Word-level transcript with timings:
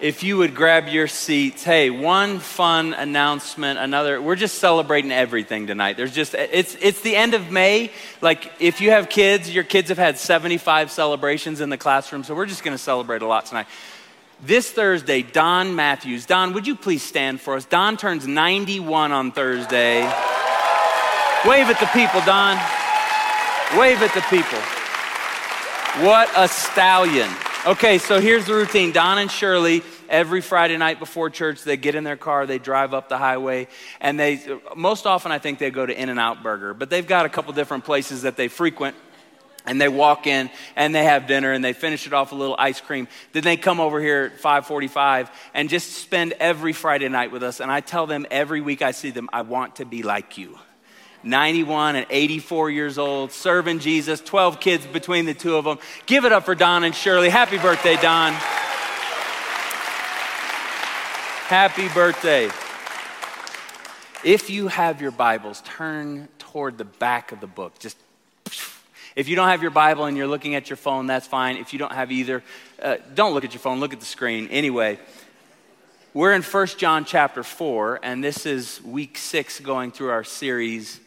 If 0.00 0.22
you 0.22 0.38
would 0.38 0.54
grab 0.54 0.88
your 0.88 1.06
seats. 1.08 1.62
Hey, 1.62 1.90
one 1.90 2.38
fun 2.38 2.94
announcement, 2.94 3.78
another. 3.78 4.18
We're 4.18 4.34
just 4.34 4.60
celebrating 4.60 5.12
everything 5.12 5.66
tonight. 5.66 5.98
There's 5.98 6.14
just 6.14 6.32
it's 6.32 6.74
it's 6.80 7.02
the 7.02 7.16
end 7.16 7.34
of 7.34 7.50
May. 7.50 7.90
Like 8.22 8.50
if 8.60 8.80
you 8.80 8.92
have 8.92 9.10
kids, 9.10 9.54
your 9.54 9.62
kids 9.62 9.90
have 9.90 9.98
had 9.98 10.16
75 10.16 10.90
celebrations 10.90 11.60
in 11.60 11.68
the 11.68 11.76
classroom, 11.76 12.24
so 12.24 12.34
we're 12.34 12.46
just 12.46 12.64
going 12.64 12.74
to 12.74 12.82
celebrate 12.82 13.20
a 13.20 13.26
lot 13.26 13.44
tonight. 13.44 13.66
This 14.42 14.70
Thursday, 14.70 15.20
Don 15.20 15.76
Matthews. 15.76 16.24
Don, 16.24 16.54
would 16.54 16.66
you 16.66 16.76
please 16.76 17.02
stand 17.02 17.42
for 17.42 17.56
us? 17.56 17.66
Don 17.66 17.98
turns 17.98 18.26
91 18.26 19.12
on 19.12 19.32
Thursday. 19.32 20.00
Wave 21.44 21.68
at 21.68 21.78
the 21.78 21.90
people, 21.92 22.22
Don. 22.24 22.56
Wave 23.78 24.00
at 24.00 24.14
the 24.14 24.24
people. 24.30 24.60
What 26.02 26.30
a 26.34 26.48
stallion. 26.48 27.28
Okay, 27.66 27.96
so 27.96 28.20
here's 28.20 28.44
the 28.44 28.52
routine. 28.52 28.92
Don 28.92 29.16
and 29.16 29.30
Shirley, 29.30 29.82
every 30.10 30.42
Friday 30.42 30.76
night 30.76 30.98
before 30.98 31.30
church, 31.30 31.62
they 31.62 31.78
get 31.78 31.94
in 31.94 32.04
their 32.04 32.14
car, 32.14 32.44
they 32.44 32.58
drive 32.58 32.92
up 32.92 33.08
the 33.08 33.16
highway, 33.16 33.68
and 34.02 34.20
they, 34.20 34.38
most 34.76 35.06
often 35.06 35.32
I 35.32 35.38
think 35.38 35.58
they 35.58 35.70
go 35.70 35.86
to 35.86 35.98
In 35.98 36.10
N 36.10 36.18
Out 36.18 36.42
Burger, 36.42 36.74
but 36.74 36.90
they've 36.90 37.06
got 37.06 37.24
a 37.24 37.30
couple 37.30 37.54
different 37.54 37.86
places 37.86 38.20
that 38.22 38.36
they 38.36 38.48
frequent. 38.48 38.96
And 39.64 39.80
they 39.80 39.88
walk 39.88 40.26
in 40.26 40.50
and 40.76 40.94
they 40.94 41.04
have 41.04 41.26
dinner 41.26 41.52
and 41.52 41.64
they 41.64 41.72
finish 41.72 42.06
it 42.06 42.12
off 42.12 42.32
with 42.32 42.36
a 42.36 42.40
little 42.42 42.56
ice 42.58 42.82
cream. 42.82 43.08
Then 43.32 43.44
they 43.44 43.56
come 43.56 43.80
over 43.80 43.98
here 43.98 44.30
at 44.34 44.38
545 44.38 45.30
and 45.54 45.70
just 45.70 45.92
spend 45.92 46.34
every 46.38 46.74
Friday 46.74 47.08
night 47.08 47.32
with 47.32 47.42
us. 47.42 47.60
And 47.60 47.72
I 47.72 47.80
tell 47.80 48.06
them 48.06 48.26
every 48.30 48.60
week 48.60 48.82
I 48.82 48.90
see 48.90 49.08
them, 49.08 49.30
I 49.32 49.40
want 49.40 49.76
to 49.76 49.86
be 49.86 50.02
like 50.02 50.36
you. 50.36 50.58
91 51.24 51.96
and 51.96 52.06
84 52.10 52.70
years 52.70 52.98
old, 52.98 53.32
serving 53.32 53.78
Jesus, 53.78 54.20
12 54.20 54.60
kids 54.60 54.86
between 54.86 55.26
the 55.26 55.34
two 55.34 55.56
of 55.56 55.64
them. 55.64 55.78
Give 56.06 56.24
it 56.24 56.32
up 56.32 56.44
for 56.44 56.54
Don 56.54 56.84
and 56.84 56.94
Shirley. 56.94 57.28
Happy 57.28 57.58
birthday, 57.58 57.96
Don. 57.96 58.32
Happy 61.46 61.88
birthday. 61.88 62.50
If 64.24 64.48
you 64.48 64.68
have 64.68 65.02
your 65.02 65.10
Bibles, 65.10 65.62
turn 65.62 66.28
toward 66.38 66.78
the 66.78 66.84
back 66.84 67.32
of 67.32 67.40
the 67.40 67.46
book. 67.46 67.78
Just 67.78 67.96
if 69.16 69.28
you 69.28 69.36
don't 69.36 69.48
have 69.48 69.62
your 69.62 69.70
Bible 69.70 70.06
and 70.06 70.16
you're 70.16 70.26
looking 70.26 70.54
at 70.54 70.68
your 70.68 70.76
phone, 70.76 71.06
that's 71.06 71.26
fine. 71.26 71.56
If 71.56 71.72
you 71.72 71.78
don't 71.78 71.92
have 71.92 72.10
either, 72.10 72.42
uh, 72.82 72.96
don't 73.14 73.34
look 73.34 73.44
at 73.44 73.52
your 73.52 73.60
phone, 73.60 73.78
look 73.78 73.92
at 73.92 74.00
the 74.00 74.06
screen. 74.06 74.48
Anyway, 74.48 74.98
we're 76.14 76.32
in 76.32 76.42
1 76.42 76.66
John 76.78 77.04
chapter 77.04 77.42
4, 77.42 78.00
and 78.02 78.24
this 78.24 78.46
is 78.46 78.80
week 78.82 79.18
six 79.18 79.60
going 79.60 79.92
through 79.92 80.10
our 80.10 80.24
series 80.24 81.00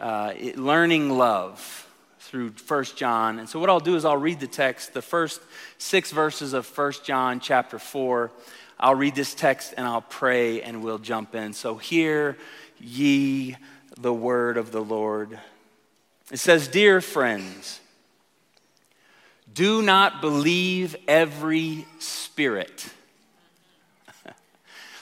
uh, 0.00 0.32
learning 0.56 1.10
love 1.10 1.86
through 2.20 2.50
First 2.50 2.96
John. 2.96 3.38
And 3.38 3.48
so 3.48 3.58
what 3.58 3.68
I'll 3.68 3.80
do 3.80 3.96
is 3.96 4.04
I'll 4.04 4.16
read 4.16 4.40
the 4.40 4.46
text, 4.46 4.94
the 4.94 5.02
first 5.02 5.40
six 5.78 6.10
verses 6.10 6.52
of 6.52 6.64
First 6.64 7.04
John 7.04 7.40
chapter 7.40 7.78
4. 7.78 8.30
I'll 8.78 8.94
read 8.94 9.14
this 9.14 9.34
text 9.34 9.74
and 9.76 9.86
I'll 9.86 10.00
pray 10.00 10.62
and 10.62 10.82
we'll 10.82 10.98
jump 10.98 11.34
in. 11.34 11.52
So 11.52 11.76
hear 11.76 12.38
ye 12.78 13.56
the 13.98 14.12
word 14.12 14.56
of 14.56 14.72
the 14.72 14.80
Lord. 14.80 15.38
It 16.30 16.38
says, 16.38 16.68
Dear 16.68 17.00
friends, 17.00 17.80
do 19.52 19.82
not 19.82 20.20
believe 20.20 20.96
every 21.08 21.86
spirit. 21.98 22.88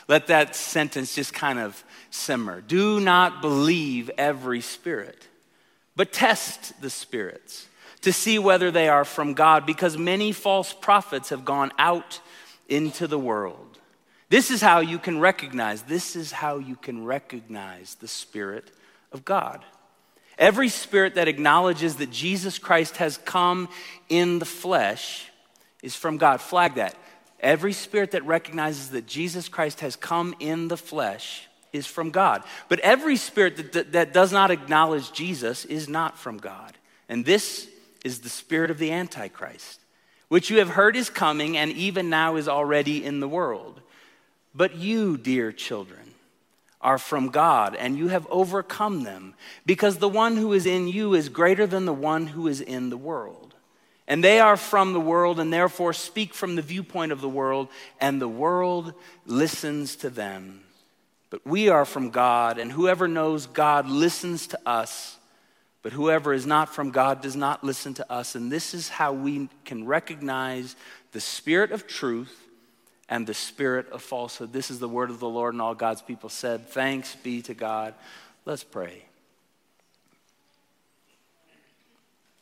Let 0.08 0.26
that 0.28 0.56
sentence 0.56 1.14
just 1.14 1.34
kind 1.34 1.58
of 1.58 1.84
simmer. 2.10 2.60
Do 2.60 3.00
not 3.00 3.40
believe 3.40 4.10
every 4.18 4.60
spirit, 4.60 5.28
but 5.96 6.12
test 6.12 6.80
the 6.80 6.90
spirits 6.90 7.68
to 8.02 8.12
see 8.12 8.38
whether 8.38 8.70
they 8.70 8.88
are 8.88 9.04
from 9.04 9.34
God, 9.34 9.66
because 9.66 9.98
many 9.98 10.32
false 10.32 10.72
prophets 10.72 11.30
have 11.30 11.44
gone 11.44 11.72
out 11.78 12.20
into 12.68 13.06
the 13.06 13.18
world. 13.18 13.78
This 14.28 14.50
is 14.50 14.60
how 14.60 14.80
you 14.80 14.98
can 14.98 15.18
recognize, 15.18 15.82
this 15.82 16.14
is 16.14 16.30
how 16.30 16.58
you 16.58 16.76
can 16.76 17.04
recognize 17.04 17.96
the 17.96 18.08
Spirit 18.08 18.70
of 19.10 19.24
God. 19.24 19.64
Every 20.38 20.68
spirit 20.68 21.16
that 21.16 21.26
acknowledges 21.26 21.96
that 21.96 22.10
Jesus 22.10 22.58
Christ 22.58 22.98
has 22.98 23.18
come 23.18 23.68
in 24.08 24.38
the 24.38 24.44
flesh 24.44 25.28
is 25.82 25.96
from 25.96 26.16
God. 26.16 26.40
Flag 26.40 26.76
that. 26.76 26.94
Every 27.40 27.72
spirit 27.72 28.12
that 28.12 28.24
recognizes 28.24 28.90
that 28.90 29.06
Jesus 29.06 29.48
Christ 29.48 29.80
has 29.80 29.96
come 29.96 30.36
in 30.38 30.68
the 30.68 30.76
flesh 30.76 31.47
is 31.72 31.86
from 31.86 32.10
God. 32.10 32.42
But 32.68 32.80
every 32.80 33.16
spirit 33.16 33.56
that, 33.56 33.72
that, 33.72 33.92
that, 33.92 34.12
does 34.12 34.32
not 34.32 34.50
acknowledge 34.50 35.12
Jesus 35.12 35.64
is 35.64 35.88
not 35.88 36.18
from 36.18 36.38
God. 36.38 36.76
And 37.08 37.24
this 37.24 37.68
is 38.04 38.20
the 38.20 38.28
spirit 38.28 38.70
of 38.70 38.78
the 38.78 38.92
Antichrist, 38.92 39.80
which 40.28 40.50
you 40.50 40.58
have 40.58 40.70
heard 40.70 40.96
is 40.96 41.10
coming 41.10 41.56
and 41.56 41.70
even 41.72 42.10
now 42.10 42.36
is 42.36 42.48
already 42.48 43.04
in 43.04 43.20
the 43.20 43.28
world. 43.28 43.80
But 44.54 44.76
you, 44.76 45.16
dear 45.16 45.52
children, 45.52 46.14
are 46.80 46.98
from 46.98 47.28
God, 47.28 47.74
and 47.74 47.98
you 47.98 48.08
have 48.08 48.26
overcome 48.30 49.02
them, 49.02 49.34
because 49.66 49.98
the 49.98 50.08
one 50.08 50.36
who 50.36 50.52
is 50.52 50.64
in 50.64 50.88
you 50.88 51.14
is 51.14 51.28
greater 51.28 51.66
than 51.66 51.86
the 51.86 51.92
one 51.92 52.28
who 52.28 52.46
is 52.46 52.60
in 52.60 52.88
the 52.88 52.96
world. 52.96 53.54
And 54.06 54.22
they 54.22 54.40
are 54.40 54.56
from 54.56 54.92
the 54.92 55.00
world, 55.00 55.40
and 55.40 55.52
therefore 55.52 55.92
speak 55.92 56.32
from 56.32 56.54
the 56.54 56.62
viewpoint 56.62 57.12
of 57.12 57.20
the 57.20 57.28
world, 57.28 57.68
and 58.00 58.20
the 58.20 58.28
world 58.28 58.94
listens 59.26 59.96
to 59.96 60.10
them. 60.10 60.62
But 61.30 61.46
we 61.46 61.68
are 61.68 61.84
from 61.84 62.10
God, 62.10 62.58
and 62.58 62.72
whoever 62.72 63.06
knows 63.06 63.46
God 63.46 63.88
listens 63.88 64.46
to 64.48 64.58
us. 64.66 65.16
But 65.82 65.92
whoever 65.92 66.32
is 66.32 66.46
not 66.46 66.74
from 66.74 66.90
God 66.90 67.20
does 67.20 67.36
not 67.36 67.62
listen 67.62 67.94
to 67.94 68.12
us. 68.12 68.34
And 68.34 68.50
this 68.50 68.74
is 68.74 68.88
how 68.88 69.12
we 69.12 69.48
can 69.64 69.86
recognize 69.86 70.74
the 71.12 71.20
spirit 71.20 71.70
of 71.70 71.86
truth 71.86 72.46
and 73.08 73.26
the 73.26 73.34
spirit 73.34 73.88
of 73.90 74.02
falsehood. 74.02 74.52
This 74.52 74.70
is 74.70 74.80
the 74.80 74.88
word 74.88 75.10
of 75.10 75.20
the 75.20 75.28
Lord, 75.28 75.54
and 75.54 75.62
all 75.62 75.74
God's 75.74 76.02
people 76.02 76.28
said, 76.28 76.68
Thanks 76.68 77.14
be 77.16 77.42
to 77.42 77.54
God. 77.54 77.94
Let's 78.44 78.64
pray. 78.64 79.04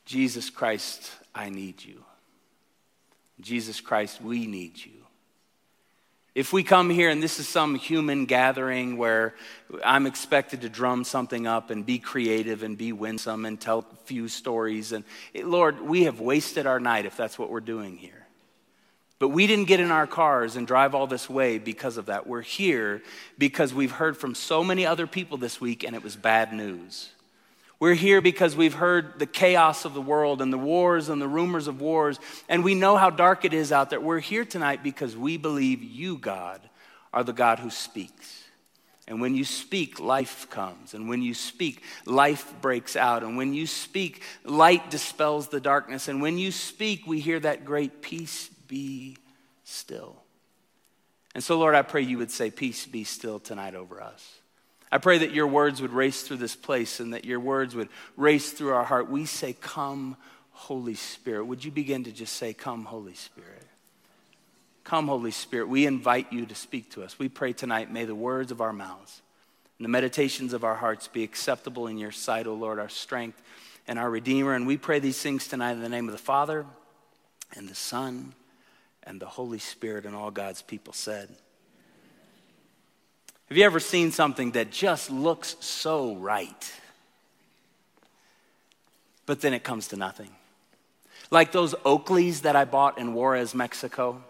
Jesus 0.05 0.51
Christ, 0.51 1.11
I 1.35 1.51
need 1.51 1.85
you. 1.85 2.05
Jesus 3.41 3.81
Christ, 3.81 4.23
we 4.23 4.47
need 4.47 4.83
you. 4.83 5.06
If 6.37 6.53
we 6.53 6.63
come 6.63 6.91
here 6.91 7.09
and 7.09 7.23
this 7.23 7.41
is 7.41 7.49
some 7.49 7.77
human 7.77 8.27
gathering 8.27 8.99
where 8.99 9.35
I'm 9.83 10.07
expected 10.07 10.61
to 10.61 10.69
drum 10.69 11.03
something 11.03 11.47
up 11.47 11.71
and 11.71 11.87
be 11.87 11.99
creative 11.99 12.63
and 12.63 12.77
be 12.77 12.93
winsome 12.93 13.47
and 13.47 13.59
tell 13.59 13.87
a 13.91 13.97
few 14.05 14.29
stories, 14.29 14.93
and 14.93 15.03
eh, 15.35 15.41
Lord, 15.47 15.81
we 15.81 16.05
have 16.05 16.21
wasted 16.21 16.67
our 16.67 16.79
night 16.79 17.07
if 17.07 17.17
that's 17.17 17.39
what 17.39 17.49
we're 17.49 17.61
doing 17.61 17.97
here. 17.97 18.27
But 19.19 19.31
we 19.31 19.47
didn't 19.47 19.65
get 19.65 19.81
in 19.81 19.91
our 19.91 20.07
cars 20.07 20.57
and 20.57 20.67
drive 20.67 20.95
all 20.95 21.07
this 21.07 21.31
way 21.31 21.57
because 21.57 21.97
of 21.97 22.05
that. 22.05 22.27
We're 22.27 22.43
here 22.43 23.03
because 23.39 23.73
we've 23.73 23.93
heard 23.93 24.19
from 24.19 24.35
so 24.35 24.63
many 24.63 24.85
other 24.85 25.07
people 25.07 25.39
this 25.39 25.59
week 25.59 25.85
and 25.85 25.97
it 25.97 26.05
was 26.05 26.17
bad 26.17 26.53
news. 26.53 27.13
We're 27.79 27.95
here 27.95 28.23
because 28.23 28.57
we've 28.57 28.75
heard 28.75 29.19
the 29.19 29.27
chaos 29.27 29.85
of 29.85 29.93
the 29.93 30.01
world 30.01 30.41
and 30.41 30.53
the 30.53 30.59
wars 30.59 31.09
and 31.09 31.21
the 31.21 31.29
rumors 31.29 31.69
of 31.69 31.81
wars, 31.81 32.19
and 32.49 32.65
we 32.65 32.75
know 32.75 32.97
how 32.97 33.11
dark 33.11 33.45
it 33.45 33.53
is 33.53 33.71
out 33.71 33.91
there. 33.91 34.01
We're 34.01 34.21
here 34.21 34.47
tonight 34.47 34.83
because 34.83 35.17
we 35.17 35.37
believe 35.37 35.83
you, 35.83 36.17
God, 36.17 36.61
are 37.13 37.23
the 37.23 37.35
God 37.35 37.59
who 37.59 37.69
speaks. 37.69 38.45
And 39.09 39.21
when 39.21 39.35
you 39.35 39.45
speak, 39.45 40.01
life 40.01 40.49
comes. 40.51 40.95
And 40.95 41.09
when 41.09 41.23
you 41.23 41.33
speak, 41.33 41.83
life 42.07 42.53
breaks 42.61 42.97
out. 42.97 43.23
And 43.23 43.37
when 43.37 43.55
you 43.55 43.67
speak, 43.67 44.23
light 44.43 44.91
dispels 44.91 45.49
the 45.49 45.61
darkness. 45.61 46.09
And 46.09 46.21
when 46.21 46.39
you 46.39 46.51
speak, 46.51 47.07
we 47.07 47.21
hear 47.21 47.39
that 47.41 47.65
great 47.65 48.03
peace 48.03 48.49
be 48.67 49.17
still. 49.63 50.17
And 51.37 51.45
so, 51.45 51.57
Lord, 51.57 51.75
I 51.75 51.83
pray 51.83 52.03
you 52.03 52.19
would 52.19 52.33
say, 52.33 52.51
Peace 52.51 52.87
be 52.87 53.05
still 53.05 53.39
tonight 53.39 53.75
over 53.75 54.03
us. 54.03 54.41
I 54.97 54.99
pray 54.99 55.19
that 55.19 55.33
your 55.35 55.47
words 55.47 55.83
would 55.83 55.93
race 55.93 56.23
through 56.23 56.39
this 56.39 56.57
place 56.57 57.01
and 57.01 57.13
that 57.13 57.27
your 57.27 57.39
words 57.39 57.75
would 57.75 57.91
race 58.17 58.53
through 58.53 58.73
our 58.73 58.83
heart. 58.83 59.11
We 59.11 59.27
say, 59.27 59.53
Come, 59.53 60.17
Holy 60.53 60.95
Spirit. 60.95 61.45
Would 61.45 61.67
you 61.67 61.71
begin 61.71 62.05
to 62.05 62.13
just 62.13 62.33
say, 62.33 62.55
Come, 62.55 62.87
Holy 62.87 63.13
Spirit? 63.13 63.67
Come, 64.85 65.09
Holy 65.09 65.33
Spirit. 65.33 65.69
We 65.69 65.85
invite 65.85 66.33
you 66.33 66.47
to 66.47 66.55
speak 66.55 66.93
to 66.93 67.03
us. 67.03 67.19
We 67.19 67.29
pray 67.29 67.53
tonight, 67.53 67.93
may 67.93 68.07
the 68.07 68.15
words 68.15 68.51
of 68.51 68.63
our 68.63 68.73
mouths 68.73 69.21
and 69.77 69.85
the 69.85 69.91
meditations 69.91 70.55
of 70.55 70.65
our 70.65 70.77
hearts 70.77 71.09
be 71.09 71.25
acceptable 71.25 71.89
in 71.89 71.99
your 71.99 72.11
sight, 72.11 72.47
O 72.47 72.55
Lord, 72.55 72.79
our 72.79 72.89
strength 72.89 73.43
and 73.87 73.99
our 73.99 74.09
Redeemer. 74.09 74.55
And 74.55 74.67
we 74.67 74.79
pray 74.79 74.99
these 74.99 75.21
things 75.21 75.47
tonight 75.47 75.73
in 75.73 75.83
the 75.83 75.91
name 75.91 76.09
of 76.09 76.13
the 76.13 76.19
Father 76.19 76.65
and 77.55 77.69
the 77.69 77.75
Son 77.75 78.33
and 79.03 79.21
the 79.21 79.27
Holy 79.27 79.59
Spirit, 79.59 80.07
and 80.07 80.17
all 80.17 80.31
God's 80.31 80.63
people 80.63 80.95
said. 80.95 81.37
Have 83.49 83.57
you 83.57 83.65
ever 83.65 83.79
seen 83.79 84.11
something 84.11 84.53
that 84.53 84.73
just 84.73 85.09
looks 85.09 85.57
so 85.61 86.17
right, 86.17 86.73
but 89.25 89.41
then 89.41 89.55
it 89.55 89.63
comes 89.63 89.89
to 89.89 89.97
nothing? 89.97 90.31
Like 91.31 91.53
those 91.53 91.75
Oakleys 91.85 92.43
that 92.43 92.57
I 92.57 92.65
bought 92.65 92.99
in 92.99 93.15
Juarez, 93.15 93.55
Mexico. 93.55 94.23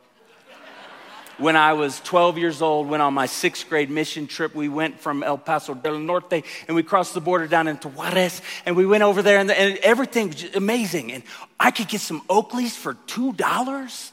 When 1.38 1.56
I 1.56 1.74
was 1.74 2.00
12 2.00 2.38
years 2.38 2.62
old, 2.62 2.88
went 2.88 3.02
on 3.02 3.12
my 3.12 3.26
sixth 3.26 3.68
grade 3.68 3.90
mission 3.90 4.26
trip. 4.26 4.54
We 4.54 4.70
went 4.70 5.00
from 5.00 5.22
El 5.22 5.36
Paso 5.36 5.74
del 5.74 5.98
Norte 5.98 6.42
and 6.66 6.74
we 6.74 6.82
crossed 6.82 7.12
the 7.12 7.20
border 7.20 7.46
down 7.46 7.68
into 7.68 7.88
Juarez 7.88 8.40
and 8.64 8.76
we 8.76 8.86
went 8.86 9.02
over 9.02 9.20
there 9.22 9.38
and, 9.38 9.48
the, 9.48 9.58
and 9.58 9.76
everything 9.78 10.28
was 10.28 10.54
amazing. 10.54 11.12
And 11.12 11.22
I 11.60 11.70
could 11.70 11.88
get 11.88 12.00
some 12.00 12.22
Oakleys 12.28 12.74
for 12.74 12.94
$2. 12.94 14.10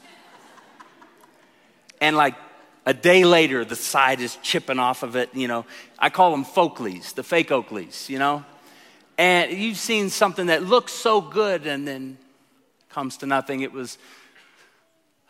And 2.02 2.16
like 2.16 2.34
a 2.86 2.94
day 2.94 3.24
later, 3.24 3.64
the 3.64 3.76
side 3.76 4.20
is 4.20 4.36
chipping 4.42 4.78
off 4.78 5.02
of 5.02 5.16
it. 5.16 5.34
You 5.34 5.48
know, 5.48 5.64
I 5.98 6.10
call 6.10 6.30
them 6.30 6.44
Folkleys, 6.44 7.14
the 7.14 7.22
fake 7.22 7.48
Oakleys, 7.48 8.08
you 8.08 8.18
know? 8.18 8.44
And 9.16 9.52
you've 9.52 9.78
seen 9.78 10.10
something 10.10 10.46
that 10.46 10.64
looks 10.64 10.92
so 10.92 11.20
good 11.20 11.66
and 11.66 11.86
then 11.86 12.18
comes 12.90 13.16
to 13.18 13.26
nothing. 13.26 13.60
It 13.60 13.72
was 13.72 13.96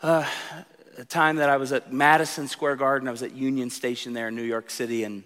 uh, 0.01 0.25
a 0.97 1.05
time 1.05 1.37
that 1.37 1.49
I 1.49 1.57
was 1.57 1.71
at 1.71 1.93
Madison 1.93 2.47
Square 2.47 2.77
Garden. 2.77 3.07
I 3.07 3.11
was 3.11 3.23
at 3.23 3.33
Union 3.33 3.69
Station 3.69 4.13
there 4.13 4.27
in 4.27 4.35
New 4.35 4.43
York 4.43 4.69
City, 4.69 5.03
and 5.03 5.23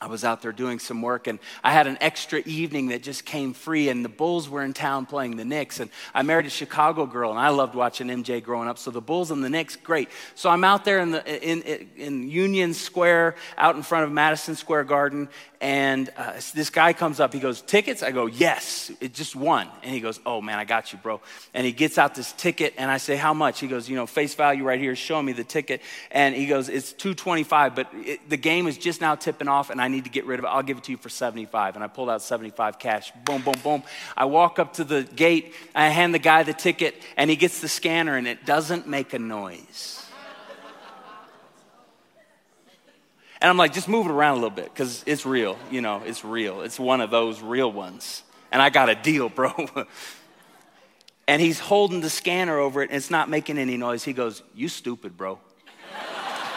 I 0.00 0.06
was 0.06 0.24
out 0.24 0.42
there 0.42 0.52
doing 0.52 0.80
some 0.80 1.00
work 1.00 1.28
and 1.28 1.38
I 1.62 1.72
had 1.72 1.86
an 1.86 1.96
extra 2.00 2.40
evening 2.44 2.88
that 2.88 3.02
just 3.02 3.24
came 3.24 3.54
free 3.54 3.88
and 3.88 4.04
the 4.04 4.08
Bulls 4.08 4.48
were 4.48 4.62
in 4.62 4.72
town 4.72 5.06
playing 5.06 5.36
the 5.36 5.44
Knicks 5.44 5.80
and 5.80 5.90
I 6.12 6.22
married 6.22 6.46
a 6.46 6.50
Chicago 6.50 7.06
girl 7.06 7.30
and 7.30 7.38
I 7.38 7.48
loved 7.48 7.74
watching 7.74 8.08
MJ 8.08 8.42
growing 8.42 8.68
up 8.68 8.76
so 8.76 8.90
the 8.90 9.00
Bulls 9.00 9.30
and 9.30 9.42
the 9.42 9.48
Knicks 9.48 9.76
great. 9.76 10.08
So 10.34 10.50
I'm 10.50 10.64
out 10.64 10.84
there 10.84 10.98
in 10.98 11.12
the 11.12 11.50
in 11.50 11.62
in 11.96 12.28
Union 12.28 12.74
Square 12.74 13.36
out 13.56 13.76
in 13.76 13.82
front 13.82 14.04
of 14.04 14.12
Madison 14.12 14.56
Square 14.56 14.84
Garden 14.84 15.28
and 15.60 16.10
uh, 16.18 16.34
this 16.54 16.68
guy 16.68 16.92
comes 16.92 17.20
up. 17.20 17.32
He 17.32 17.40
goes, 17.40 17.62
Tickets? 17.62 18.02
I 18.02 18.10
go, 18.10 18.26
Yes, 18.26 18.92
it 19.00 19.14
just 19.14 19.34
won 19.34 19.66
And 19.82 19.94
he 19.94 20.00
goes, 20.00 20.20
Oh 20.26 20.42
man, 20.42 20.58
I 20.58 20.64
got 20.64 20.92
you, 20.92 20.98
bro. 20.98 21.22
And 21.54 21.64
he 21.64 21.72
gets 21.72 21.96
out 21.96 22.14
this 22.14 22.32
ticket, 22.32 22.74
and 22.76 22.90
I 22.90 22.98
say, 22.98 23.16
How 23.16 23.32
much? 23.32 23.60
He 23.60 23.68
goes, 23.68 23.88
You 23.88 23.96
know, 23.96 24.06
face 24.06 24.34
value 24.34 24.64
right 24.64 24.78
here, 24.78 24.94
show 24.94 25.22
me 25.22 25.32
the 25.32 25.44
ticket. 25.44 25.80
And 26.10 26.34
he 26.34 26.44
goes, 26.46 26.68
It's 26.68 26.92
225 26.92 27.74
but 27.74 27.88
it, 27.94 28.28
the 28.28 28.36
game 28.36 28.66
is 28.66 28.76
just 28.76 29.00
now 29.00 29.14
tipping 29.14 29.48
off, 29.48 29.70
and 29.70 29.80
I 29.80 29.83
need 29.88 30.04
to 30.04 30.10
get 30.10 30.26
rid 30.26 30.38
of 30.38 30.44
it. 30.44 30.48
I'll 30.48 30.62
give 30.62 30.78
it 30.78 30.84
to 30.84 30.92
you 30.92 30.98
for 30.98 31.08
75 31.08 31.74
And 31.74 31.84
I 31.84 31.88
pulled 31.88 32.08
out 32.08 32.22
75 32.22 32.78
cash. 32.78 33.12
Boom, 33.24 33.42
boom, 33.42 33.54
boom. 33.62 33.82
I 34.16 34.26
walk 34.26 34.58
up 34.58 34.74
to 34.74 34.84
the 34.84 35.02
gate, 35.02 35.54
I 35.74 35.88
hand 35.88 36.14
the 36.14 36.18
guy 36.18 36.42
the 36.42 36.52
ticket, 36.52 36.94
and 37.16 37.28
he 37.28 37.36
gets 37.36 37.60
the 37.60 37.68
scanner, 37.68 38.16
and 38.16 38.26
it 38.26 38.46
doesn't 38.46 38.86
make 38.86 39.12
a 39.12 39.18
noise. 39.18 40.00
And 43.40 43.50
I'm 43.50 43.58
like, 43.58 43.74
just 43.74 43.88
move 43.88 44.06
it 44.06 44.10
around 44.10 44.32
a 44.32 44.34
little 44.36 44.48
bit 44.48 44.72
because 44.72 45.04
it's 45.06 45.26
real. 45.26 45.58
You 45.70 45.82
know, 45.82 46.02
it's 46.06 46.24
real. 46.24 46.62
It's 46.62 46.80
one 46.80 47.02
of 47.02 47.10
those 47.10 47.42
real 47.42 47.70
ones. 47.70 48.22
And 48.50 48.62
I 48.62 48.70
got 48.70 48.88
a 48.88 48.94
deal, 48.94 49.28
bro. 49.28 49.52
and 51.28 51.42
he's 51.42 51.60
holding 51.60 52.00
the 52.00 52.08
scanner 52.08 52.58
over 52.58 52.80
it 52.80 52.88
and 52.88 52.96
it's 52.96 53.10
not 53.10 53.28
making 53.28 53.58
any 53.58 53.76
noise. 53.76 54.02
He 54.02 54.14
goes, 54.14 54.42
You 54.54 54.68
stupid, 54.68 55.18
bro. 55.18 55.38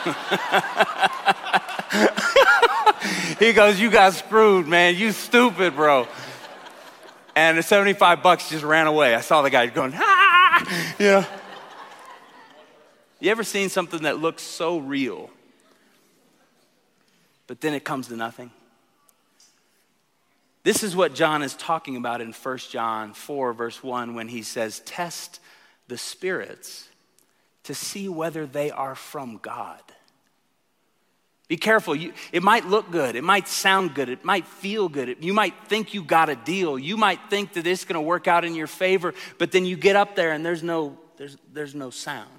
he 3.39 3.54
goes, 3.54 3.80
You 3.80 3.89
got 3.89 4.13
screwed, 4.13 4.68
man. 4.68 4.95
You 4.95 5.12
stupid, 5.12 5.75
bro. 5.75 6.07
And 7.36 7.57
the 7.57 7.63
75 7.63 8.24
bucks 8.24 8.50
just 8.50 8.63
ran 8.63 8.88
away. 8.88 9.13
I 9.13 9.21
saw 9.21 9.44
the 9.44 9.51
guy 9.51 9.68
going, 9.68 9.94
ah, 9.95 10.95
you 10.98 11.06
know. 11.06 11.25
You 13.19 13.31
ever 13.31 13.44
seen 13.44 13.69
something 13.69 14.04
that 14.04 14.19
looks 14.19 14.42
so 14.42 14.80
real 14.80 15.30
but 17.48 17.62
then 17.62 17.74
it 17.74 17.83
comes 17.83 18.09
to 18.09 18.15
nothing. 18.15 18.51
This 20.63 20.83
is 20.83 20.95
what 20.95 21.15
John 21.15 21.42
is 21.42 21.56
talking 21.56 21.95
about 21.95 22.19
in 22.19 22.33
1 22.33 22.57
John 22.69 23.13
4, 23.13 23.53
verse 23.53 23.81
1, 23.81 24.13
when 24.13 24.27
he 24.27 24.42
says, 24.42 24.81
Test 24.81 25.39
the 25.88 25.98
spirits 25.98 26.89
to 27.63 27.74
see 27.74 28.10
whether 28.10 28.45
they 28.45 28.69
are 28.69 28.95
from 28.95 29.39
God. 29.42 29.81
Be 31.47 31.55
careful. 31.55 31.95
You, 31.95 32.13
it 32.33 32.44
might 32.44 32.65
look 32.65 32.91
good. 32.91 33.15
It 33.15 33.23
might 33.23 33.47
sound 33.47 33.94
good. 33.95 34.09
It 34.09 34.25
might 34.25 34.45
feel 34.45 34.89
good. 34.89 35.07
It, 35.07 35.23
you 35.23 35.33
might 35.33 35.53
think 35.67 35.94
you 35.94 36.03
got 36.03 36.29
a 36.29 36.35
deal. 36.35 36.77
You 36.77 36.97
might 36.97 37.29
think 37.29 37.53
that 37.53 37.65
it's 37.65 37.85
going 37.85 37.95
to 37.95 38.01
work 38.01 38.27
out 38.27 38.44
in 38.44 38.53
your 38.53 38.67
favor, 38.67 39.13
but 39.38 39.51
then 39.51 39.65
you 39.65 39.77
get 39.77 39.95
up 39.95 40.15
there 40.15 40.33
and 40.33 40.45
there's 40.45 40.61
no, 40.61 40.97
there's, 41.15 41.38
there's 41.53 41.73
no 41.73 41.89
sound. 41.89 42.29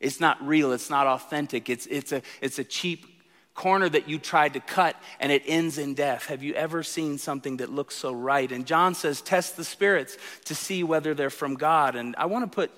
It's 0.00 0.20
not 0.20 0.44
real. 0.46 0.72
It's 0.72 0.88
not 0.88 1.06
authentic. 1.06 1.68
It's, 1.68 1.86
it's, 1.86 2.12
a, 2.12 2.22
it's 2.40 2.58
a 2.58 2.64
cheap 2.64 3.06
corner 3.54 3.88
that 3.88 4.08
you 4.08 4.18
tried 4.18 4.54
to 4.54 4.60
cut 4.60 4.96
and 5.20 5.30
it 5.30 5.42
ends 5.44 5.76
in 5.76 5.92
death. 5.92 6.26
Have 6.26 6.42
you 6.42 6.54
ever 6.54 6.82
seen 6.82 7.18
something 7.18 7.58
that 7.58 7.70
looks 7.70 7.96
so 7.96 8.12
right? 8.12 8.50
And 8.50 8.64
John 8.64 8.94
says, 8.94 9.20
test 9.20 9.56
the 9.56 9.64
spirits 9.64 10.16
to 10.44 10.54
see 10.54 10.82
whether 10.82 11.12
they're 11.12 11.28
from 11.28 11.56
God. 11.56 11.94
And 11.96 12.14
I 12.16 12.26
want 12.26 12.50
to 12.50 12.54
put 12.54 12.70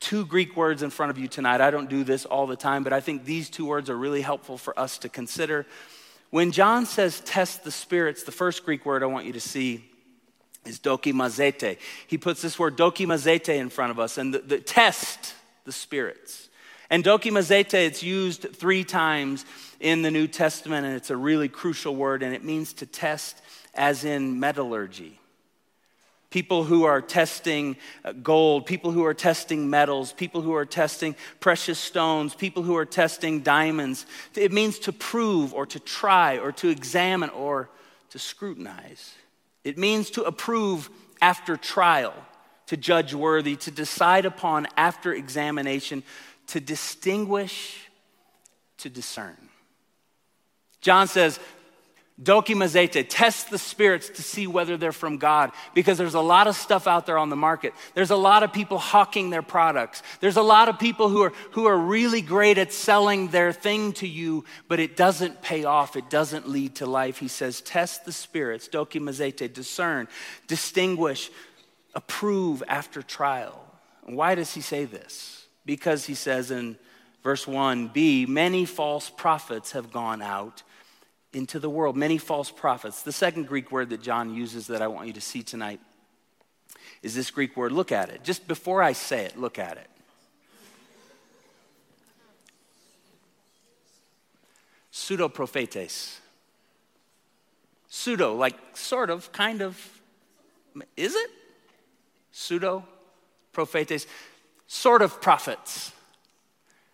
two 0.00 0.24
Greek 0.26 0.56
words 0.56 0.82
in 0.82 0.90
front 0.90 1.10
of 1.10 1.18
you 1.18 1.28
tonight. 1.28 1.60
I 1.60 1.70
don't 1.70 1.88
do 1.88 2.04
this 2.04 2.24
all 2.24 2.46
the 2.46 2.56
time, 2.56 2.84
but 2.84 2.92
I 2.92 3.00
think 3.00 3.24
these 3.24 3.50
two 3.50 3.66
words 3.66 3.90
are 3.90 3.96
really 3.96 4.22
helpful 4.22 4.58
for 4.58 4.78
us 4.78 4.98
to 4.98 5.08
consider. 5.08 5.66
When 6.30 6.52
John 6.52 6.86
says 6.86 7.20
test 7.20 7.64
the 7.64 7.70
spirits, 7.70 8.22
the 8.22 8.32
first 8.32 8.64
Greek 8.64 8.84
word 8.84 9.02
I 9.02 9.06
want 9.06 9.26
you 9.26 9.32
to 9.32 9.40
see 9.40 9.84
is 10.64 10.78
dokimazete. 10.78 11.78
He 12.06 12.18
puts 12.18 12.42
this 12.42 12.58
word 12.58 12.76
dokimazete 12.76 13.56
in 13.56 13.70
front 13.70 13.90
of 13.90 13.98
us 13.98 14.18
and 14.18 14.34
the, 14.34 14.40
the 14.40 14.58
test 14.58 15.34
the 15.64 15.72
spirits. 15.72 16.48
And 16.90 17.04
dokimazete, 17.04 17.74
it's 17.74 18.02
used 18.02 18.54
three 18.54 18.84
times 18.84 19.44
in 19.80 20.02
the 20.02 20.10
New 20.10 20.26
Testament, 20.26 20.86
and 20.86 20.96
it's 20.96 21.10
a 21.10 21.16
really 21.16 21.48
crucial 21.48 21.94
word, 21.94 22.22
and 22.22 22.34
it 22.34 22.42
means 22.42 22.72
to 22.74 22.86
test 22.86 23.40
as 23.74 24.04
in 24.04 24.40
metallurgy. 24.40 25.17
People 26.30 26.64
who 26.64 26.84
are 26.84 27.00
testing 27.00 27.76
uh, 28.04 28.12
gold, 28.12 28.66
people 28.66 28.90
who 28.90 29.04
are 29.04 29.14
testing 29.14 29.70
metals, 29.70 30.12
people 30.12 30.42
who 30.42 30.54
are 30.54 30.66
testing 30.66 31.16
precious 31.40 31.78
stones, 31.78 32.34
people 32.34 32.62
who 32.62 32.76
are 32.76 32.84
testing 32.84 33.40
diamonds. 33.40 34.04
It 34.34 34.52
means 34.52 34.78
to 34.80 34.92
prove 34.92 35.54
or 35.54 35.64
to 35.66 35.80
try 35.80 36.36
or 36.36 36.52
to 36.52 36.68
examine 36.68 37.30
or 37.30 37.70
to 38.10 38.18
scrutinize. 38.18 39.14
It 39.64 39.78
means 39.78 40.10
to 40.10 40.22
approve 40.22 40.90
after 41.22 41.56
trial, 41.56 42.14
to 42.66 42.76
judge 42.76 43.14
worthy, 43.14 43.56
to 43.56 43.70
decide 43.70 44.26
upon 44.26 44.66
after 44.76 45.14
examination, 45.14 46.02
to 46.48 46.60
distinguish, 46.60 47.88
to 48.78 48.90
discern. 48.90 49.36
John 50.80 51.08
says, 51.08 51.40
Dokimazete, 52.20 53.06
test 53.08 53.48
the 53.48 53.58
spirits 53.58 54.08
to 54.08 54.22
see 54.22 54.48
whether 54.48 54.76
they're 54.76 54.90
from 54.90 55.18
God 55.18 55.52
because 55.72 55.98
there's 55.98 56.14
a 56.14 56.20
lot 56.20 56.48
of 56.48 56.56
stuff 56.56 56.88
out 56.88 57.06
there 57.06 57.16
on 57.16 57.28
the 57.28 57.36
market. 57.36 57.74
There's 57.94 58.10
a 58.10 58.16
lot 58.16 58.42
of 58.42 58.52
people 58.52 58.78
hawking 58.78 59.30
their 59.30 59.42
products. 59.42 60.02
There's 60.18 60.36
a 60.36 60.42
lot 60.42 60.68
of 60.68 60.80
people 60.80 61.08
who 61.10 61.22
are, 61.22 61.32
who 61.52 61.66
are 61.66 61.78
really 61.78 62.20
great 62.20 62.58
at 62.58 62.72
selling 62.72 63.28
their 63.28 63.52
thing 63.52 63.92
to 63.94 64.08
you, 64.08 64.44
but 64.66 64.80
it 64.80 64.96
doesn't 64.96 65.42
pay 65.42 65.62
off. 65.62 65.94
It 65.94 66.10
doesn't 66.10 66.48
lead 66.48 66.74
to 66.76 66.86
life. 66.86 67.18
He 67.18 67.28
says, 67.28 67.60
test 67.60 68.04
the 68.04 68.12
spirits, 68.12 68.68
Dokimazete, 68.68 69.52
discern, 69.52 70.08
distinguish, 70.48 71.30
approve 71.94 72.64
after 72.66 73.00
trial. 73.00 73.64
And 74.08 74.16
why 74.16 74.34
does 74.34 74.52
he 74.54 74.60
say 74.60 74.86
this? 74.86 75.46
Because 75.64 76.06
he 76.06 76.14
says 76.14 76.50
in 76.50 76.78
verse 77.22 77.44
1b, 77.44 78.26
many 78.26 78.64
false 78.64 79.08
prophets 79.08 79.70
have 79.72 79.92
gone 79.92 80.20
out 80.20 80.64
into 81.32 81.58
the 81.58 81.68
world, 81.68 81.96
many 81.96 82.18
false 82.18 82.50
prophets. 82.50 83.02
The 83.02 83.12
second 83.12 83.46
Greek 83.46 83.70
word 83.70 83.90
that 83.90 84.02
John 84.02 84.34
uses 84.34 84.66
that 84.68 84.80
I 84.80 84.86
want 84.86 85.06
you 85.06 85.12
to 85.12 85.20
see 85.20 85.42
tonight 85.42 85.80
is 87.02 87.14
this 87.14 87.30
Greek 87.30 87.56
word. 87.56 87.72
Look 87.72 87.92
at 87.92 88.08
it. 88.08 88.24
Just 88.24 88.48
before 88.48 88.82
I 88.82 88.92
say 88.92 89.24
it, 89.24 89.38
look 89.38 89.58
at 89.58 89.76
it. 89.76 89.88
Pseudoprophetes. 94.92 96.16
Pseudo, 97.88 98.34
like 98.34 98.54
sort 98.76 99.10
of, 99.10 99.30
kind 99.32 99.62
of. 99.62 100.00
Is 100.96 101.14
it? 101.14 101.30
Pseudo 102.32 102.84
prophetes. 103.52 104.06
Sort 104.66 105.02
of 105.02 105.20
prophets. 105.20 105.92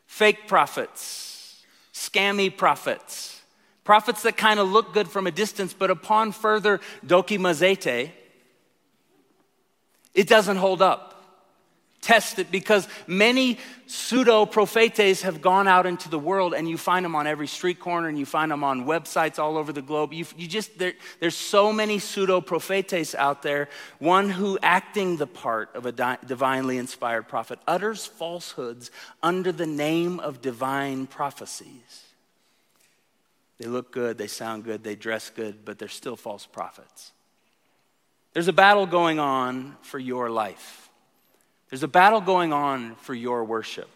Fake 0.06 0.46
prophets. 0.46 1.64
Scammy 1.92 2.54
prophets 2.54 3.33
Prophets 3.84 4.22
that 4.22 4.36
kind 4.38 4.58
of 4.58 4.70
look 4.70 4.94
good 4.94 5.08
from 5.08 5.26
a 5.26 5.30
distance, 5.30 5.74
but 5.74 5.90
upon 5.90 6.32
further 6.32 6.80
dokimazete, 7.06 8.10
it 10.14 10.28
doesn't 10.28 10.56
hold 10.56 10.80
up. 10.80 11.10
Test 12.00 12.38
it 12.38 12.50
because 12.50 12.86
many 13.06 13.58
pseudo 13.86 14.44
prophetes 14.44 15.22
have 15.22 15.40
gone 15.40 15.66
out 15.66 15.86
into 15.86 16.10
the 16.10 16.18
world 16.18 16.52
and 16.52 16.68
you 16.68 16.76
find 16.76 17.02
them 17.02 17.16
on 17.16 17.26
every 17.26 17.46
street 17.46 17.80
corner 17.80 18.08
and 18.08 18.18
you 18.18 18.26
find 18.26 18.50
them 18.50 18.62
on 18.62 18.84
websites 18.84 19.38
all 19.38 19.56
over 19.56 19.72
the 19.72 19.80
globe. 19.80 20.12
You, 20.12 20.26
you 20.36 20.46
just, 20.46 20.78
there, 20.78 20.92
there's 21.18 21.34
so 21.34 21.72
many 21.72 21.98
pseudo 21.98 22.42
prophetes 22.42 23.14
out 23.14 23.42
there. 23.42 23.70
One 24.00 24.28
who, 24.28 24.58
acting 24.62 25.16
the 25.16 25.26
part 25.26 25.74
of 25.74 25.86
a 25.86 25.92
di- 25.92 26.18
divinely 26.26 26.76
inspired 26.76 27.26
prophet, 27.26 27.58
utters 27.66 28.04
falsehoods 28.04 28.90
under 29.22 29.50
the 29.50 29.66
name 29.66 30.20
of 30.20 30.42
divine 30.42 31.06
prophecies. 31.06 32.03
They 33.58 33.68
look 33.68 33.92
good, 33.92 34.18
they 34.18 34.26
sound 34.26 34.64
good, 34.64 34.82
they 34.82 34.96
dress 34.96 35.30
good, 35.30 35.64
but 35.64 35.78
they're 35.78 35.88
still 35.88 36.16
false 36.16 36.46
prophets. 36.46 37.12
There's 38.32 38.48
a 38.48 38.52
battle 38.52 38.86
going 38.86 39.20
on 39.20 39.76
for 39.82 39.98
your 39.98 40.28
life. 40.28 40.90
There's 41.70 41.84
a 41.84 41.88
battle 41.88 42.20
going 42.20 42.52
on 42.52 42.96
for 42.96 43.14
your 43.14 43.44
worship. 43.44 43.88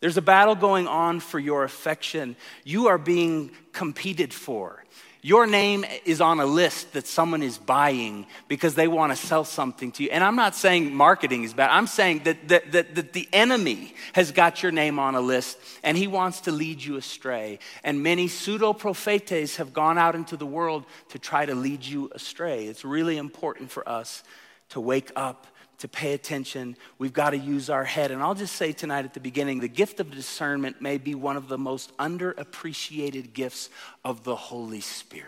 There's 0.00 0.16
a 0.16 0.22
battle 0.22 0.54
going 0.54 0.88
on 0.88 1.20
for 1.20 1.38
your 1.38 1.64
affection. 1.64 2.36
You 2.64 2.88
are 2.88 2.98
being 2.98 3.52
competed 3.72 4.32
for. 4.32 4.81
Your 5.24 5.46
name 5.46 5.84
is 6.04 6.20
on 6.20 6.40
a 6.40 6.46
list 6.46 6.94
that 6.94 7.06
someone 7.06 7.44
is 7.44 7.56
buying 7.56 8.26
because 8.48 8.74
they 8.74 8.88
want 8.88 9.12
to 9.12 9.16
sell 9.16 9.44
something 9.44 9.92
to 9.92 10.02
you. 10.02 10.10
And 10.10 10.24
I'm 10.24 10.34
not 10.34 10.56
saying 10.56 10.92
marketing 10.92 11.44
is 11.44 11.54
bad. 11.54 11.70
I'm 11.70 11.86
saying 11.86 12.22
that, 12.24 12.48
that, 12.48 12.72
that, 12.72 12.94
that, 12.96 13.12
the 13.12 13.28
enemy 13.32 13.94
has 14.14 14.32
got 14.32 14.64
your 14.64 14.72
name 14.72 14.98
on 14.98 15.14
a 15.14 15.20
list 15.20 15.58
and 15.84 15.96
he 15.96 16.08
wants 16.08 16.40
to 16.40 16.50
lead 16.50 16.82
you 16.82 16.96
astray. 16.96 17.60
And 17.84 18.02
many 18.02 18.26
pseudo 18.26 18.72
prophetes 18.72 19.56
have 19.56 19.72
gone 19.72 19.96
out 19.96 20.16
into 20.16 20.36
the 20.36 20.44
world 20.44 20.86
to 21.10 21.20
try 21.20 21.46
to 21.46 21.54
lead 21.54 21.84
you 21.84 22.10
astray. 22.12 22.66
It's 22.66 22.84
really 22.84 23.16
important 23.16 23.70
for 23.70 23.88
us 23.88 24.24
to 24.70 24.80
wake 24.80 25.12
up 25.14 25.46
to 25.82 25.88
pay 25.88 26.12
attention. 26.12 26.76
We've 26.98 27.12
got 27.12 27.30
to 27.30 27.36
use 27.36 27.68
our 27.68 27.82
head. 27.82 28.12
And 28.12 28.22
I'll 28.22 28.36
just 28.36 28.54
say 28.54 28.70
tonight 28.70 29.04
at 29.04 29.14
the 29.14 29.20
beginning 29.20 29.58
the 29.58 29.68
gift 29.68 29.98
of 29.98 30.12
discernment 30.12 30.80
may 30.80 30.96
be 30.96 31.16
one 31.16 31.36
of 31.36 31.48
the 31.48 31.58
most 31.58 31.96
underappreciated 31.96 33.32
gifts 33.32 33.68
of 34.04 34.22
the 34.22 34.36
Holy 34.36 34.80
Spirit. 34.80 35.26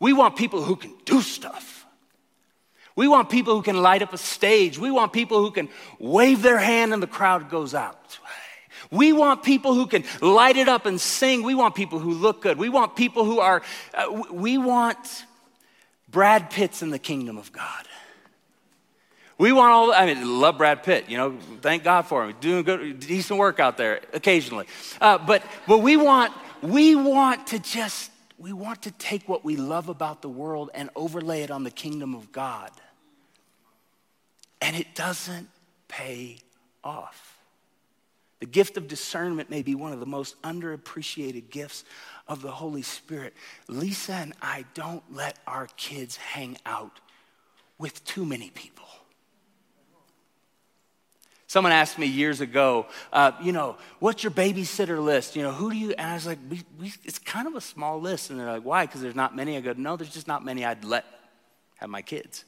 We 0.00 0.12
want 0.12 0.34
people 0.34 0.64
who 0.64 0.74
can 0.74 0.94
do 1.04 1.22
stuff. 1.22 1.86
We 2.96 3.06
want 3.06 3.30
people 3.30 3.54
who 3.54 3.62
can 3.62 3.80
light 3.80 4.02
up 4.02 4.12
a 4.12 4.18
stage. 4.18 4.80
We 4.80 4.90
want 4.90 5.12
people 5.12 5.40
who 5.40 5.52
can 5.52 5.68
wave 6.00 6.42
their 6.42 6.58
hand 6.58 6.92
and 6.92 7.00
the 7.00 7.06
crowd 7.06 7.48
goes 7.50 7.72
out. 7.72 8.18
We 8.90 9.12
want 9.12 9.44
people 9.44 9.74
who 9.74 9.86
can 9.86 10.02
light 10.20 10.56
it 10.56 10.68
up 10.68 10.86
and 10.86 11.00
sing. 11.00 11.44
We 11.44 11.54
want 11.54 11.76
people 11.76 12.00
who 12.00 12.12
look 12.12 12.42
good. 12.42 12.58
We 12.58 12.68
want 12.68 12.96
people 12.96 13.24
who 13.24 13.38
are, 13.38 13.62
uh, 13.94 14.22
we 14.32 14.58
want 14.58 15.24
Brad 16.16 16.48
Pitt's 16.48 16.80
in 16.80 16.88
the 16.88 16.98
kingdom 16.98 17.36
of 17.36 17.52
God. 17.52 17.86
We 19.36 19.52
want 19.52 19.72
all, 19.72 19.92
I 19.92 20.06
mean, 20.06 20.40
love 20.40 20.56
Brad 20.56 20.82
Pitt, 20.82 21.10
you 21.10 21.18
know, 21.18 21.36
thank 21.60 21.84
God 21.84 22.06
for 22.06 22.24
him. 22.24 22.34
Doing 22.40 22.64
good, 22.64 23.00
decent 23.00 23.38
work 23.38 23.60
out 23.60 23.76
there 23.76 24.00
occasionally. 24.14 24.64
Uh, 24.98 25.18
but, 25.18 25.42
but 25.68 25.82
we 25.82 25.98
want, 25.98 26.32
we 26.62 26.96
want 26.96 27.48
to 27.48 27.58
just, 27.58 28.10
we 28.38 28.54
want 28.54 28.80
to 28.84 28.92
take 28.92 29.28
what 29.28 29.44
we 29.44 29.56
love 29.56 29.90
about 29.90 30.22
the 30.22 30.30
world 30.30 30.70
and 30.72 30.88
overlay 30.96 31.42
it 31.42 31.50
on 31.50 31.64
the 31.64 31.70
kingdom 31.70 32.14
of 32.14 32.32
God. 32.32 32.70
And 34.62 34.74
it 34.74 34.94
doesn't 34.94 35.50
pay 35.86 36.38
off. 36.82 37.36
The 38.40 38.46
gift 38.46 38.78
of 38.78 38.88
discernment 38.88 39.50
may 39.50 39.62
be 39.62 39.74
one 39.74 39.92
of 39.92 40.00
the 40.00 40.06
most 40.06 40.40
underappreciated 40.40 41.50
gifts 41.50 41.84
of 42.28 42.42
the 42.42 42.50
Holy 42.50 42.82
Spirit. 42.82 43.34
Lisa 43.68 44.14
and 44.14 44.34
I 44.42 44.64
don't 44.74 45.02
let 45.12 45.38
our 45.46 45.68
kids 45.76 46.16
hang 46.16 46.58
out 46.66 47.00
with 47.78 48.04
too 48.04 48.24
many 48.24 48.50
people. 48.50 48.84
Someone 51.48 51.72
asked 51.72 51.98
me 51.98 52.06
years 52.06 52.40
ago, 52.40 52.86
uh, 53.12 53.32
you 53.40 53.52
know, 53.52 53.76
what's 54.00 54.24
your 54.24 54.32
babysitter 54.32 55.02
list? 55.02 55.36
You 55.36 55.42
know, 55.42 55.52
who 55.52 55.70
do 55.70 55.76
you? 55.76 55.90
And 55.92 56.10
I 56.10 56.14
was 56.14 56.26
like, 56.26 56.38
we, 56.50 56.62
we, 56.78 56.92
it's 57.04 57.20
kind 57.20 57.46
of 57.46 57.54
a 57.54 57.60
small 57.60 58.00
list. 58.00 58.30
And 58.30 58.40
they're 58.40 58.50
like, 58.50 58.64
why? 58.64 58.84
Because 58.84 59.00
there's 59.00 59.14
not 59.14 59.36
many. 59.36 59.56
I 59.56 59.60
go, 59.60 59.72
no, 59.76 59.96
there's 59.96 60.12
just 60.12 60.26
not 60.26 60.44
many 60.44 60.64
I'd 60.64 60.84
let 60.84 61.04
have 61.76 61.88
my 61.88 62.02
kids. 62.02 62.44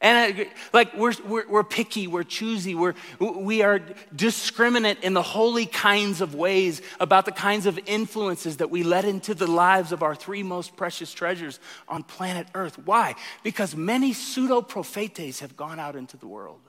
And 0.00 0.18
I, 0.18 0.46
like 0.74 0.94
we're, 0.94 1.14
we're, 1.24 1.48
we're, 1.48 1.64
picky, 1.64 2.06
we're 2.06 2.22
choosy, 2.22 2.74
we're, 2.74 2.94
we 3.18 3.62
are 3.62 3.80
discriminate 4.14 5.02
in 5.02 5.14
the 5.14 5.22
holy 5.22 5.64
kinds 5.64 6.20
of 6.20 6.34
ways 6.34 6.82
about 7.00 7.24
the 7.24 7.32
kinds 7.32 7.64
of 7.64 7.78
influences 7.86 8.58
that 8.58 8.70
we 8.70 8.82
let 8.82 9.06
into 9.06 9.34
the 9.34 9.46
lives 9.46 9.92
of 9.92 10.02
our 10.02 10.14
three 10.14 10.42
most 10.42 10.76
precious 10.76 11.14
treasures 11.14 11.60
on 11.88 12.02
planet 12.02 12.46
Earth. 12.54 12.78
Why? 12.84 13.14
Because 13.42 13.74
many 13.74 14.12
pseudo 14.12 14.60
prophetes 14.60 15.40
have 15.40 15.56
gone 15.56 15.80
out 15.80 15.96
into 15.96 16.18
the 16.18 16.26
world. 16.26 16.60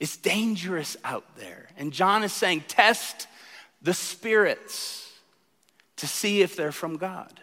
It's 0.00 0.16
dangerous 0.16 0.96
out 1.04 1.36
there. 1.36 1.68
And 1.76 1.92
John 1.92 2.24
is 2.24 2.32
saying, 2.32 2.64
test 2.66 3.28
the 3.80 3.94
spirits 3.94 5.08
to 5.96 6.06
see 6.08 6.42
if 6.42 6.56
they're 6.56 6.72
from 6.72 6.96
God. 6.96 7.40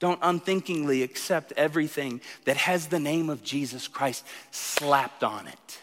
Don't 0.00 0.20
unthinkingly 0.22 1.02
accept 1.02 1.52
everything 1.56 2.20
that 2.44 2.56
has 2.56 2.86
the 2.86 3.00
name 3.00 3.30
of 3.30 3.42
Jesus 3.42 3.88
Christ 3.88 4.24
slapped 4.50 5.24
on 5.24 5.46
it. 5.48 5.80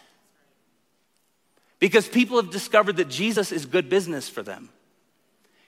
Because 1.78 2.08
people 2.08 2.40
have 2.40 2.50
discovered 2.50 2.96
that 2.96 3.10
Jesus 3.10 3.52
is 3.52 3.66
good 3.66 3.90
business 3.90 4.28
for 4.28 4.42
them. 4.42 4.70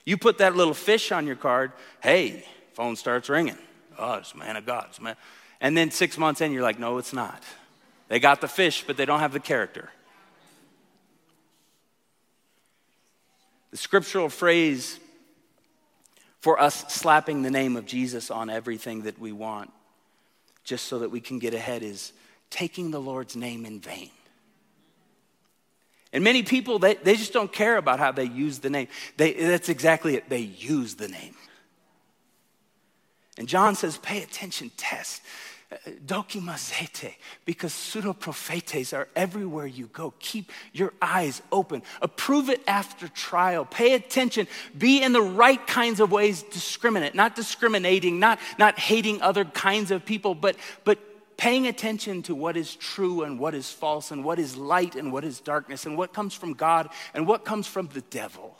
You 0.05 0.17
put 0.17 0.39
that 0.39 0.55
little 0.55 0.73
fish 0.73 1.11
on 1.11 1.27
your 1.27 1.35
card, 1.35 1.71
hey, 2.01 2.43
phone 2.73 2.95
starts 2.95 3.29
ringing. 3.29 3.57
Oh, 3.97 4.15
it's 4.15 4.33
man 4.33 4.55
of 4.55 4.65
God. 4.65 4.87
It's 4.89 4.99
man. 4.99 5.15
And 5.61 5.77
then 5.77 5.91
six 5.91 6.17
months 6.17 6.41
in, 6.41 6.51
you're 6.51 6.63
like, 6.63 6.79
no, 6.79 6.97
it's 6.97 7.13
not. 7.13 7.43
They 8.07 8.19
got 8.19 8.41
the 8.41 8.47
fish, 8.47 8.83
but 8.87 8.97
they 8.97 9.05
don't 9.05 9.19
have 9.19 9.33
the 9.33 9.39
character. 9.39 9.89
The 13.69 13.77
scriptural 13.77 14.29
phrase 14.29 14.99
for 16.39 16.59
us 16.59 16.93
slapping 16.93 17.41
the 17.41 17.51
name 17.51 17.75
of 17.75 17.85
Jesus 17.85 18.31
on 18.31 18.49
everything 18.49 19.03
that 19.03 19.19
we 19.19 19.31
want, 19.31 19.71
just 20.63 20.85
so 20.85 20.99
that 20.99 21.11
we 21.11 21.19
can 21.19 21.39
get 21.39 21.53
ahead, 21.53 21.83
is 21.83 22.13
taking 22.49 22.91
the 22.91 23.01
Lord's 23.01 23.35
name 23.35 23.65
in 23.65 23.79
vain. 23.79 24.09
And 26.11 26.23
many 26.23 26.41
people, 26.43 26.79
they, 26.79 26.95
they 26.95 27.15
just 27.15 27.33
don't 27.33 27.51
care 27.51 27.77
about 27.77 27.99
how 27.99 28.11
they 28.11 28.23
use 28.23 28.59
the 28.59 28.69
name. 28.69 28.87
They, 29.17 29.33
that's 29.33 29.69
exactly 29.69 30.15
it. 30.15 30.29
They 30.29 30.39
use 30.39 30.95
the 30.95 31.07
name. 31.07 31.35
And 33.37 33.47
John 33.47 33.75
says, 33.75 33.97
pay 33.97 34.23
attention, 34.23 34.71
test. 34.75 35.21
Dokimazete, 36.03 37.13
because 37.45 37.73
pseudo 37.73 38.13
prophetes 38.13 38.91
are 38.91 39.07
everywhere 39.15 39.67
you 39.67 39.85
go. 39.87 40.15
Keep 40.17 40.51
your 40.73 40.93
eyes 40.99 41.43
open. 41.51 41.83
Approve 42.01 42.49
it 42.49 42.63
after 42.67 43.07
trial. 43.07 43.65
Pay 43.65 43.93
attention. 43.93 44.47
Be 44.75 45.03
in 45.03 45.13
the 45.13 45.21
right 45.21 45.65
kinds 45.67 45.99
of 45.99 46.11
ways 46.11 46.41
discriminate, 46.41 47.13
not 47.13 47.35
discriminating, 47.35 48.19
not, 48.19 48.39
not 48.57 48.79
hating 48.79 49.21
other 49.21 49.45
kinds 49.45 49.91
of 49.91 50.05
people, 50.05 50.33
but, 50.33 50.55
but 50.85 50.97
paying 51.37 51.67
attention 51.67 52.23
to 52.23 52.33
what 52.33 52.57
is 52.57 52.75
true 52.75 53.21
and 53.21 53.39
what 53.39 53.53
is 53.53 53.71
false 53.71 54.09
and 54.09 54.25
what 54.25 54.39
is 54.39 54.57
light 54.57 54.95
and 54.95 55.13
what 55.13 55.23
is 55.23 55.39
darkness 55.39 55.85
and 55.85 55.95
what 55.95 56.13
comes 56.13 56.33
from 56.33 56.53
God 56.53 56.89
and 57.13 57.27
what 57.27 57.45
comes 57.45 57.67
from 57.67 57.87
the 57.93 58.01
devil. 58.01 58.58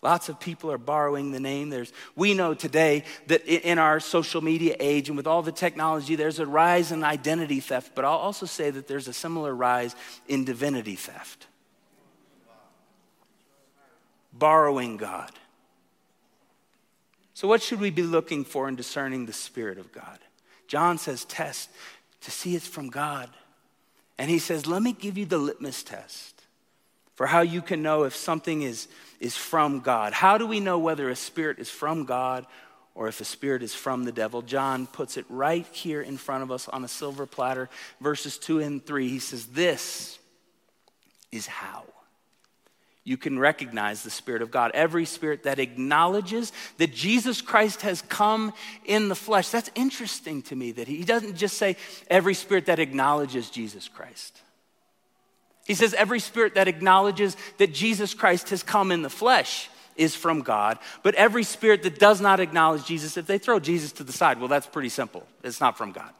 Lots 0.00 0.28
of 0.28 0.38
people 0.38 0.70
are 0.70 0.78
borrowing 0.78 1.32
the 1.32 1.40
name. 1.40 1.70
There's, 1.70 1.92
we 2.14 2.32
know 2.32 2.54
today 2.54 3.04
that 3.26 3.44
in 3.46 3.78
our 3.78 3.98
social 3.98 4.40
media 4.40 4.76
age 4.78 5.08
and 5.08 5.16
with 5.16 5.26
all 5.26 5.42
the 5.42 5.50
technology, 5.50 6.14
there's 6.14 6.38
a 6.38 6.46
rise 6.46 6.92
in 6.92 7.02
identity 7.02 7.58
theft, 7.58 7.92
but 7.96 8.04
I'll 8.04 8.12
also 8.12 8.46
say 8.46 8.70
that 8.70 8.86
there's 8.86 9.08
a 9.08 9.12
similar 9.12 9.52
rise 9.54 9.96
in 10.28 10.44
divinity 10.44 10.94
theft. 10.94 11.48
Borrowing 14.32 14.98
God. 14.98 15.32
So, 17.34 17.48
what 17.48 17.60
should 17.60 17.80
we 17.80 17.90
be 17.90 18.02
looking 18.02 18.44
for 18.44 18.68
in 18.68 18.76
discerning 18.76 19.26
the 19.26 19.32
Spirit 19.32 19.78
of 19.78 19.90
God? 19.90 20.18
John 20.68 20.98
says, 20.98 21.24
test 21.24 21.70
to 22.20 22.30
see 22.30 22.54
it's 22.54 22.66
from 22.66 22.88
God. 22.88 23.30
And 24.18 24.30
he 24.30 24.38
says, 24.38 24.66
let 24.66 24.82
me 24.82 24.92
give 24.92 25.16
you 25.16 25.24
the 25.24 25.38
litmus 25.38 25.82
test 25.82 26.42
for 27.14 27.26
how 27.26 27.40
you 27.40 27.62
can 27.62 27.82
know 27.82 28.04
if 28.04 28.14
something 28.14 28.62
is, 28.62 28.86
is 29.20 29.36
from 29.36 29.80
God. 29.80 30.12
How 30.12 30.38
do 30.38 30.46
we 30.46 30.60
know 30.60 30.78
whether 30.78 31.08
a 31.08 31.16
spirit 31.16 31.58
is 31.58 31.70
from 31.70 32.04
God 32.04 32.46
or 32.94 33.08
if 33.08 33.20
a 33.20 33.24
spirit 33.24 33.62
is 33.62 33.74
from 33.74 34.04
the 34.04 34.12
devil? 34.12 34.42
John 34.42 34.86
puts 34.86 35.16
it 35.16 35.26
right 35.28 35.66
here 35.72 36.00
in 36.00 36.16
front 36.16 36.42
of 36.42 36.50
us 36.50 36.68
on 36.68 36.84
a 36.84 36.88
silver 36.88 37.26
platter, 37.26 37.68
verses 38.00 38.38
2 38.38 38.60
and 38.60 38.84
3. 38.84 39.08
He 39.08 39.18
says, 39.18 39.46
This 39.46 40.18
is 41.32 41.46
how 41.46 41.84
you 43.08 43.16
can 43.16 43.38
recognize 43.38 44.02
the 44.02 44.10
Spirit 44.10 44.42
of 44.42 44.50
God. 44.50 44.70
Every 44.74 45.06
spirit 45.06 45.44
that 45.44 45.58
acknowledges 45.58 46.52
that 46.76 46.92
Jesus 46.92 47.40
Christ 47.40 47.80
has 47.80 48.02
come 48.02 48.52
in 48.84 49.08
the 49.08 49.14
flesh. 49.14 49.48
That's 49.48 49.70
interesting 49.74 50.42
to 50.42 50.54
me 50.54 50.72
that 50.72 50.88
he 50.88 51.04
doesn't 51.04 51.36
just 51.36 51.56
say 51.56 51.76
every 52.10 52.34
spirit 52.34 52.66
that 52.66 52.78
acknowledges 52.78 53.48
Jesus 53.48 53.88
Christ. 53.88 54.42
He 55.68 55.74
says, 55.74 55.94
every 55.94 56.18
spirit 56.18 56.54
that 56.54 56.66
acknowledges 56.66 57.36
that 57.58 57.72
Jesus 57.72 58.14
Christ 58.14 58.50
has 58.50 58.64
come 58.64 58.90
in 58.90 59.02
the 59.02 59.10
flesh 59.10 59.68
is 59.96 60.16
from 60.16 60.40
God, 60.40 60.78
but 61.02 61.14
every 61.14 61.44
spirit 61.44 61.82
that 61.82 61.98
does 61.98 62.20
not 62.20 62.40
acknowledge 62.40 62.86
Jesus, 62.86 63.16
if 63.16 63.26
they 63.26 63.38
throw 63.38 63.60
Jesus 63.60 63.92
to 63.92 64.04
the 64.04 64.12
side, 64.12 64.38
well, 64.38 64.48
that's 64.48 64.66
pretty 64.66 64.88
simple. 64.88 65.26
It's 65.44 65.60
not 65.60 65.76
from 65.76 65.92
God. 65.92 66.10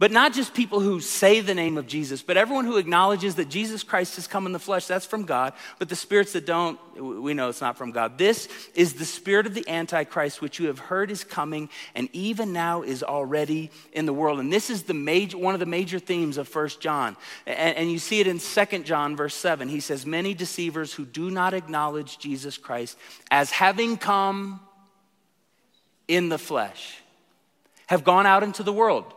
But 0.00 0.10
not 0.10 0.32
just 0.32 0.54
people 0.54 0.80
who 0.80 0.98
say 1.00 1.42
the 1.42 1.54
name 1.54 1.76
of 1.76 1.86
Jesus, 1.86 2.22
but 2.22 2.38
everyone 2.38 2.64
who 2.64 2.78
acknowledges 2.78 3.34
that 3.34 3.50
Jesus 3.50 3.82
Christ 3.82 4.16
has 4.16 4.26
come 4.26 4.46
in 4.46 4.52
the 4.52 4.58
flesh, 4.58 4.86
that's 4.86 5.04
from 5.04 5.24
God. 5.24 5.52
But 5.78 5.90
the 5.90 5.94
spirits 5.94 6.32
that 6.32 6.46
don't, 6.46 6.78
we 6.98 7.34
know 7.34 7.50
it's 7.50 7.60
not 7.60 7.76
from 7.76 7.90
God. 7.90 8.16
This 8.16 8.48
is 8.74 8.94
the 8.94 9.04
spirit 9.04 9.44
of 9.44 9.52
the 9.52 9.68
Antichrist, 9.68 10.40
which 10.40 10.58
you 10.58 10.68
have 10.68 10.78
heard 10.78 11.10
is 11.10 11.22
coming 11.22 11.68
and 11.94 12.08
even 12.14 12.54
now 12.54 12.80
is 12.80 13.02
already 13.02 13.70
in 13.92 14.06
the 14.06 14.14
world. 14.14 14.40
And 14.40 14.50
this 14.50 14.70
is 14.70 14.84
the 14.84 14.94
major, 14.94 15.36
one 15.36 15.52
of 15.52 15.60
the 15.60 15.66
major 15.66 15.98
themes 15.98 16.38
of 16.38 16.48
First 16.48 16.80
John. 16.80 17.14
And, 17.46 17.76
and 17.76 17.92
you 17.92 17.98
see 17.98 18.20
it 18.20 18.26
in 18.26 18.38
Second 18.38 18.86
John, 18.86 19.16
verse 19.16 19.34
7. 19.34 19.68
He 19.68 19.80
says, 19.80 20.06
Many 20.06 20.32
deceivers 20.32 20.94
who 20.94 21.04
do 21.04 21.30
not 21.30 21.52
acknowledge 21.52 22.18
Jesus 22.18 22.56
Christ 22.56 22.96
as 23.30 23.50
having 23.50 23.98
come 23.98 24.60
in 26.08 26.30
the 26.30 26.38
flesh 26.38 26.96
have 27.86 28.02
gone 28.02 28.24
out 28.24 28.42
into 28.42 28.62
the 28.62 28.72
world 28.72 29.12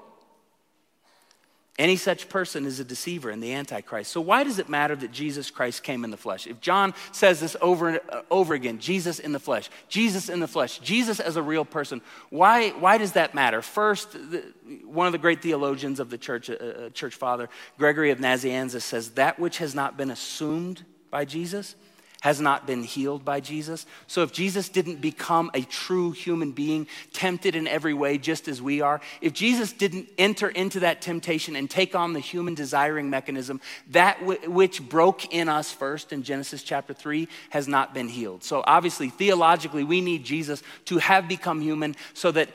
Any 1.80 1.96
such 1.96 2.30
person 2.30 2.68
is 2.68 2.80
a 2.80 2.84
deceiver 2.84 3.32
and 3.32 3.42
the 3.42 3.52
Antichrist. 3.54 4.12
So, 4.12 4.22
why 4.22 4.44
does 4.44 4.60
it 4.60 4.70
matter 4.70 4.96
that 4.96 5.12
Jesus 5.12 5.50
Christ 5.50 5.82
came 5.82 6.04
in 6.04 6.12
the 6.12 6.18
flesh? 6.18 6.46
If 6.46 6.62
John 6.62 6.94
says 7.12 7.40
this 7.40 7.56
over 7.62 7.90
and 7.90 8.00
uh, 8.10 8.22
over 8.30 8.54
again 8.54 8.78
Jesus 8.78 9.18
in 9.18 9.32
the 9.32 9.40
flesh, 9.40 9.72
Jesus 9.90 10.30
in 10.30 10.40
the 10.40 10.48
flesh, 10.48 10.78
Jesus 10.80 11.20
as 11.20 11.36
a 11.36 11.42
real 11.42 11.66
person, 11.66 12.02
why, 12.30 12.70
why 12.72 13.00
does 13.00 13.14
that 13.14 13.34
matter? 13.34 13.64
First, 13.64 14.12
the, 14.12 14.44
one 14.86 15.08
of 15.08 15.14
the 15.14 15.18
great 15.18 15.42
theologians 15.42 16.00
of 16.00 16.12
the 16.12 16.18
church, 16.18 16.52
uh, 16.52 16.54
uh 16.54 16.90
church 16.92 17.16
father, 17.16 17.50
Gregory 17.80 18.12
of 18.12 18.20
Nazianzus, 18.20 18.84
says 18.84 19.10
that 19.12 19.40
which 19.40 19.58
has 19.58 19.74
not 19.74 19.98
been 19.98 20.12
assumed 20.12 20.86
by 21.10 21.26
Jesus 21.26 21.76
has 22.24 22.40
not 22.40 22.66
been 22.66 22.84
healed 22.84 23.26
by 23.26 23.42
Jesus. 23.42 23.86
So 24.08 24.24
if 24.24 24.32
Jesus 24.32 24.70
didn't 24.70 25.02
become 25.02 25.52
a 25.54 25.62
true 25.64 26.12
human 26.12 26.54
being, 26.54 26.88
tempted 27.12 27.54
in 27.54 27.68
every 27.68 27.94
way 27.94 28.18
just 28.18 28.48
as 28.48 28.62
we 28.62 28.80
are, 28.80 29.02
if 29.20 29.34
Jesus 29.34 29.74
didn't 29.74 30.08
enter 30.18 30.48
into 30.48 30.80
that 30.80 31.02
temptation 31.02 31.58
and 31.58 31.70
take 31.70 31.96
on 31.96 32.14
the 32.14 32.22
human 32.22 32.56
desiring 32.56 33.10
mechanism, 33.10 33.60
that 33.90 34.22
w- 34.22 34.50
which 34.50 34.82
broke 34.88 35.34
in 35.34 35.50
us 35.50 35.74
first 35.74 36.14
in 36.14 36.24
Genesis 36.24 36.64
chapter 36.64 36.94
3 36.94 37.28
has 37.50 37.68
not 37.68 37.94
been 37.94 38.08
healed. 38.08 38.42
So 38.46 38.64
obviously, 38.66 39.10
theologically, 39.10 39.84
we 39.84 40.00
need 40.00 40.24
Jesus 40.24 40.64
to 40.86 41.00
have 41.00 41.28
become 41.28 41.60
human 41.60 41.94
so 42.14 42.32
that 42.32 42.52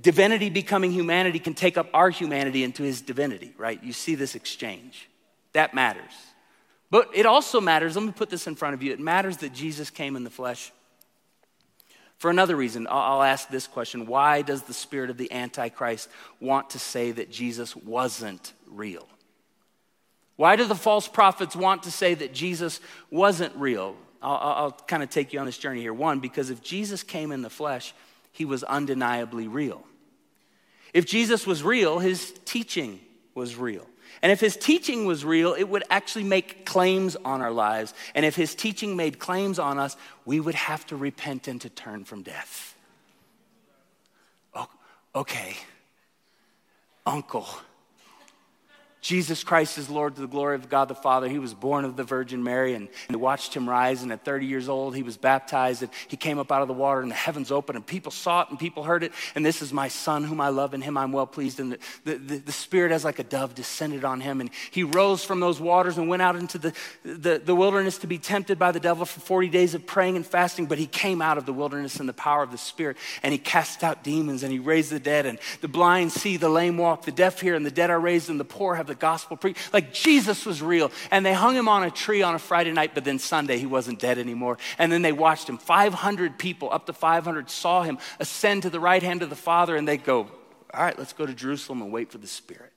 divinity 0.00 0.50
becoming 0.50 0.90
humanity 0.90 1.38
can 1.38 1.54
take 1.54 1.78
up 1.78 1.86
our 1.94 2.10
humanity 2.10 2.64
into 2.64 2.82
his 2.82 3.00
divinity, 3.00 3.54
right? 3.56 3.80
You 3.84 3.92
see 3.92 4.16
this 4.16 4.34
exchange. 4.34 5.08
That 5.52 5.74
matters. 5.74 6.10
But 6.92 7.08
it 7.14 7.24
also 7.24 7.58
matters, 7.58 7.96
let 7.96 8.04
me 8.04 8.12
put 8.12 8.28
this 8.28 8.46
in 8.46 8.54
front 8.54 8.74
of 8.74 8.82
you. 8.82 8.92
It 8.92 9.00
matters 9.00 9.38
that 9.38 9.54
Jesus 9.54 9.88
came 9.88 10.14
in 10.14 10.24
the 10.24 10.30
flesh. 10.30 10.70
For 12.18 12.30
another 12.30 12.54
reason, 12.54 12.86
I'll 12.88 13.22
ask 13.22 13.48
this 13.48 13.66
question 13.66 14.06
Why 14.06 14.42
does 14.42 14.60
the 14.62 14.74
spirit 14.74 15.08
of 15.08 15.16
the 15.16 15.32
Antichrist 15.32 16.10
want 16.38 16.68
to 16.70 16.78
say 16.78 17.10
that 17.12 17.30
Jesus 17.30 17.74
wasn't 17.74 18.52
real? 18.70 19.08
Why 20.36 20.54
do 20.54 20.66
the 20.66 20.74
false 20.74 21.08
prophets 21.08 21.56
want 21.56 21.84
to 21.84 21.90
say 21.90 22.12
that 22.12 22.34
Jesus 22.34 22.78
wasn't 23.10 23.56
real? 23.56 23.96
I'll, 24.20 24.36
I'll 24.36 24.72
kind 24.72 25.02
of 25.02 25.08
take 25.08 25.32
you 25.32 25.40
on 25.40 25.46
this 25.46 25.56
journey 25.56 25.80
here. 25.80 25.94
One, 25.94 26.20
because 26.20 26.50
if 26.50 26.62
Jesus 26.62 27.02
came 27.02 27.32
in 27.32 27.40
the 27.40 27.48
flesh, 27.48 27.94
he 28.32 28.44
was 28.44 28.64
undeniably 28.64 29.48
real. 29.48 29.82
If 30.92 31.06
Jesus 31.06 31.46
was 31.46 31.62
real, 31.62 32.00
his 32.00 32.34
teaching 32.44 33.00
was 33.34 33.56
real. 33.56 33.86
And 34.20 34.30
if 34.30 34.40
his 34.40 34.56
teaching 34.56 35.06
was 35.06 35.24
real, 35.24 35.54
it 35.54 35.64
would 35.64 35.84
actually 35.90 36.24
make 36.24 36.66
claims 36.66 37.16
on 37.24 37.40
our 37.40 37.50
lives. 37.50 37.94
And 38.14 38.26
if 38.26 38.36
his 38.36 38.54
teaching 38.54 38.96
made 38.96 39.18
claims 39.18 39.58
on 39.58 39.78
us, 39.78 39.96
we 40.24 40.40
would 40.40 40.54
have 40.54 40.84
to 40.86 40.96
repent 40.96 41.48
and 41.48 41.60
to 41.62 41.70
turn 41.70 42.04
from 42.04 42.22
death. 42.22 42.76
Oh, 44.54 44.68
okay, 45.14 45.56
uncle 47.06 47.48
Jesus 49.02 49.42
Christ 49.42 49.78
is 49.78 49.90
Lord 49.90 50.14
to 50.14 50.20
the 50.20 50.28
glory 50.28 50.54
of 50.54 50.68
God 50.68 50.86
the 50.86 50.94
Father. 50.94 51.28
He 51.28 51.40
was 51.40 51.54
born 51.54 51.84
of 51.84 51.96
the 51.96 52.04
Virgin 52.04 52.44
Mary 52.44 52.74
and 52.74 52.88
they 53.08 53.16
watched 53.16 53.52
him 53.52 53.68
rise. 53.68 54.04
And 54.04 54.12
at 54.12 54.24
30 54.24 54.46
years 54.46 54.68
old, 54.68 54.94
he 54.94 55.02
was 55.02 55.16
baptized 55.16 55.82
and 55.82 55.90
he 56.06 56.16
came 56.16 56.38
up 56.38 56.52
out 56.52 56.62
of 56.62 56.68
the 56.68 56.74
water 56.74 57.00
and 57.00 57.10
the 57.10 57.16
heavens 57.16 57.50
opened 57.50 57.74
and 57.74 57.84
people 57.84 58.12
saw 58.12 58.42
it 58.42 58.50
and 58.50 58.58
people 58.60 58.84
heard 58.84 59.02
it. 59.02 59.12
And 59.34 59.44
this 59.44 59.60
is 59.60 59.72
my 59.72 59.88
son 59.88 60.22
whom 60.22 60.40
I 60.40 60.50
love 60.50 60.72
and 60.72 60.84
him 60.84 60.96
I'm 60.96 61.10
well 61.10 61.26
pleased. 61.26 61.58
And 61.58 61.72
the, 61.72 61.78
the, 62.04 62.14
the, 62.14 62.36
the 62.38 62.52
Spirit 62.52 62.92
as 62.92 63.04
like 63.04 63.18
a 63.18 63.24
dove 63.24 63.56
descended 63.56 64.04
on 64.04 64.20
him. 64.20 64.40
And 64.40 64.50
he 64.70 64.84
rose 64.84 65.24
from 65.24 65.40
those 65.40 65.60
waters 65.60 65.98
and 65.98 66.08
went 66.08 66.22
out 66.22 66.36
into 66.36 66.58
the, 66.58 66.72
the, 67.02 67.42
the 67.44 67.56
wilderness 67.56 67.98
to 67.98 68.06
be 68.06 68.18
tempted 68.18 68.56
by 68.56 68.70
the 68.70 68.80
devil 68.80 69.04
for 69.04 69.18
40 69.18 69.48
days 69.48 69.74
of 69.74 69.84
praying 69.84 70.14
and 70.14 70.24
fasting. 70.24 70.66
But 70.66 70.78
he 70.78 70.86
came 70.86 71.20
out 71.20 71.38
of 71.38 71.44
the 71.44 71.52
wilderness 71.52 71.98
in 71.98 72.06
the 72.06 72.12
power 72.12 72.44
of 72.44 72.52
the 72.52 72.58
Spirit 72.58 72.96
and 73.24 73.32
he 73.32 73.38
cast 73.38 73.82
out 73.82 74.04
demons 74.04 74.44
and 74.44 74.52
he 74.52 74.60
raised 74.60 74.92
the 74.92 75.00
dead. 75.00 75.26
And 75.26 75.40
the 75.60 75.66
blind 75.66 76.12
see, 76.12 76.36
the 76.36 76.48
lame 76.48 76.78
walk, 76.78 77.04
the 77.04 77.10
deaf 77.10 77.40
hear, 77.40 77.56
and 77.56 77.66
the 77.66 77.70
dead 77.72 77.90
are 77.90 77.98
raised, 77.98 78.30
and 78.30 78.38
the 78.38 78.44
poor 78.44 78.76
have 78.76 78.86
the 78.86 78.91
gospel 78.94 79.36
preached. 79.36 79.72
Like 79.72 79.92
Jesus 79.92 80.44
was 80.46 80.62
real. 80.62 80.90
And 81.10 81.24
they 81.24 81.32
hung 81.32 81.54
him 81.54 81.68
on 81.68 81.82
a 81.82 81.90
tree 81.90 82.22
on 82.22 82.34
a 82.34 82.38
Friday 82.38 82.72
night, 82.72 82.92
but 82.94 83.04
then 83.04 83.18
Sunday 83.18 83.58
he 83.58 83.66
wasn't 83.66 83.98
dead 83.98 84.18
anymore. 84.18 84.58
And 84.78 84.90
then 84.90 85.02
they 85.02 85.12
watched 85.12 85.48
him. 85.48 85.58
500 85.58 86.38
people, 86.38 86.72
up 86.72 86.86
to 86.86 86.92
500, 86.92 87.50
saw 87.50 87.82
him 87.82 87.98
ascend 88.18 88.62
to 88.62 88.70
the 88.70 88.80
right 88.80 89.02
hand 89.02 89.22
of 89.22 89.30
the 89.30 89.36
Father, 89.36 89.76
and 89.76 89.86
they 89.86 89.96
go, 89.96 90.28
All 90.74 90.82
right, 90.82 90.98
let's 90.98 91.12
go 91.12 91.26
to 91.26 91.34
Jerusalem 91.34 91.82
and 91.82 91.92
wait 91.92 92.10
for 92.10 92.18
the 92.18 92.26
Spirit. 92.26 92.71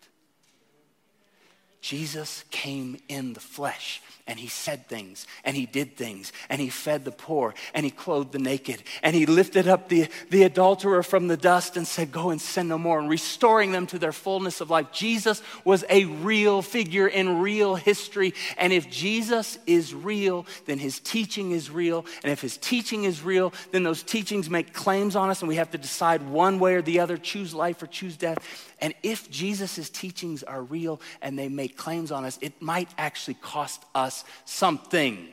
Jesus 1.86 2.46
came 2.50 2.98
in 3.08 3.34
the 3.34 3.39
flesh 3.39 4.01
and 4.25 4.39
he 4.39 4.48
said 4.48 4.88
things 4.88 5.27
and 5.44 5.56
he 5.56 5.68
did 5.68 5.95
things 5.95 6.34
and 6.50 6.60
he 6.60 6.67
fed 6.67 7.06
the 7.06 7.12
poor 7.12 7.54
and 7.76 7.86
he 7.86 7.91
clothed 7.91 8.32
the 8.32 8.39
naked 8.39 8.82
and 9.04 9.15
he 9.15 9.28
lifted 9.28 9.67
up 9.67 9.88
the, 9.88 10.08
the 10.32 10.41
adulterer 10.41 11.04
from 11.04 11.28
the 11.28 11.38
dust 11.38 11.78
and 11.78 11.86
said, 11.86 12.12
Go 12.12 12.32
and 12.32 12.41
sin 12.41 12.69
no 12.69 12.80
more, 12.80 12.98
and 12.98 13.08
restoring 13.08 13.71
them 13.71 13.86
to 13.86 14.00
their 14.00 14.12
fullness 14.12 14.62
of 14.62 14.71
life. 14.71 14.91
Jesus 14.91 15.43
was 15.63 15.86
a 15.88 16.06
real 16.06 16.63
figure 16.63 17.08
in 17.08 17.39
real 17.39 17.76
history. 17.76 18.34
And 18.58 18.74
if 18.74 18.89
Jesus 18.89 19.60
is 19.67 19.93
real, 19.93 20.48
then 20.65 20.80
his 20.80 21.00
teaching 21.00 21.52
is 21.52 21.69
real. 21.69 22.04
And 22.24 22.32
if 22.32 22.41
his 22.41 22.58
teaching 22.58 23.04
is 23.04 23.21
real, 23.21 23.54
then 23.71 23.84
those 23.84 24.02
teachings 24.02 24.50
make 24.50 24.74
claims 24.74 25.15
on 25.15 25.30
us 25.30 25.43
and 25.43 25.48
we 25.48 25.58
have 25.58 25.69
to 25.69 25.78
decide 25.78 26.28
one 26.28 26.58
way 26.58 26.74
or 26.74 26.82
the 26.82 27.00
other 27.00 27.17
choose 27.17 27.54
life 27.54 27.84
or 27.84 27.86
choose 27.88 28.17
death. 28.17 28.39
And 28.82 28.93
if 29.04 29.30
Jesus' 29.30 29.89
teachings 29.89 30.41
are 30.41 30.63
real 30.63 31.00
and 31.21 31.38
they 31.38 31.48
make 31.48 31.75
claims 31.78 32.12
on 32.12 32.26
us, 32.26 32.38
it 32.42 32.62
might 32.62 32.90
actually 32.98 33.36
cost 33.36 33.84
us 33.94 34.24
something. 34.46 35.30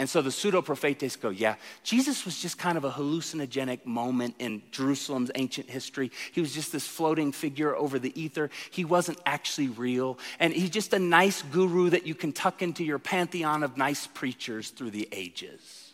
And 0.00 0.08
so 0.08 0.22
the 0.22 0.32
pseudo 0.32 0.62
prophetes 0.62 1.16
go, 1.16 1.28
yeah, 1.28 1.56
Jesus 1.82 2.24
was 2.24 2.40
just 2.40 2.56
kind 2.56 2.78
of 2.78 2.84
a 2.84 2.90
hallucinogenic 2.90 3.84
moment 3.84 4.34
in 4.38 4.62
Jerusalem's 4.70 5.30
ancient 5.34 5.68
history. 5.68 6.10
He 6.32 6.40
was 6.40 6.54
just 6.54 6.72
this 6.72 6.86
floating 6.86 7.32
figure 7.32 7.76
over 7.76 7.98
the 7.98 8.18
ether. 8.18 8.48
He 8.70 8.86
wasn't 8.86 9.18
actually 9.26 9.68
real. 9.68 10.18
And 10.38 10.54
he's 10.54 10.70
just 10.70 10.94
a 10.94 10.98
nice 10.98 11.42
guru 11.42 11.90
that 11.90 12.06
you 12.06 12.14
can 12.14 12.32
tuck 12.32 12.62
into 12.62 12.82
your 12.82 12.98
pantheon 12.98 13.62
of 13.62 13.76
nice 13.76 14.06
preachers 14.06 14.70
through 14.70 14.92
the 14.92 15.06
ages. 15.12 15.92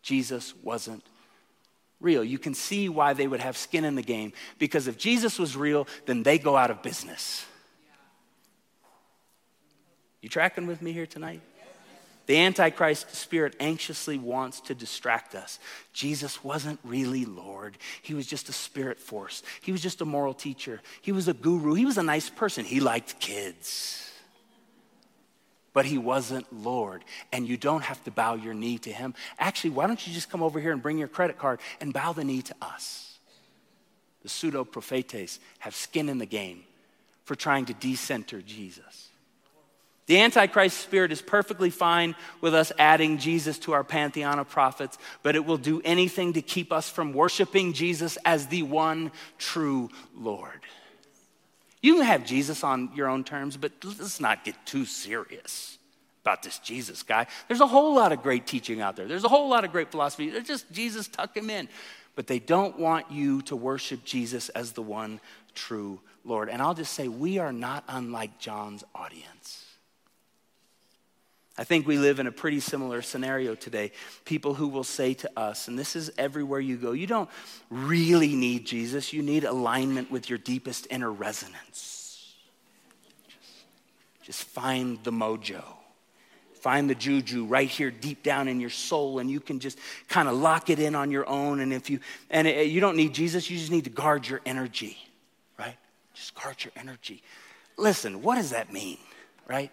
Jesus 0.00 0.54
wasn't 0.62 1.04
real. 2.00 2.24
You 2.24 2.38
can 2.38 2.54
see 2.54 2.88
why 2.88 3.12
they 3.12 3.26
would 3.26 3.40
have 3.40 3.58
skin 3.58 3.84
in 3.84 3.94
the 3.94 4.02
game 4.02 4.32
because 4.58 4.88
if 4.88 4.96
Jesus 4.96 5.38
was 5.38 5.54
real, 5.54 5.86
then 6.06 6.22
they 6.22 6.38
go 6.38 6.56
out 6.56 6.70
of 6.70 6.82
business. 6.82 7.44
You 10.20 10.28
tracking 10.28 10.66
with 10.66 10.82
me 10.82 10.92
here 10.92 11.06
tonight? 11.06 11.40
The 12.26 12.38
Antichrist 12.38 13.14
spirit 13.16 13.56
anxiously 13.58 14.16
wants 14.16 14.60
to 14.62 14.74
distract 14.74 15.34
us. 15.34 15.58
Jesus 15.92 16.44
wasn't 16.44 16.78
really 16.84 17.24
Lord. 17.24 17.76
He 18.02 18.14
was 18.14 18.26
just 18.26 18.48
a 18.48 18.52
spirit 18.52 19.00
force. 19.00 19.42
He 19.62 19.72
was 19.72 19.80
just 19.80 20.00
a 20.00 20.04
moral 20.04 20.34
teacher. 20.34 20.80
He 21.02 21.10
was 21.10 21.26
a 21.26 21.34
guru. 21.34 21.74
He 21.74 21.84
was 21.84 21.98
a 21.98 22.02
nice 22.02 22.30
person. 22.30 22.64
He 22.64 22.80
liked 22.80 23.18
kids 23.18 24.10
but 25.72 25.84
he 25.84 25.98
wasn't 25.98 26.46
Lord. 26.52 27.04
And 27.32 27.48
you 27.48 27.56
don't 27.56 27.82
have 27.82 28.02
to 28.04 28.10
bow 28.10 28.34
your 28.34 28.54
knee 28.54 28.78
to 28.78 28.92
him. 28.92 29.14
Actually, 29.38 29.70
why 29.70 29.86
don't 29.86 30.04
you 30.06 30.12
just 30.12 30.30
come 30.30 30.42
over 30.42 30.60
here 30.60 30.72
and 30.72 30.82
bring 30.82 30.98
your 30.98 31.08
credit 31.08 31.38
card 31.38 31.60
and 31.80 31.92
bow 31.92 32.12
the 32.12 32.24
knee 32.24 32.42
to 32.42 32.54
us? 32.60 33.18
The 34.22 34.28
pseudo 34.28 34.64
prophetes 34.64 35.38
have 35.60 35.74
skin 35.74 36.08
in 36.08 36.18
the 36.18 36.26
game 36.26 36.64
for 37.24 37.34
trying 37.34 37.66
to 37.66 37.74
decenter 37.74 38.42
Jesus. 38.42 39.09
The 40.10 40.18
Antichrist 40.18 40.76
spirit 40.78 41.12
is 41.12 41.22
perfectly 41.22 41.70
fine 41.70 42.16
with 42.40 42.52
us 42.52 42.72
adding 42.80 43.18
Jesus 43.18 43.60
to 43.60 43.74
our 43.74 43.84
pantheon 43.84 44.40
of 44.40 44.48
prophets, 44.48 44.98
but 45.22 45.36
it 45.36 45.44
will 45.44 45.56
do 45.56 45.80
anything 45.84 46.32
to 46.32 46.42
keep 46.42 46.72
us 46.72 46.90
from 46.90 47.12
worshiping 47.12 47.74
Jesus 47.74 48.18
as 48.24 48.48
the 48.48 48.64
one 48.64 49.12
true 49.38 49.88
Lord. 50.16 50.62
You 51.80 51.94
can 51.94 52.06
have 52.06 52.26
Jesus 52.26 52.64
on 52.64 52.90
your 52.96 53.06
own 53.06 53.22
terms, 53.22 53.56
but 53.56 53.70
let's 53.84 54.18
not 54.18 54.42
get 54.42 54.56
too 54.66 54.84
serious 54.84 55.78
about 56.22 56.42
this 56.42 56.58
Jesus 56.58 57.04
guy. 57.04 57.28
There's 57.46 57.60
a 57.60 57.68
whole 57.68 57.94
lot 57.94 58.10
of 58.10 58.20
great 58.20 58.48
teaching 58.48 58.80
out 58.80 58.96
there, 58.96 59.06
there's 59.06 59.22
a 59.22 59.28
whole 59.28 59.48
lot 59.48 59.64
of 59.64 59.70
great 59.70 59.92
philosophy. 59.92 60.28
They're 60.28 60.40
just 60.40 60.72
Jesus, 60.72 61.06
tuck 61.06 61.36
him 61.36 61.50
in. 61.50 61.68
But 62.16 62.26
they 62.26 62.40
don't 62.40 62.76
want 62.80 63.12
you 63.12 63.42
to 63.42 63.54
worship 63.54 64.04
Jesus 64.04 64.48
as 64.48 64.72
the 64.72 64.82
one 64.82 65.20
true 65.54 66.00
Lord. 66.24 66.48
And 66.48 66.60
I'll 66.60 66.74
just 66.74 66.94
say, 66.94 67.06
we 67.06 67.38
are 67.38 67.52
not 67.52 67.84
unlike 67.86 68.40
John's 68.40 68.82
audience. 68.92 69.66
I 71.60 71.64
think 71.64 71.86
we 71.86 71.98
live 71.98 72.20
in 72.20 72.26
a 72.26 72.32
pretty 72.32 72.58
similar 72.58 73.02
scenario 73.02 73.54
today. 73.54 73.92
People 74.24 74.54
who 74.54 74.68
will 74.68 74.82
say 74.82 75.12
to 75.12 75.30
us, 75.36 75.68
and 75.68 75.78
this 75.78 75.94
is 75.94 76.10
everywhere 76.16 76.58
you 76.58 76.78
go, 76.78 76.92
you 76.92 77.06
don't 77.06 77.28
really 77.68 78.34
need 78.34 78.64
Jesus, 78.64 79.12
you 79.12 79.20
need 79.20 79.44
alignment 79.44 80.10
with 80.10 80.30
your 80.30 80.38
deepest 80.38 80.86
inner 80.88 81.12
resonance. 81.12 82.34
Just, 83.28 84.24
just 84.24 84.44
find 84.44 85.04
the 85.04 85.10
mojo. 85.10 85.62
Find 86.54 86.88
the 86.88 86.94
juju 86.94 87.44
right 87.44 87.68
here 87.68 87.90
deep 87.90 88.22
down 88.22 88.48
in 88.48 88.58
your 88.58 88.70
soul, 88.70 89.18
and 89.18 89.30
you 89.30 89.38
can 89.38 89.60
just 89.60 89.78
kind 90.08 90.30
of 90.30 90.36
lock 90.36 90.70
it 90.70 90.78
in 90.78 90.94
on 90.94 91.10
your 91.10 91.28
own. 91.28 91.60
And 91.60 91.74
if 91.74 91.90
you 91.90 92.00
and 92.30 92.48
it, 92.48 92.68
you 92.68 92.80
don't 92.80 92.96
need 92.96 93.12
Jesus, 93.12 93.50
you 93.50 93.58
just 93.58 93.70
need 93.70 93.84
to 93.84 93.90
guard 93.90 94.26
your 94.26 94.40
energy, 94.46 94.96
right? 95.58 95.76
Just 96.14 96.34
guard 96.34 96.64
your 96.64 96.72
energy. 96.74 97.22
Listen, 97.76 98.22
what 98.22 98.36
does 98.36 98.50
that 98.50 98.72
mean, 98.72 98.96
right? 99.46 99.70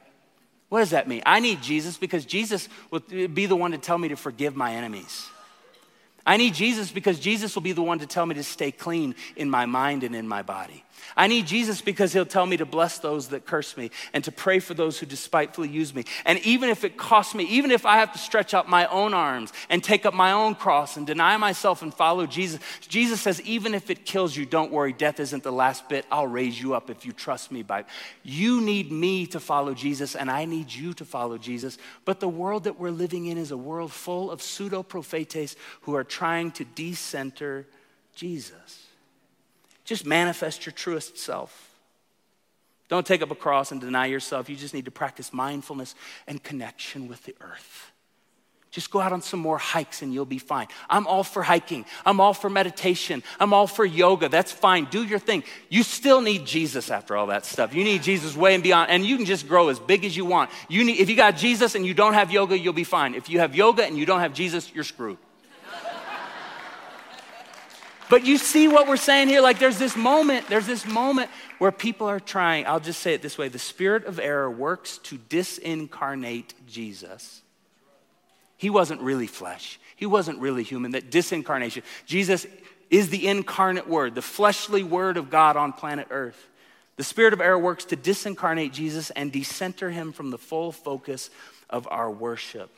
What 0.70 0.80
does 0.80 0.90
that 0.90 1.08
mean? 1.08 1.22
I 1.26 1.40
need 1.40 1.62
Jesus 1.62 1.98
because 1.98 2.26
Jesus 2.26 2.68
will 2.92 3.00
be 3.00 3.46
the 3.46 3.56
one 3.56 3.72
to 3.72 3.78
tell 3.78 3.98
me 3.98 4.10
to 4.10 4.18
forgive 4.18 4.56
my 4.56 4.74
enemies. 4.74 5.28
I 6.26 6.36
need 6.36 6.54
Jesus 6.54 6.92
because 6.92 7.20
Jesus 7.20 7.56
will 7.56 7.62
be 7.62 7.72
the 7.72 7.82
one 7.82 8.00
to 8.00 8.06
tell 8.06 8.26
me 8.26 8.36
to 8.36 8.44
stay 8.44 8.72
clean 8.72 9.16
in 9.38 9.50
my 9.50 9.66
mind 9.66 10.04
and 10.04 10.14
in 10.14 10.28
my 10.28 10.42
body. 10.42 10.84
I 11.16 11.28
need 11.28 11.48
Jesus 11.48 11.82
because 11.82 12.14
he'll 12.14 12.26
tell 12.26 12.46
me 12.46 12.58
to 12.58 12.66
bless 12.66 13.00
those 13.00 13.30
that 13.30 13.46
curse 13.46 13.76
me 13.76 13.92
and 14.14 14.24
to 14.24 14.32
pray 14.32 14.60
for 14.60 14.74
those 14.74 15.00
who 15.00 15.06
despitefully 15.06 15.70
use 15.70 15.94
me. 15.94 16.04
And 16.26 16.40
even 16.40 16.70
if 16.70 16.84
it 16.84 16.98
costs 16.98 17.34
me, 17.34 17.46
even 17.46 17.72
if 17.72 17.86
I 17.86 17.98
have 17.98 18.14
to 18.14 18.20
stretch 18.20 18.54
out 18.54 18.70
my 18.70 18.86
own 18.88 19.14
arms 19.14 19.52
and 19.70 19.84
take 19.84 20.06
up 20.06 20.14
my 20.14 20.32
own 20.32 20.56
cross 20.56 20.98
and 20.98 21.08
deny 21.08 21.38
myself 21.38 21.82
and 21.82 21.94
follow 21.94 22.26
Jesus, 22.26 22.60
Jesus 22.88 23.22
says, 23.22 23.42
even 23.42 23.74
if 23.74 23.90
it 23.90 24.06
kills 24.06 24.36
you, 24.36 24.46
don't 24.46 24.72
worry, 24.72 24.94
death 24.94 25.20
isn't 25.20 25.44
the 25.44 25.52
last 25.52 25.90
bit. 25.90 26.06
I'll 26.12 26.28
raise 26.28 26.62
you 26.62 26.74
up 26.74 26.90
if 26.90 27.06
you 27.06 27.12
trust 27.12 27.52
me 27.52 27.64
by. 27.64 27.86
You 28.24 28.62
need 28.62 28.92
me 28.92 29.26
to 29.28 29.40
follow 29.40 29.74
Jesus, 29.74 30.16
and 30.16 30.30
I 30.30 30.46
need 30.46 30.72
you 30.72 30.94
to 30.96 31.06
follow 31.06 31.38
Jesus. 31.38 31.78
But 32.06 32.20
the 32.20 32.30
world 32.30 32.66
that 32.66 32.80
we're 32.80 32.92
living 32.92 33.28
in 33.28 33.38
is 33.38 33.52
a 33.52 33.58
world 33.58 33.92
full 33.92 34.32
of 34.32 34.42
pseudo 34.42 34.84
prophetes 34.84 35.56
who 35.82 35.96
are 35.96 36.04
trying 36.04 36.52
to 36.52 36.66
decenter 36.66 37.66
Jesus. 38.16 38.87
Just 39.88 40.06
manifest 40.06 40.66
your 40.66 40.74
truest 40.74 41.18
self. 41.18 41.72
Don't 42.90 43.08
take 43.08 43.22
up 43.22 43.32
a 43.32 43.36
cross 43.36 43.72
and 43.72 43.80
deny 43.80 44.08
yourself. 44.08 44.50
You 44.50 44.58
just 44.58 44.74
need 44.74 44.84
to 44.86 44.92
practice 44.92 45.32
mindfulness 45.32 45.96
and 46.28 46.44
connection 46.44 47.08
with 47.08 47.24
the 47.24 47.34
earth. 47.40 47.94
Just 48.70 48.92
go 48.92 49.00
out 49.00 49.14
on 49.14 49.22
some 49.22 49.40
more 49.40 49.58
hikes 49.58 50.02
and 50.02 50.14
you'll 50.14 50.26
be 50.26 50.40
fine. 50.40 50.68
I'm 50.90 51.08
all 51.08 51.24
for 51.24 51.42
hiking. 51.42 51.86
I'm 52.06 52.20
all 52.20 52.34
for 52.34 52.50
meditation. 52.50 53.24
I'm 53.40 53.54
all 53.54 53.66
for 53.66 53.86
yoga. 53.86 54.28
That's 54.28 54.52
fine. 54.52 54.86
Do 54.92 55.06
your 55.06 55.20
thing. 55.20 55.46
You 55.70 55.84
still 55.84 56.20
need 56.20 56.46
Jesus 56.46 56.92
after 56.92 57.16
all 57.16 57.28
that 57.28 57.46
stuff. 57.46 57.74
You 57.74 57.86
need 57.86 58.04
Jesus 58.04 58.36
way 58.36 58.56
and 58.56 58.64
beyond. 58.64 58.92
And 58.92 59.06
you 59.06 59.16
can 59.16 59.26
just 59.26 59.48
grow 59.48 59.70
as 59.70 59.80
big 59.80 60.04
as 60.04 60.18
you 60.18 60.26
want. 60.26 60.50
You 60.68 60.84
need, 60.84 61.00
if 61.00 61.10
you 61.10 61.16
got 61.16 61.38
Jesus 61.38 61.76
and 61.76 61.86
you 61.86 61.94
don't 61.94 62.14
have 62.14 62.30
yoga, 62.30 62.60
you'll 62.60 62.74
be 62.74 62.84
fine. 62.84 63.16
If 63.16 63.30
you 63.30 63.40
have 63.40 63.56
yoga 63.56 63.86
and 63.86 63.98
you 63.98 64.06
don't 64.06 64.20
have 64.20 64.34
Jesus, 64.34 64.70
you're 64.76 64.84
screwed. 64.84 65.18
But 68.10 68.26
you 68.26 68.38
see 68.38 68.68
what 68.68 68.88
we're 68.88 68.98
saying 68.98 69.28
here? 69.28 69.42
Like 69.42 69.60
there's 69.60 69.78
this 69.78 69.96
moment, 69.96 70.48
there's 70.48 70.68
this 70.68 70.86
moment 70.86 71.30
where 71.60 71.72
people 71.72 72.08
are 72.08 72.20
trying, 72.20 72.66
I'll 72.66 72.80
just 72.80 73.02
say 73.02 73.14
it 73.14 73.22
this 73.22 73.38
way 73.38 73.50
the 73.50 73.60
spirit 73.60 74.06
of 74.06 74.20
error 74.20 74.50
works 74.50 74.98
to 75.00 75.18
disincarnate 75.18 76.54
Jesus. 76.68 77.42
He 78.58 78.70
wasn't 78.70 79.02
really 79.02 79.28
flesh, 79.28 79.80
he 79.96 80.06
wasn't 80.06 80.40
really 80.40 80.64
human. 80.64 80.92
That 80.92 81.12
disincarnation, 81.12 81.84
Jesus 82.06 82.48
is 82.90 83.10
the 83.10 83.28
incarnate 83.28 83.88
word, 83.88 84.16
the 84.16 84.22
fleshly 84.22 84.84
word 84.84 85.18
of 85.18 85.30
God 85.30 85.58
on 85.58 85.74
planet 85.74 86.08
Earth. 86.10 86.48
The 86.96 87.04
spirit 87.04 87.34
of 87.34 87.42
error 87.42 87.60
works 87.60 87.86
to 87.86 87.98
disincarnate 87.98 88.72
Jesus 88.72 89.12
and 89.12 89.32
decenter 89.32 89.92
him 89.92 90.12
from 90.12 90.32
the 90.32 90.38
full 90.38 90.72
focus 90.72 91.30
of 91.70 91.88
our 91.92 92.10
worship. 92.10 92.72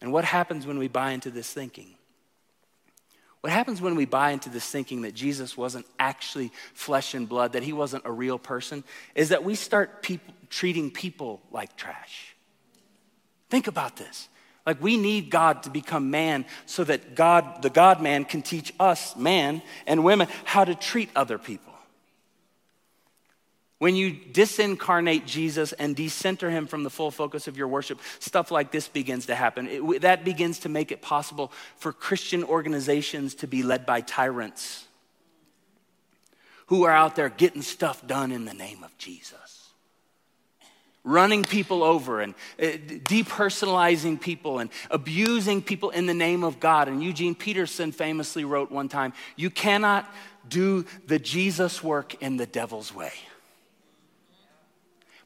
And 0.00 0.12
what 0.12 0.24
happens 0.24 0.66
when 0.66 0.78
we 0.78 0.88
buy 0.88 1.12
into 1.12 1.30
this 1.30 1.52
thinking? 1.52 1.97
What 3.40 3.52
happens 3.52 3.80
when 3.80 3.94
we 3.94 4.04
buy 4.04 4.32
into 4.32 4.50
this 4.50 4.68
thinking 4.68 5.02
that 5.02 5.14
Jesus 5.14 5.56
wasn't 5.56 5.86
actually 5.98 6.50
flesh 6.74 7.14
and 7.14 7.28
blood, 7.28 7.52
that 7.52 7.62
he 7.62 7.72
wasn't 7.72 8.04
a 8.04 8.10
real 8.10 8.38
person, 8.38 8.82
is 9.14 9.28
that 9.28 9.44
we 9.44 9.54
start 9.54 10.02
people, 10.02 10.34
treating 10.50 10.90
people 10.90 11.40
like 11.52 11.76
trash. 11.76 12.34
Think 13.48 13.68
about 13.68 13.96
this. 13.96 14.28
Like 14.66 14.82
we 14.82 14.96
need 14.96 15.30
God 15.30 15.62
to 15.62 15.70
become 15.70 16.10
man 16.10 16.44
so 16.66 16.84
that 16.84 17.14
God, 17.14 17.62
the 17.62 17.70
God 17.70 18.02
man, 18.02 18.24
can 18.24 18.42
teach 18.42 18.74
us, 18.78 19.16
man 19.16 19.62
and 19.86 20.04
women, 20.04 20.28
how 20.44 20.64
to 20.64 20.74
treat 20.74 21.08
other 21.16 21.38
people. 21.38 21.67
When 23.78 23.94
you 23.94 24.12
disincarnate 24.12 25.24
Jesus 25.24 25.72
and 25.72 25.94
decenter 25.94 26.50
him 26.50 26.66
from 26.66 26.82
the 26.82 26.90
full 26.90 27.12
focus 27.12 27.46
of 27.46 27.56
your 27.56 27.68
worship, 27.68 28.00
stuff 28.18 28.50
like 28.50 28.72
this 28.72 28.88
begins 28.88 29.26
to 29.26 29.36
happen. 29.36 29.68
It, 29.68 30.02
that 30.02 30.24
begins 30.24 30.60
to 30.60 30.68
make 30.68 30.90
it 30.90 31.00
possible 31.00 31.52
for 31.76 31.92
Christian 31.92 32.42
organizations 32.42 33.36
to 33.36 33.46
be 33.46 33.62
led 33.62 33.86
by 33.86 34.00
tyrants 34.00 34.88
who 36.66 36.84
are 36.84 36.92
out 36.92 37.16
there 37.16 37.28
getting 37.28 37.62
stuff 37.62 38.06
done 38.06 38.32
in 38.32 38.44
the 38.44 38.54
name 38.54 38.84
of 38.84 38.96
Jesus. 38.98 39.70
Running 41.04 41.44
people 41.44 41.82
over 41.82 42.20
and 42.20 42.34
uh, 42.60 42.64
depersonalizing 42.64 44.20
people 44.20 44.58
and 44.58 44.68
abusing 44.90 45.62
people 45.62 45.90
in 45.90 46.06
the 46.06 46.14
name 46.14 46.44
of 46.44 46.60
God. 46.60 46.88
And 46.88 47.02
Eugene 47.02 47.34
Peterson 47.34 47.92
famously 47.92 48.44
wrote 48.44 48.70
one 48.70 48.88
time 48.88 49.14
You 49.36 49.48
cannot 49.48 50.12
do 50.46 50.84
the 51.06 51.18
Jesus 51.18 51.82
work 51.82 52.20
in 52.22 52.36
the 52.36 52.46
devil's 52.46 52.94
way. 52.94 53.12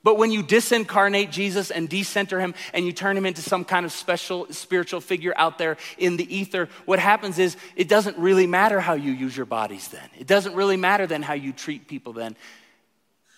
But 0.04 0.18
when 0.18 0.32
you 0.32 0.42
disincarnate 0.42 1.30
Jesus 1.30 1.70
and 1.70 1.88
decenter 1.88 2.40
him 2.40 2.54
and 2.74 2.84
you 2.84 2.92
turn 2.92 3.16
him 3.16 3.24
into 3.24 3.40
some 3.40 3.64
kind 3.64 3.86
of 3.86 3.92
special 3.92 4.46
spiritual 4.52 5.00
figure 5.00 5.32
out 5.36 5.58
there 5.58 5.76
in 5.96 6.16
the 6.16 6.36
ether, 6.36 6.68
what 6.86 6.98
happens 6.98 7.38
is 7.38 7.56
it 7.76 7.88
doesn't 7.88 8.18
really 8.18 8.46
matter 8.46 8.80
how 8.80 8.94
you 8.94 9.12
use 9.12 9.36
your 9.36 9.46
bodies 9.46 9.88
then. 9.88 10.08
It 10.18 10.26
doesn't 10.26 10.56
really 10.56 10.76
matter 10.76 11.06
then 11.06 11.22
how 11.22 11.34
you 11.34 11.52
treat 11.52 11.86
people 11.86 12.12
then. 12.12 12.36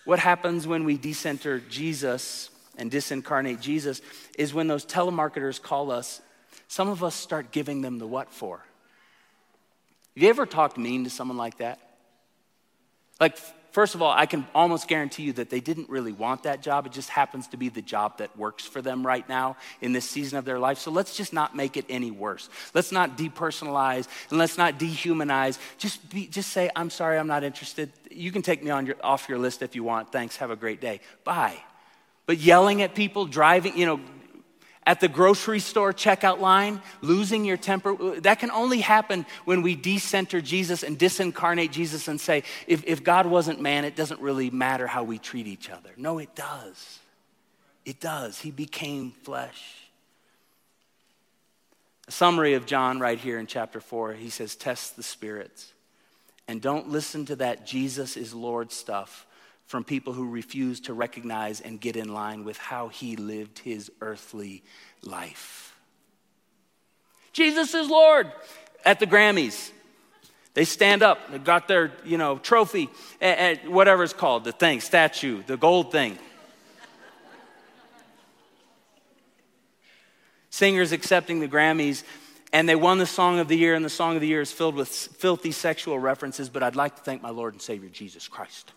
What 0.07 0.19
happens 0.19 0.67
when 0.67 0.85
we 0.85 0.97
decenter 0.97 1.61
Jesus 1.61 2.51
and 2.77 2.91
disincarnate 2.91 3.61
Jesus 3.61 4.01
is 4.39 4.55
when 4.55 4.67
those 4.67 4.87
telemarketers 4.87 5.61
call 5.61 5.91
us, 5.91 6.21
some 6.69 6.89
of 6.89 7.05
us 7.05 7.15
start 7.15 7.53
giving 7.53 7.83
them 7.83 7.99
the 7.99 8.07
what 8.07 8.33
for. 8.33 8.59
Have 10.15 10.23
you 10.23 10.29
ever 10.29 10.47
talked 10.47 10.79
mean 10.79 11.05
to 11.05 11.11
someone 11.11 11.37
like 11.37 11.59
that? 11.59 11.79
Like, 13.21 13.39
First 13.75 13.97
of 13.97 14.03
all, 14.03 14.13
I 14.13 14.27
can 14.27 14.47
almost 14.55 14.87
guarantee 14.87 15.25
you 15.25 15.33
that 15.33 15.51
they 15.51 15.59
didn't 15.59 15.89
really 15.89 16.13
want 16.13 16.45
that 16.45 16.63
job. 16.63 16.87
It 16.87 16.93
just 16.93 17.09
happens 17.09 17.49
to 17.49 17.57
be 17.57 17.71
the 17.71 17.83
job 17.83 18.19
that 18.19 18.39
works 18.39 18.65
for 18.65 18.81
them 18.81 19.05
right 19.05 19.29
now 19.29 19.57
in 19.81 19.93
this 19.93 20.09
season 20.09 20.39
of 20.39 20.45
their 20.45 20.61
life. 20.61 20.79
So 20.79 20.93
let's 20.93 21.17
just 21.17 21.33
not 21.33 21.57
make 21.57 21.77
it 21.77 21.85
any 21.89 22.13
worse. 22.13 22.49
Let's 22.73 22.93
not 22.93 23.19
depersonalize 23.19 24.07
and 24.31 24.39
let's 24.39 24.57
not 24.57 24.79
dehumanize. 24.79 25.59
Just, 25.77 26.09
be, 26.09 26.29
just 26.29 26.51
say, 26.51 26.71
I'm 26.77 26.89
sorry, 26.89 27.19
I'm 27.19 27.27
not 27.27 27.43
interested. 27.43 27.91
You 28.13 28.31
can 28.31 28.43
take 28.43 28.63
me 28.63 28.71
on 28.71 28.87
your, 28.87 28.95
off 29.03 29.29
your 29.29 29.39
list 29.39 29.61
if 29.61 29.75
you 29.75 29.83
want. 29.83 30.13
Thanks, 30.13 30.37
have 30.37 30.53
a 30.53 30.57
great 30.57 30.81
day. 30.81 31.01
Bye. 31.25 31.57
But 32.27 32.39
yelling 32.39 32.81
at 32.81 32.95
people, 32.95 33.27
driving, 33.27 33.77
you 33.77 33.87
know, 33.87 34.01
at 34.87 35.01
the 35.01 35.09
grocery 35.09 35.61
store 35.61 35.93
checkout 35.93 36.41
line, 36.41 36.83
losing 37.01 37.45
your 37.45 37.57
temper. 37.57 38.21
That 38.21 38.39
can 38.39 38.51
only 38.51 38.81
happen 38.81 39.25
when 39.45 39.63
we 39.63 39.75
decenter 39.75 40.41
Jesus 40.41 40.83
and 40.83 40.99
disincarnate 40.99 41.71
Jesus 41.71 42.09
and 42.09 42.21
say, 42.21 42.43
if, 42.67 42.85
if 42.85 43.03
God 43.03 43.27
wasn't 43.27 43.61
man, 43.61 43.85
it 43.85 43.97
doesn't 43.97 44.21
really 44.21 44.51
matter 44.51 44.87
how 44.87 45.03
we 45.03 45.19
treat 45.19 45.47
each 45.47 45.71
other. 45.71 45.91
No, 45.97 46.19
it 46.19 46.35
does. 46.35 46.99
It 47.85 48.01
does. 48.01 48.41
He 48.41 48.51
became 48.51 49.13
flesh. 49.23 49.63
A 52.07 52.13
summary 52.13 52.55
of 52.55 52.67
John 52.67 53.01
right 53.01 53.19
here 53.19 53.39
in 53.39 53.47
chapter 53.47 53.81
4, 53.81 54.13
he 54.15 54.29
says, 54.29 54.55
Test 54.55 54.97
the 54.97 55.03
spirits. 55.03 55.73
And 56.47 56.61
don't 56.61 56.91
listen 56.91 57.25
to 57.27 57.37
that 57.37 57.67
Jesus 57.67 58.19
is 58.19 58.35
Lord 58.35 58.71
stuff 58.71 59.27
from 59.67 59.85
people 59.85 60.13
who 60.13 60.29
refuse 60.29 60.81
to 60.81 60.95
recognize 60.95 61.61
and 61.61 61.81
get 61.81 61.97
in 61.97 62.13
line 62.13 62.45
with 62.45 62.59
how 62.59 62.89
he 62.89 63.17
lived 63.17 63.59
his 63.61 63.91
earthly 64.01 64.63
life. 65.03 65.77
Jesus 67.33 67.75
is 67.75 67.89
Lord 67.89 68.31
at 68.85 69.01
the 69.01 69.07
Grammys. 69.07 69.71
They 70.53 70.65
stand 70.65 71.03
up, 71.03 71.33
they 71.33 71.39
got 71.39 71.67
their, 71.67 71.91
you 72.05 72.17
know, 72.17 72.39
trophy, 72.39 72.89
and, 73.21 73.59
whatever 73.67 74.05
it's 74.05 74.13
called, 74.13 74.45
the 74.45 74.53
thing, 74.53 74.81
statue, 74.81 75.43
the 75.43 75.57
gold 75.57 75.91
thing. 75.91 76.17
Singers 80.51 80.93
accepting 80.93 81.41
the 81.41 81.49
Grammys, 81.49 82.05
and 82.53 82.69
they 82.69 82.77
won 82.77 82.99
the 82.99 83.07
Song 83.07 83.41
of 83.41 83.49
the 83.49 83.57
Year, 83.57 83.75
and 83.75 83.85
the 83.85 83.91
Song 83.91 84.15
of 84.15 84.21
the 84.21 84.29
Year 84.29 84.43
is 84.43 84.53
filled 84.53 84.77
with 84.77 84.89
filthy 84.89 85.51
sexual 85.51 85.99
references, 85.99 86.49
but 86.49 86.63
I'd 86.63 86.77
like 86.77 86.95
to 86.95 87.03
thank 87.03 87.21
my 87.21 87.31
Lord 87.31 87.55
and 87.55 87.61
Savior 87.61 87.89
Jesus 87.89 88.29
Christ 88.29 88.71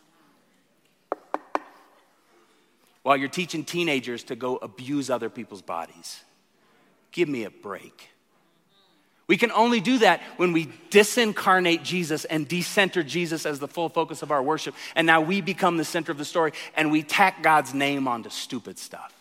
while 3.08 3.15
you're 3.15 3.30
teaching 3.30 3.63
teenagers 3.63 4.26
to 4.26 4.36
go 4.36 4.58
abuse 4.58 5.10
other 5.10 5.30
people's 5.30 5.62
bodies. 5.62 6.26
Give 7.13 7.30
me 7.30 7.46
a 7.46 7.50
break. 7.50 8.10
We 9.28 9.38
can 9.38 9.50
only 9.50 9.80
do 9.80 10.00
that 10.00 10.22
when 10.36 10.52
we 10.52 10.65
disincarnate 10.91 11.84
Jesus 11.84 12.26
and 12.26 12.46
decenter 12.46 13.04
Jesus 13.04 13.46
as 13.46 13.60
the 13.60 13.67
full 13.70 13.88
focus 13.88 14.24
of 14.24 14.32
our 14.32 14.43
worship. 14.43 14.76
And 14.93 15.08
now 15.08 15.22
we 15.22 15.39
become 15.39 15.78
the 15.78 15.86
center 15.86 16.12
of 16.12 16.17
the 16.17 16.26
story 16.26 16.52
and 16.76 16.91
we 16.91 17.02
tack 17.02 17.41
God's 17.41 17.74
name 17.74 18.10
onto 18.10 18.30
stupid 18.30 18.78
stuff. 18.78 19.13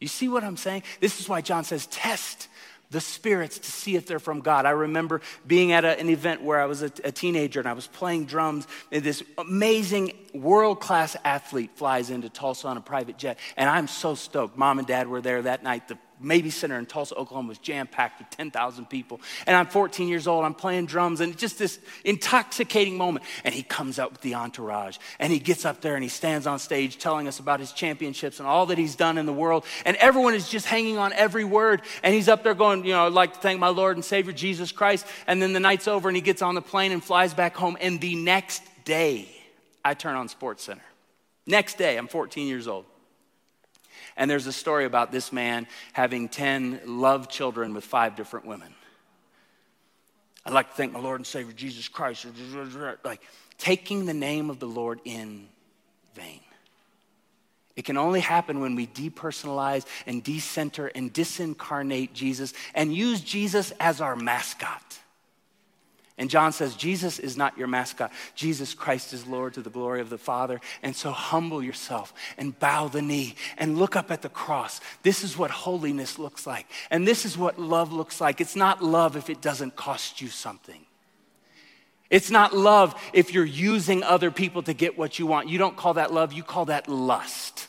You 0.00 0.08
see 0.08 0.30
what 0.30 0.42
I'm 0.42 0.56
saying? 0.56 0.84
This 1.00 1.20
is 1.20 1.28
why 1.28 1.42
John 1.42 1.64
says, 1.64 1.84
test 1.88 2.48
the 2.90 3.00
spirits 3.00 3.58
to 3.58 3.70
see 3.70 3.96
if 3.96 4.06
they're 4.06 4.18
from 4.18 4.40
God. 4.40 4.64
I 4.64 4.70
remember 4.70 5.20
being 5.46 5.72
at 5.72 5.84
a, 5.84 5.98
an 5.98 6.08
event 6.08 6.42
where 6.42 6.60
I 6.60 6.64
was 6.64 6.82
a, 6.82 6.90
a, 7.04 7.12
teenager 7.12 7.60
and 7.60 7.68
I 7.68 7.74
was 7.74 7.86
playing 7.86 8.26
drums, 8.26 8.66
and 8.90 9.02
this 9.04 9.22
amazing 9.36 10.12
world 10.32 10.80
class 10.80 11.16
athlete 11.24 11.70
flies 11.74 12.10
into 12.10 12.28
Tulsa 12.28 12.68
on 12.68 12.76
a 12.76 12.80
private 12.80 13.18
jet. 13.18 13.38
And 13.56 13.68
I'm 13.68 13.88
so 13.88 14.14
stoked. 14.14 14.56
Mom 14.56 14.78
and 14.78 14.88
dad 14.88 15.08
were 15.08 15.20
there 15.20 15.42
that 15.42 15.62
night. 15.62 15.88
The 15.88 15.98
Mabee 16.20 16.50
Center 16.50 16.78
in 16.78 16.86
Tulsa, 16.86 17.14
Oklahoma 17.14 17.48
was 17.48 17.58
jam 17.58 17.86
packed 17.86 18.18
with 18.18 18.30
10,000 18.30 18.86
people. 18.86 19.20
And 19.46 19.56
I'm 19.56 19.66
14 19.66 20.08
years 20.08 20.26
old, 20.26 20.44
I'm 20.44 20.54
playing 20.54 20.86
drums, 20.86 21.20
and 21.20 21.32
it's 21.32 21.40
just 21.40 21.58
this 21.58 21.78
intoxicating 22.04 22.96
moment. 22.96 23.24
And 23.44 23.54
he 23.54 23.62
comes 23.62 23.98
out 23.98 24.12
with 24.12 24.20
the 24.20 24.34
entourage, 24.34 24.98
and 25.18 25.32
he 25.32 25.38
gets 25.38 25.64
up 25.64 25.80
there 25.80 25.94
and 25.94 26.02
he 26.02 26.08
stands 26.08 26.46
on 26.46 26.58
stage 26.58 26.98
telling 26.98 27.28
us 27.28 27.38
about 27.38 27.60
his 27.60 27.72
championships 27.72 28.38
and 28.38 28.48
all 28.48 28.66
that 28.66 28.78
he's 28.78 28.96
done 28.96 29.18
in 29.18 29.26
the 29.26 29.32
world. 29.32 29.64
And 29.84 29.96
everyone 29.96 30.34
is 30.34 30.48
just 30.48 30.66
hanging 30.66 30.98
on 30.98 31.12
every 31.12 31.44
word. 31.44 31.82
And 32.02 32.14
he's 32.14 32.28
up 32.28 32.42
there 32.42 32.54
going, 32.54 32.84
You 32.84 32.92
know, 32.92 33.06
I'd 33.06 33.12
like 33.12 33.34
to 33.34 33.40
thank 33.40 33.60
my 33.60 33.68
Lord 33.68 33.96
and 33.96 34.04
Savior 34.04 34.32
Jesus 34.32 34.72
Christ. 34.72 35.06
And 35.26 35.40
then 35.40 35.52
the 35.52 35.60
night's 35.60 35.88
over, 35.88 36.08
and 36.08 36.16
he 36.16 36.22
gets 36.22 36.42
on 36.42 36.54
the 36.54 36.62
plane 36.62 36.92
and 36.92 37.02
flies 37.02 37.34
back 37.34 37.56
home. 37.56 37.76
And 37.80 38.00
the 38.00 38.14
next 38.14 38.62
day, 38.84 39.28
I 39.84 39.94
turn 39.94 40.16
on 40.16 40.28
Sports 40.28 40.64
Center. 40.64 40.82
Next 41.46 41.78
day, 41.78 41.96
I'm 41.96 42.08
14 42.08 42.46
years 42.46 42.68
old. 42.68 42.84
And 44.18 44.28
there's 44.28 44.48
a 44.48 44.52
story 44.52 44.84
about 44.84 45.12
this 45.12 45.32
man 45.32 45.68
having 45.92 46.28
10 46.28 46.80
love 46.84 47.28
children 47.28 47.72
with 47.72 47.84
five 47.84 48.16
different 48.16 48.44
women. 48.44 48.74
I'd 50.44 50.52
like 50.52 50.70
to 50.70 50.76
thank 50.76 50.92
my 50.92 50.98
Lord 50.98 51.20
and 51.20 51.26
Savior 51.26 51.52
Jesus 51.52 51.88
Christ. 51.88 52.26
Like 53.04 53.22
taking 53.58 54.06
the 54.06 54.14
name 54.14 54.50
of 54.50 54.58
the 54.58 54.66
Lord 54.66 55.00
in 55.04 55.48
vain. 56.14 56.40
It 57.76 57.84
can 57.84 57.96
only 57.96 58.18
happen 58.18 58.60
when 58.60 58.74
we 58.74 58.88
depersonalize 58.88 59.86
and 60.04 60.20
decenter 60.24 60.88
and 60.88 61.14
disincarnate 61.14 62.12
Jesus 62.12 62.52
and 62.74 62.92
use 62.92 63.20
Jesus 63.20 63.72
as 63.78 64.00
our 64.00 64.16
mascot. 64.16 64.98
And 66.18 66.28
John 66.28 66.52
says, 66.52 66.74
Jesus 66.74 67.20
is 67.20 67.36
not 67.36 67.56
your 67.56 67.68
mascot. 67.68 68.12
Jesus 68.34 68.74
Christ 68.74 69.12
is 69.12 69.26
Lord 69.26 69.54
to 69.54 69.62
the 69.62 69.70
glory 69.70 70.00
of 70.00 70.10
the 70.10 70.18
Father. 70.18 70.60
And 70.82 70.94
so 70.94 71.12
humble 71.12 71.62
yourself 71.62 72.12
and 72.36 72.58
bow 72.58 72.88
the 72.88 73.00
knee 73.00 73.36
and 73.56 73.78
look 73.78 73.94
up 73.94 74.10
at 74.10 74.22
the 74.22 74.28
cross. 74.28 74.80
This 75.04 75.22
is 75.22 75.38
what 75.38 75.52
holiness 75.52 76.18
looks 76.18 76.44
like. 76.44 76.66
And 76.90 77.06
this 77.06 77.24
is 77.24 77.38
what 77.38 77.60
love 77.60 77.92
looks 77.92 78.20
like. 78.20 78.40
It's 78.40 78.56
not 78.56 78.82
love 78.82 79.16
if 79.16 79.30
it 79.30 79.40
doesn't 79.40 79.76
cost 79.76 80.20
you 80.20 80.26
something. 80.26 80.84
It's 82.10 82.30
not 82.30 82.56
love 82.56 83.00
if 83.12 83.32
you're 83.32 83.44
using 83.44 84.02
other 84.02 84.32
people 84.32 84.62
to 84.64 84.72
get 84.72 84.98
what 84.98 85.20
you 85.20 85.26
want. 85.26 85.48
You 85.48 85.58
don't 85.58 85.76
call 85.76 85.94
that 85.94 86.12
love, 86.12 86.32
you 86.32 86.42
call 86.42 86.64
that 86.64 86.88
lust. 86.88 87.67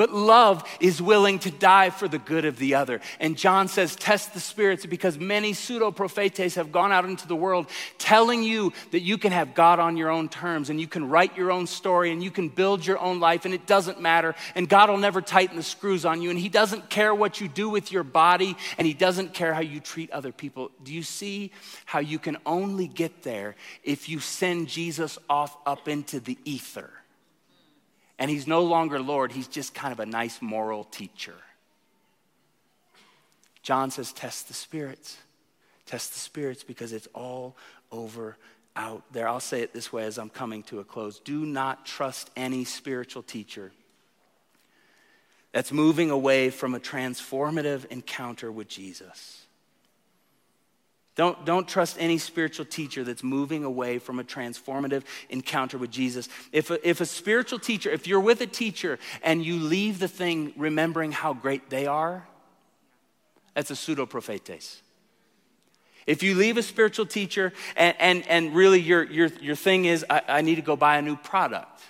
But 0.00 0.14
love 0.14 0.64
is 0.80 1.02
willing 1.02 1.40
to 1.40 1.50
die 1.50 1.90
for 1.90 2.08
the 2.08 2.18
good 2.18 2.46
of 2.46 2.56
the 2.56 2.76
other. 2.76 3.02
And 3.18 3.36
John 3.36 3.68
says, 3.68 3.94
test 3.94 4.32
the 4.32 4.40
spirits 4.40 4.86
because 4.86 5.18
many 5.18 5.52
pseudo 5.52 5.90
prophetes 5.90 6.54
have 6.54 6.72
gone 6.72 6.90
out 6.90 7.04
into 7.04 7.28
the 7.28 7.36
world 7.36 7.66
telling 7.98 8.42
you 8.42 8.72
that 8.92 9.00
you 9.00 9.18
can 9.18 9.30
have 9.30 9.54
God 9.54 9.78
on 9.78 9.98
your 9.98 10.08
own 10.08 10.30
terms 10.30 10.70
and 10.70 10.80
you 10.80 10.86
can 10.86 11.10
write 11.10 11.36
your 11.36 11.52
own 11.52 11.66
story 11.66 12.12
and 12.12 12.24
you 12.24 12.30
can 12.30 12.48
build 12.48 12.86
your 12.86 12.98
own 12.98 13.20
life 13.20 13.44
and 13.44 13.52
it 13.52 13.66
doesn't 13.66 14.00
matter. 14.00 14.34
And 14.54 14.70
God 14.70 14.88
will 14.88 14.96
never 14.96 15.20
tighten 15.20 15.58
the 15.58 15.62
screws 15.62 16.06
on 16.06 16.22
you. 16.22 16.30
And 16.30 16.38
He 16.38 16.48
doesn't 16.48 16.88
care 16.88 17.14
what 17.14 17.38
you 17.38 17.46
do 17.46 17.68
with 17.68 17.92
your 17.92 18.02
body 18.02 18.56
and 18.78 18.86
He 18.86 18.94
doesn't 18.94 19.34
care 19.34 19.52
how 19.52 19.60
you 19.60 19.80
treat 19.80 20.10
other 20.12 20.32
people. 20.32 20.70
Do 20.82 20.94
you 20.94 21.02
see 21.02 21.52
how 21.84 21.98
you 21.98 22.18
can 22.18 22.38
only 22.46 22.86
get 22.86 23.22
there 23.22 23.54
if 23.84 24.08
you 24.08 24.18
send 24.18 24.68
Jesus 24.68 25.18
off 25.28 25.54
up 25.66 25.88
into 25.88 26.20
the 26.20 26.38
ether? 26.46 26.90
And 28.20 28.30
he's 28.30 28.46
no 28.46 28.62
longer 28.62 29.00
Lord, 29.00 29.32
he's 29.32 29.48
just 29.48 29.74
kind 29.74 29.92
of 29.92 29.98
a 29.98 30.06
nice 30.06 30.40
moral 30.42 30.84
teacher. 30.84 31.34
John 33.62 33.90
says, 33.90 34.12
Test 34.12 34.48
the 34.48 34.54
spirits. 34.54 35.16
Test 35.86 36.12
the 36.12 36.20
spirits 36.20 36.62
because 36.62 36.92
it's 36.92 37.08
all 37.14 37.56
over 37.90 38.36
out 38.76 39.02
there. 39.10 39.26
I'll 39.26 39.40
say 39.40 39.62
it 39.62 39.72
this 39.72 39.92
way 39.92 40.04
as 40.04 40.18
I'm 40.18 40.28
coming 40.28 40.62
to 40.64 40.78
a 40.80 40.84
close. 40.84 41.18
Do 41.18 41.44
not 41.46 41.86
trust 41.86 42.30
any 42.36 42.64
spiritual 42.64 43.22
teacher 43.22 43.72
that's 45.52 45.72
moving 45.72 46.10
away 46.10 46.50
from 46.50 46.74
a 46.74 46.80
transformative 46.80 47.86
encounter 47.86 48.52
with 48.52 48.68
Jesus. 48.68 49.46
Don't, 51.20 51.44
don't 51.44 51.68
trust 51.68 51.98
any 52.00 52.16
spiritual 52.16 52.64
teacher 52.64 53.04
that's 53.04 53.22
moving 53.22 53.62
away 53.62 53.98
from 53.98 54.18
a 54.18 54.24
transformative 54.24 55.02
encounter 55.28 55.76
with 55.76 55.90
Jesus. 55.90 56.30
If 56.50 56.70
a, 56.70 56.88
if 56.88 57.02
a 57.02 57.04
spiritual 57.04 57.58
teacher, 57.58 57.90
if 57.90 58.06
you're 58.06 58.20
with 58.20 58.40
a 58.40 58.46
teacher 58.46 58.98
and 59.22 59.44
you 59.44 59.58
leave 59.58 59.98
the 59.98 60.08
thing 60.08 60.54
remembering 60.56 61.12
how 61.12 61.34
great 61.34 61.68
they 61.68 61.86
are, 61.86 62.26
that's 63.52 63.70
a 63.70 63.76
pseudo 63.76 64.06
prophetes. 64.06 64.80
If 66.06 66.22
you 66.22 66.34
leave 66.36 66.56
a 66.56 66.62
spiritual 66.62 67.04
teacher 67.04 67.52
and, 67.76 67.94
and, 67.98 68.26
and 68.26 68.54
really 68.54 68.80
your, 68.80 69.04
your, 69.04 69.26
your 69.42 69.56
thing 69.56 69.84
is, 69.84 70.06
I, 70.08 70.22
I 70.26 70.40
need 70.40 70.54
to 70.54 70.62
go 70.62 70.74
buy 70.74 70.96
a 70.96 71.02
new 71.02 71.16
product, 71.16 71.82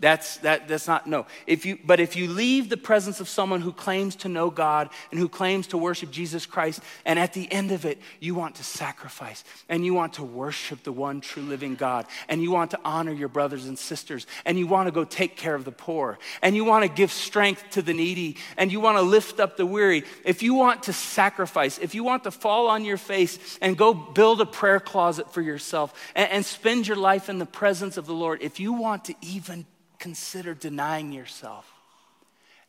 that's, 0.00 0.36
that, 0.38 0.68
that's 0.68 0.86
not, 0.86 1.06
no. 1.06 1.26
If 1.46 1.66
you, 1.66 1.78
but 1.84 1.98
if 1.98 2.14
you 2.14 2.28
leave 2.28 2.68
the 2.68 2.76
presence 2.76 3.18
of 3.18 3.28
someone 3.28 3.60
who 3.60 3.72
claims 3.72 4.14
to 4.16 4.28
know 4.28 4.48
God 4.48 4.90
and 5.10 5.18
who 5.18 5.28
claims 5.28 5.66
to 5.68 5.78
worship 5.78 6.10
Jesus 6.12 6.46
Christ, 6.46 6.80
and 7.04 7.18
at 7.18 7.32
the 7.32 7.50
end 7.50 7.72
of 7.72 7.84
it, 7.84 7.98
you 8.20 8.34
want 8.34 8.56
to 8.56 8.64
sacrifice 8.64 9.42
and 9.68 9.84
you 9.84 9.94
want 9.94 10.14
to 10.14 10.22
worship 10.22 10.84
the 10.84 10.92
one 10.92 11.20
true 11.20 11.42
living 11.42 11.74
God, 11.74 12.06
and 12.28 12.40
you 12.40 12.50
want 12.52 12.70
to 12.70 12.80
honor 12.84 13.12
your 13.12 13.28
brothers 13.28 13.66
and 13.66 13.78
sisters, 13.78 14.26
and 14.44 14.56
you 14.58 14.66
want 14.66 14.86
to 14.86 14.92
go 14.92 15.04
take 15.04 15.36
care 15.36 15.54
of 15.54 15.64
the 15.64 15.72
poor, 15.72 16.18
and 16.42 16.54
you 16.54 16.64
want 16.64 16.84
to 16.84 16.88
give 16.88 17.10
strength 17.10 17.64
to 17.70 17.82
the 17.82 17.94
needy, 17.94 18.36
and 18.56 18.70
you 18.70 18.80
want 18.80 18.98
to 18.98 19.02
lift 19.02 19.40
up 19.40 19.56
the 19.56 19.66
weary, 19.66 20.04
if 20.24 20.42
you 20.42 20.54
want 20.54 20.84
to 20.84 20.92
sacrifice, 20.92 21.78
if 21.78 21.94
you 21.94 22.04
want 22.04 22.24
to 22.24 22.30
fall 22.30 22.68
on 22.68 22.84
your 22.84 22.96
face 22.96 23.58
and 23.60 23.76
go 23.76 23.92
build 23.92 24.40
a 24.40 24.46
prayer 24.46 24.80
closet 24.80 25.32
for 25.32 25.42
yourself 25.42 25.92
and, 26.14 26.30
and 26.30 26.44
spend 26.44 26.86
your 26.86 26.96
life 26.96 27.28
in 27.28 27.38
the 27.38 27.46
presence 27.46 27.96
of 27.96 28.06
the 28.06 28.14
Lord, 28.14 28.42
if 28.42 28.60
you 28.60 28.72
want 28.72 29.06
to 29.06 29.14
even 29.20 29.66
consider 29.98 30.54
denying 30.54 31.12
yourself 31.12 31.70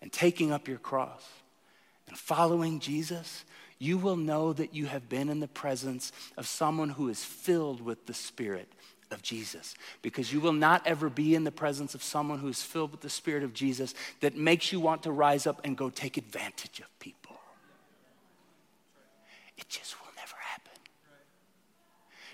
and 0.01 0.11
taking 0.11 0.51
up 0.51 0.67
your 0.67 0.77
cross 0.77 1.27
and 2.07 2.17
following 2.17 2.79
Jesus, 2.79 3.45
you 3.77 3.97
will 3.97 4.15
know 4.15 4.51
that 4.53 4.73
you 4.73 4.87
have 4.87 5.07
been 5.07 5.29
in 5.29 5.39
the 5.39 5.47
presence 5.47 6.11
of 6.37 6.47
someone 6.47 6.89
who 6.89 7.07
is 7.09 7.23
filled 7.23 7.81
with 7.81 8.05
the 8.05 8.13
Spirit 8.13 8.71
of 9.11 9.21
Jesus. 9.21 9.75
Because 10.01 10.33
you 10.33 10.39
will 10.39 10.53
not 10.53 10.85
ever 10.85 11.09
be 11.09 11.35
in 11.35 11.43
the 11.43 11.51
presence 11.51 11.95
of 11.95 12.03
someone 12.03 12.39
who 12.39 12.47
is 12.47 12.61
filled 12.61 12.91
with 12.91 13.01
the 13.01 13.09
Spirit 13.09 13.43
of 13.43 13.53
Jesus 13.53 13.93
that 14.19 14.35
makes 14.35 14.71
you 14.71 14.79
want 14.79 15.03
to 15.03 15.11
rise 15.11 15.47
up 15.47 15.61
and 15.63 15.77
go 15.77 15.89
take 15.89 16.17
advantage 16.17 16.79
of 16.79 16.99
people. 16.99 17.37
It 19.57 19.67
just 19.69 19.95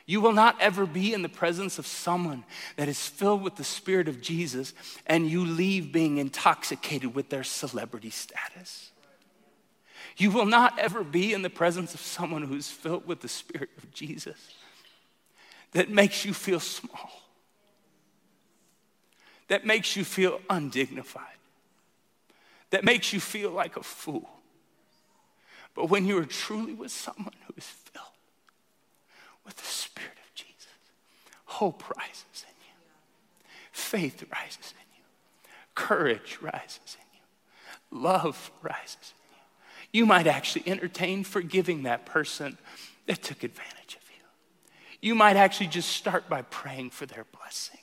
you 0.06 0.22
will 0.22 0.34
not 0.34 0.60
ever 0.62 0.86
be 0.86 1.14
in 1.14 1.24
the 1.24 1.30
presence 1.30 1.80
of 1.80 1.88
someone 1.88 2.44
that 2.76 2.88
is 2.88 3.08
filled 3.08 3.42
with 3.42 3.56
the 3.56 3.64
Spirit 3.64 4.08
of 4.08 4.22
Jesus 4.22 4.74
and 5.08 5.28
you 5.28 5.44
leave 5.44 5.92
being 5.92 6.18
intoxicated 6.18 7.16
with 7.16 7.30
their 7.30 7.44
celebrity 7.44 8.12
status. 8.12 8.92
You 10.18 10.32
will 10.32 10.46
not 10.46 10.78
ever 10.78 11.04
be 11.04 11.34
in 11.34 11.42
the 11.42 11.50
presence 11.50 11.94
of 11.94 12.00
someone 12.00 12.44
who's 12.44 12.70
filled 12.70 13.08
with 13.08 13.22
the 13.22 13.28
Spirit 13.28 13.72
of 13.78 13.92
Jesus 13.94 14.38
that 15.72 15.90
makes 15.90 16.24
you 16.24 16.34
feel 16.34 16.60
small, 16.60 17.12
that 19.48 19.66
makes 19.66 19.96
you 19.96 20.06
feel 20.06 20.40
undignified, 20.50 21.24
that 22.70 22.84
makes 22.84 23.12
you 23.12 23.20
feel 23.20 23.50
like 23.50 23.76
a 23.76 23.84
fool. 23.84 24.30
But 25.74 25.90
when 25.90 26.06
you 26.06 26.18
are 26.20 26.26
truly 26.26 26.74
with 26.74 26.92
someone 26.92 27.34
who 27.48 27.54
is 27.58 27.66
with 29.46 29.56
the 29.58 29.66
Spirit 29.66 30.18
of 30.28 30.34
Jesus. 30.36 30.68
Hope 31.46 31.84
rises 31.98 32.46
in 32.48 32.56
you, 32.66 33.46
faith 33.72 34.24
rises 34.32 34.74
in 34.74 34.88
you, 34.98 35.04
courage 35.76 36.40
rises 36.42 36.98
in 37.00 37.08
you, 37.14 38.02
love 38.02 38.52
rises 38.62 39.14
in 39.14 39.38
you. 39.38 40.02
You 40.02 40.06
might 40.06 40.28
actually 40.28 40.64
entertain 40.68 41.24
forgiving 41.24 41.84
that 41.84 42.06
person 42.06 42.58
that 43.06 43.22
took 43.22 43.44
advantage 43.44 43.96
of 43.96 44.10
you. 44.10 44.24
You 45.02 45.16
might 45.16 45.38
actually 45.38 45.68
just 45.68 45.90
start 45.90 46.28
by 46.28 46.42
praying 46.42 46.90
for 46.90 47.06
their 47.06 47.26
blessing 47.40 47.80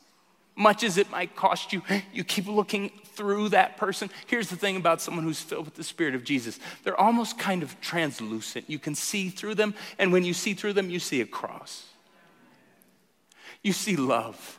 much 0.54 0.82
as 0.82 0.98
it 0.98 1.10
might 1.10 1.34
cost 1.34 1.72
you, 1.72 1.82
you 2.12 2.24
keep 2.24 2.46
looking 2.46 2.90
through 3.14 3.50
that 3.50 3.76
person. 3.76 4.10
Here's 4.26 4.48
the 4.48 4.56
thing 4.56 4.76
about 4.76 5.00
someone 5.00 5.24
who's 5.24 5.40
filled 5.40 5.64
with 5.64 5.74
the 5.74 5.84
Spirit 5.84 6.14
of 6.14 6.24
Jesus 6.24 6.58
they're 6.84 6.98
almost 6.98 7.38
kind 7.38 7.62
of 7.62 7.80
translucent. 7.80 8.68
You 8.68 8.78
can 8.78 8.94
see 8.94 9.28
through 9.28 9.54
them, 9.56 9.74
and 9.98 10.12
when 10.12 10.24
you 10.24 10.34
see 10.34 10.54
through 10.54 10.74
them, 10.74 10.90
you 10.90 10.98
see 10.98 11.20
a 11.20 11.26
cross. 11.26 11.86
You 13.62 13.72
see 13.72 13.96
love. 13.96 14.58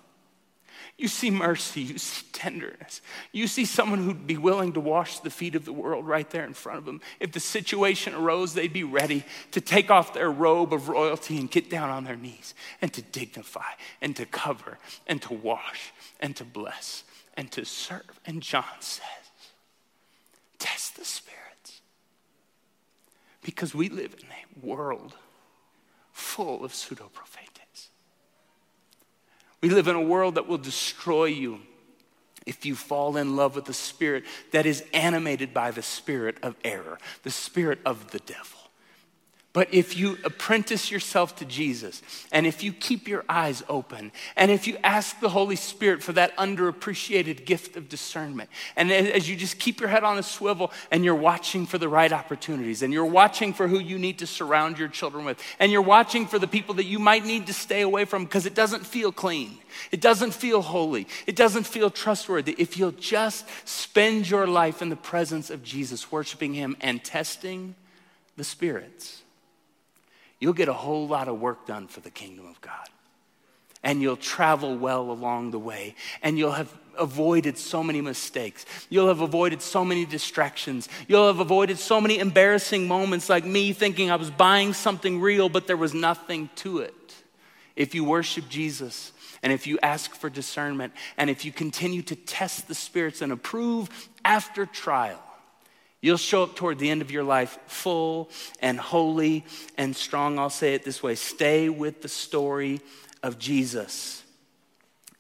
You 0.98 1.08
see 1.08 1.32
mercy, 1.32 1.82
you 1.82 1.98
see 1.98 2.26
tenderness. 2.32 3.02
You 3.32 3.48
see 3.48 3.66
someone 3.66 4.04
who'd 4.04 4.28
be 4.28 4.38
willing 4.38 4.74
to 4.74 4.80
wash 4.80 5.20
the 5.20 5.32
feet 5.32 5.56
of 5.56 5.66
the 5.66 5.74
world 5.74 6.08
right 6.08 6.30
there 6.30 6.46
in 6.46 6.54
front 6.54 6.78
of 6.78 6.86
them. 6.86 7.02
If 7.20 7.32
the 7.32 7.40
situation 7.40 8.14
arose, 8.14 8.54
they'd 8.54 8.72
be 8.72 8.84
ready 8.84 9.26
to 9.52 9.62
take 9.62 9.90
off 9.90 10.14
their 10.14 10.32
robe 10.32 10.72
of 10.72 10.90
royalty 10.90 11.40
and 11.40 11.50
get 11.50 11.70
down 11.70 11.90
on 11.90 12.04
their 12.04 12.16
knees 12.16 12.54
and 12.80 12.94
to 12.94 13.02
dignify 13.02 13.72
and 14.02 14.16
to 14.16 14.26
cover 14.28 14.78
and 15.08 15.22
to 15.24 15.34
wash 15.34 15.92
and 16.20 16.36
to 16.36 16.44
bless 16.44 17.04
and 17.36 17.52
to 17.52 17.66
serve. 17.66 18.20
And 18.26 18.42
John 18.42 18.64
says, 18.80 19.04
test 20.60 20.96
the 20.96 21.06
spirits. 21.06 21.82
Because 23.42 23.74
we 23.74 23.90
live 23.90 24.16
in 24.20 24.28
a 24.28 24.66
world 24.66 25.16
full 26.12 26.64
of 26.64 26.74
pseudo 26.74 27.10
prophets. 27.12 27.53
We 29.64 29.70
live 29.70 29.88
in 29.88 29.96
a 29.96 30.02
world 30.02 30.36
that 30.36 30.46
will 30.46 30.58
destroy 30.58 31.24
you 31.24 31.62
if 32.46 32.66
you 32.66 32.76
fall 32.76 33.16
in 33.16 33.38
love 33.38 33.56
with 33.56 33.64
the 33.64 33.74
spirit 33.74 34.26
that 34.52 34.66
is 34.66 34.84
animated 34.94 35.54
by 35.54 35.72
the 35.72 35.82
spirit 35.82 36.36
of 36.44 36.58
error, 36.66 36.98
the 37.24 37.32
spirit 37.32 37.80
of 37.86 38.12
the 38.12 38.20
devil. 38.20 38.60
But 39.54 39.72
if 39.72 39.96
you 39.96 40.18
apprentice 40.24 40.90
yourself 40.90 41.36
to 41.36 41.46
Jesus, 41.46 42.02
and 42.32 42.48
if 42.48 42.64
you 42.64 42.74
keep 42.74 43.08
your 43.08 43.24
eyes 43.30 43.62
open, 43.70 44.12
and 44.36 44.50
if 44.50 44.66
you 44.66 44.78
ask 44.84 45.20
the 45.20 45.30
Holy 45.30 45.56
Spirit 45.56 46.02
for 46.02 46.12
that 46.14 46.36
underappreciated 46.38 47.46
gift 47.46 47.78
of 47.78 47.88
discernment, 47.88 48.50
and 48.76 48.92
as 48.92 49.30
you 49.30 49.36
just 49.36 49.60
keep 49.60 49.80
your 49.80 49.90
head 49.90 50.04
on 50.04 50.18
a 50.18 50.24
swivel 50.24 50.72
and 50.90 51.06
you're 51.06 51.14
watching 51.14 51.68
for 51.68 51.78
the 51.78 51.88
right 51.88 52.12
opportunities, 52.12 52.82
and 52.82 52.92
you're 52.92 53.06
watching 53.06 53.54
for 53.54 53.68
who 53.68 53.78
you 53.78 54.00
need 54.00 54.18
to 54.20 54.28
surround 54.28 54.80
your 54.80 54.88
children 54.88 55.24
with, 55.24 55.40
and 55.60 55.72
you're 55.72 55.84
watching 55.84 56.26
for 56.26 56.40
the 56.40 56.48
people 56.48 56.74
that 56.74 56.86
you 56.86 56.98
might 56.98 57.24
need 57.24 57.46
to 57.46 57.54
stay 57.54 57.82
away 57.82 58.06
from 58.06 58.24
because 58.24 58.48
it 58.48 58.56
doesn't 58.56 58.84
feel 58.84 59.12
clean, 59.12 59.60
it 59.92 60.02
doesn't 60.02 60.34
feel 60.34 60.64
holy, 60.64 61.08
it 61.28 61.36
doesn't 61.36 61.68
feel 61.68 61.92
trustworthy. 61.92 62.56
If 62.58 62.76
you'll 62.76 62.92
just 62.92 63.46
spend 63.66 64.28
your 64.28 64.48
life 64.48 64.82
in 64.82 64.90
the 64.90 64.96
presence 64.96 65.52
of 65.52 65.62
Jesus, 65.62 66.12
worshiping 66.12 66.56
Him 66.56 66.76
and 66.82 67.04
testing 67.04 67.76
the 68.36 68.44
spirits 68.44 69.23
you'll 70.44 70.52
get 70.52 70.68
a 70.68 70.74
whole 70.74 71.08
lot 71.08 71.30
of 71.30 71.40
work 71.40 71.66
done 71.66 71.88
for 71.88 72.02
the 72.02 72.10
kingdom 72.10 72.46
of 72.48 72.60
God. 72.60 72.90
And 73.82 74.02
you'll 74.02 74.18
travel 74.18 74.78
well 74.78 75.10
along 75.10 75.52
the 75.52 75.60
way, 75.60 75.96
and 76.22 76.38
you'll 76.38 76.52
have 76.52 76.70
avoided 76.98 77.58
so 77.58 77.82
many 77.82 78.02
mistakes. 78.02 78.66
You'll 78.90 79.08
have 79.08 79.22
avoided 79.22 79.62
so 79.62 79.86
many 79.86 80.06
distractions. 80.06 80.90
You'll 81.08 81.28
have 81.28 81.40
avoided 81.40 81.78
so 81.80 82.02
many 82.02 82.20
embarrassing 82.20 82.90
moments 82.90 83.30
like 83.30 83.46
me 83.46 83.72
thinking 83.72 84.12
I 84.12 84.18
was 84.18 84.30
buying 84.30 84.74
something 84.74 85.22
real, 85.22 85.48
but 85.48 85.66
there 85.66 85.78
was 85.78 85.94
nothing 85.94 86.50
to 86.58 86.80
it. 86.80 86.94
If 87.78 87.96
you 87.96 88.04
worship 88.04 88.50
Jesus, 88.50 89.14
and 89.44 89.54
if 89.54 89.66
you 89.66 89.80
ask 89.82 90.14
for 90.14 90.30
discernment, 90.30 90.92
and 91.18 91.30
if 91.30 91.46
you 91.46 91.54
continue 91.54 92.02
to 92.04 92.18
test 92.18 92.68
the 92.68 92.76
spirits 92.76 93.22
and 93.22 93.32
approve 93.32 94.10
after 94.26 94.66
trial, 94.66 95.24
You'll 96.04 96.18
show 96.18 96.44
up 96.44 96.58
toward 96.58 96.80
the 96.80 96.90
end 96.90 97.02
of 97.02 97.12
your 97.12 97.24
life 97.24 97.58
full 97.66 98.30
and 98.60 98.78
holy 98.78 99.46
and 99.78 99.96
strong. 99.96 100.38
I'll 100.38 100.50
say 100.50 100.74
it 100.74 100.84
this 100.84 101.02
way 101.02 101.16
stay 101.16 101.70
with 101.70 102.02
the 102.02 102.10
story 102.10 102.82
of 103.24 103.40
Jesus 103.40 104.22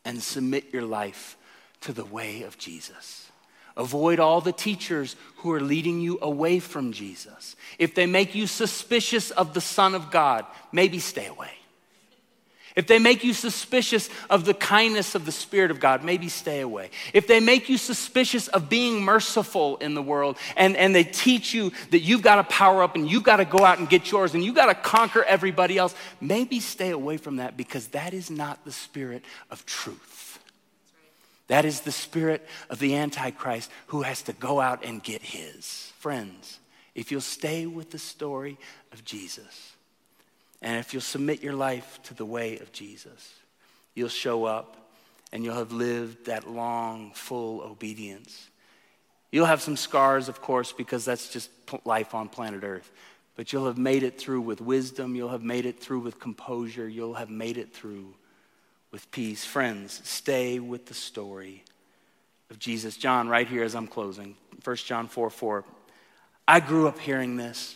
and 0.03 0.21
submit 0.21 0.73
your 0.73 0.81
life 0.81 1.37
to 1.81 1.93
the 1.93 2.03
way 2.03 2.41
of 2.41 2.57
Jesus. 2.57 3.31
Avoid 3.77 4.19
all 4.19 4.41
the 4.41 4.51
teachers 4.51 5.15
who 5.37 5.53
are 5.53 5.61
leading 5.61 6.01
you 6.01 6.19
away 6.21 6.59
from 6.59 6.91
Jesus. 6.91 7.55
If 7.79 7.95
they 7.95 8.05
make 8.05 8.35
you 8.35 8.45
suspicious 8.45 9.31
of 9.31 9.53
the 9.53 9.61
Son 9.61 9.95
of 9.95 10.11
God, 10.11 10.45
maybe 10.73 10.99
stay 10.99 11.27
away. 11.27 11.53
If 12.75 12.87
they 12.87 12.97
make 12.97 13.23
you 13.23 13.33
suspicious 13.33 14.09
of 14.29 14.45
the 14.45 14.53
kindness 14.53 15.13
of 15.13 15.25
the 15.25 15.31
Spirit 15.31 15.69
of 15.69 15.79
God, 15.79 16.03
maybe 16.03 16.27
stay 16.27 16.61
away. 16.61 16.89
If 17.13 17.27
they 17.27 17.39
make 17.39 17.69
you 17.69 17.77
suspicious 17.77 18.47
of 18.47 18.67
being 18.67 19.03
merciful 19.03 19.77
in 19.77 19.93
the 19.93 20.01
world 20.01 20.37
and, 20.57 20.75
and 20.75 20.95
they 20.95 21.03
teach 21.03 21.53
you 21.53 21.71
that 21.91 21.99
you've 21.99 22.23
got 22.23 22.35
to 22.35 22.43
power 22.43 22.81
up 22.81 22.95
and 22.95 23.09
you've 23.09 23.23
got 23.23 23.37
to 23.37 23.45
go 23.45 23.63
out 23.63 23.77
and 23.77 23.87
get 23.87 24.11
yours 24.11 24.33
and 24.33 24.43
you've 24.43 24.55
got 24.55 24.67
to 24.67 24.75
conquer 24.75 25.23
everybody 25.23 25.77
else, 25.77 25.93
maybe 26.19 26.59
stay 26.59 26.89
away 26.89 27.17
from 27.17 27.35
that 27.35 27.55
because 27.55 27.87
that 27.89 28.13
is 28.13 28.31
not 28.31 28.65
the 28.65 28.71
spirit 28.71 29.23
of 29.51 29.65
truth. 29.65 30.39
That 31.47 31.65
is 31.65 31.81
the 31.81 31.91
spirit 31.91 32.47
of 32.69 32.79
the 32.79 32.95
Antichrist 32.95 33.69
who 33.87 34.01
has 34.01 34.23
to 34.23 34.33
go 34.33 34.59
out 34.59 34.83
and 34.83 35.03
get 35.03 35.21
his. 35.21 35.91
Friends, 35.99 36.59
if 36.95 37.11
you'll 37.11 37.21
stay 37.21 37.65
with 37.67 37.91
the 37.91 37.99
story 37.99 38.57
of 38.91 39.03
Jesus, 39.05 39.72
and 40.63 40.79
if 40.79 40.93
you'll 40.93 41.01
submit 41.01 41.43
your 41.43 41.53
life 41.53 41.99
to 42.03 42.13
the 42.13 42.25
way 42.25 42.57
of 42.59 42.71
Jesus, 42.71 43.33
you'll 43.93 44.07
show 44.07 44.45
up 44.45 44.89
and 45.33 45.43
you'll 45.43 45.57
have 45.57 45.73
lived 45.73 46.27
that 46.27 46.49
long, 46.49 47.11
full 47.13 47.61
obedience. 47.61 48.49
You'll 49.29 49.45
have 49.45 49.61
some 49.61 49.75
scars, 49.75 50.29
of 50.29 50.41
course, 50.41 50.71
because 50.71 51.03
that's 51.03 51.27
just 51.29 51.49
life 51.85 52.15
on 52.15 52.29
planet 52.29 52.63
Earth. 52.63 52.89
But 53.35 53.51
you'll 53.51 53.65
have 53.65 53.77
made 53.77 54.03
it 54.03 54.17
through 54.17 54.41
with 54.41 54.61
wisdom. 54.61 55.15
You'll 55.15 55.29
have 55.29 55.43
made 55.43 55.65
it 55.65 55.79
through 55.79 55.99
with 55.99 56.19
composure. 56.19 56.87
You'll 56.87 57.15
have 57.15 57.29
made 57.29 57.57
it 57.57 57.73
through 57.73 58.13
with 58.91 59.09
peace. 59.11 59.43
Friends, 59.43 60.01
stay 60.03 60.59
with 60.59 60.85
the 60.85 60.93
story 60.93 61.63
of 62.49 62.59
Jesus. 62.59 62.95
John, 62.95 63.27
right 63.27 63.47
here 63.47 63.63
as 63.63 63.75
I'm 63.75 63.87
closing, 63.87 64.37
1 64.63 64.75
John 64.77 65.07
4 65.07 65.29
4. 65.29 65.65
I 66.47 66.59
grew 66.61 66.87
up 66.87 66.99
hearing 66.99 67.35
this. 67.35 67.75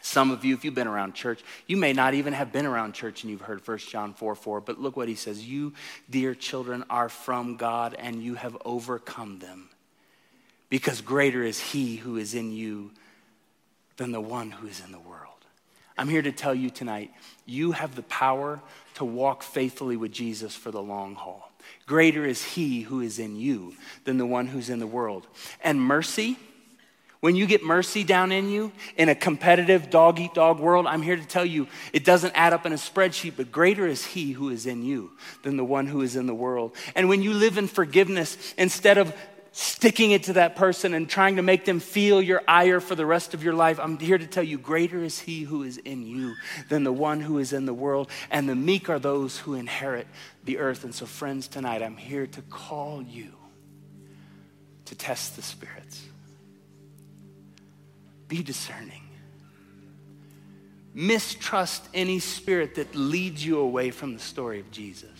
Some 0.00 0.30
of 0.30 0.44
you, 0.44 0.54
if 0.54 0.64
you've 0.64 0.74
been 0.74 0.86
around 0.86 1.14
church, 1.14 1.42
you 1.66 1.76
may 1.76 1.92
not 1.92 2.14
even 2.14 2.32
have 2.32 2.52
been 2.52 2.66
around 2.66 2.94
church 2.94 3.22
and 3.22 3.30
you've 3.30 3.42
heard 3.42 3.66
1 3.66 3.78
John 3.78 4.14
4 4.14 4.34
4, 4.34 4.60
but 4.60 4.80
look 4.80 4.96
what 4.96 5.08
he 5.08 5.14
says. 5.14 5.46
You, 5.46 5.74
dear 6.08 6.34
children, 6.34 6.84
are 6.88 7.08
from 7.08 7.56
God 7.56 7.94
and 7.98 8.22
you 8.22 8.34
have 8.34 8.56
overcome 8.64 9.38
them 9.38 9.68
because 10.70 11.00
greater 11.00 11.42
is 11.42 11.60
he 11.60 11.96
who 11.96 12.16
is 12.16 12.34
in 12.34 12.52
you 12.52 12.92
than 13.96 14.12
the 14.12 14.20
one 14.20 14.50
who 14.50 14.66
is 14.66 14.80
in 14.82 14.92
the 14.92 14.98
world. 14.98 15.26
I'm 15.98 16.08
here 16.08 16.22
to 16.22 16.32
tell 16.32 16.54
you 16.54 16.70
tonight 16.70 17.10
you 17.44 17.72
have 17.72 17.94
the 17.94 18.02
power 18.04 18.60
to 18.94 19.04
walk 19.04 19.42
faithfully 19.42 19.98
with 19.98 20.12
Jesus 20.12 20.56
for 20.56 20.70
the 20.70 20.82
long 20.82 21.14
haul. 21.14 21.50
Greater 21.86 22.24
is 22.24 22.42
he 22.42 22.80
who 22.82 23.00
is 23.00 23.18
in 23.18 23.36
you 23.36 23.74
than 24.04 24.16
the 24.16 24.24
one 24.24 24.46
who's 24.46 24.70
in 24.70 24.78
the 24.78 24.86
world. 24.86 25.26
And 25.62 25.78
mercy, 25.78 26.38
when 27.20 27.36
you 27.36 27.46
get 27.46 27.62
mercy 27.62 28.02
down 28.02 28.32
in 28.32 28.48
you 28.48 28.72
in 28.96 29.10
a 29.10 29.14
competitive 29.14 29.90
dog 29.90 30.18
eat 30.18 30.32
dog 30.32 30.58
world, 30.58 30.86
I'm 30.86 31.02
here 31.02 31.16
to 31.16 31.26
tell 31.26 31.44
you 31.44 31.68
it 31.92 32.04
doesn't 32.04 32.32
add 32.34 32.52
up 32.52 32.64
in 32.64 32.72
a 32.72 32.76
spreadsheet, 32.76 33.34
but 33.36 33.52
greater 33.52 33.86
is 33.86 34.04
He 34.04 34.32
who 34.32 34.48
is 34.48 34.64
in 34.64 34.82
you 34.82 35.12
than 35.42 35.56
the 35.56 35.64
one 35.64 35.86
who 35.86 36.00
is 36.00 36.16
in 36.16 36.26
the 36.26 36.34
world. 36.34 36.74
And 36.94 37.08
when 37.08 37.22
you 37.22 37.34
live 37.34 37.58
in 37.58 37.68
forgiveness, 37.68 38.54
instead 38.56 38.96
of 38.96 39.14
sticking 39.52 40.12
it 40.12 40.22
to 40.22 40.34
that 40.34 40.56
person 40.56 40.94
and 40.94 41.10
trying 41.10 41.36
to 41.36 41.42
make 41.42 41.64
them 41.64 41.80
feel 41.80 42.22
your 42.22 42.40
ire 42.48 42.80
for 42.80 42.94
the 42.94 43.04
rest 43.04 43.34
of 43.34 43.44
your 43.44 43.52
life, 43.52 43.78
I'm 43.78 43.98
here 43.98 44.16
to 44.16 44.26
tell 44.26 44.44
you 44.44 44.56
greater 44.56 45.04
is 45.04 45.18
He 45.18 45.42
who 45.42 45.62
is 45.62 45.76
in 45.76 46.06
you 46.06 46.36
than 46.70 46.84
the 46.84 46.92
one 46.92 47.20
who 47.20 47.38
is 47.38 47.52
in 47.52 47.66
the 47.66 47.74
world. 47.74 48.10
And 48.30 48.48
the 48.48 48.56
meek 48.56 48.88
are 48.88 48.98
those 48.98 49.36
who 49.36 49.54
inherit 49.54 50.06
the 50.44 50.56
earth. 50.56 50.84
And 50.84 50.94
so, 50.94 51.04
friends, 51.04 51.48
tonight 51.48 51.82
I'm 51.82 51.98
here 51.98 52.26
to 52.28 52.40
call 52.42 53.02
you 53.02 53.34
to 54.86 54.94
test 54.94 55.36
the 55.36 55.42
spirits 55.42 56.06
be 58.30 58.42
discerning. 58.42 59.02
Mistrust 60.94 61.86
any 61.92 62.18
spirit 62.18 62.76
that 62.76 62.94
leads 62.94 63.44
you 63.44 63.58
away 63.58 63.90
from 63.90 64.14
the 64.14 64.20
story 64.20 64.60
of 64.60 64.70
Jesus. 64.70 65.10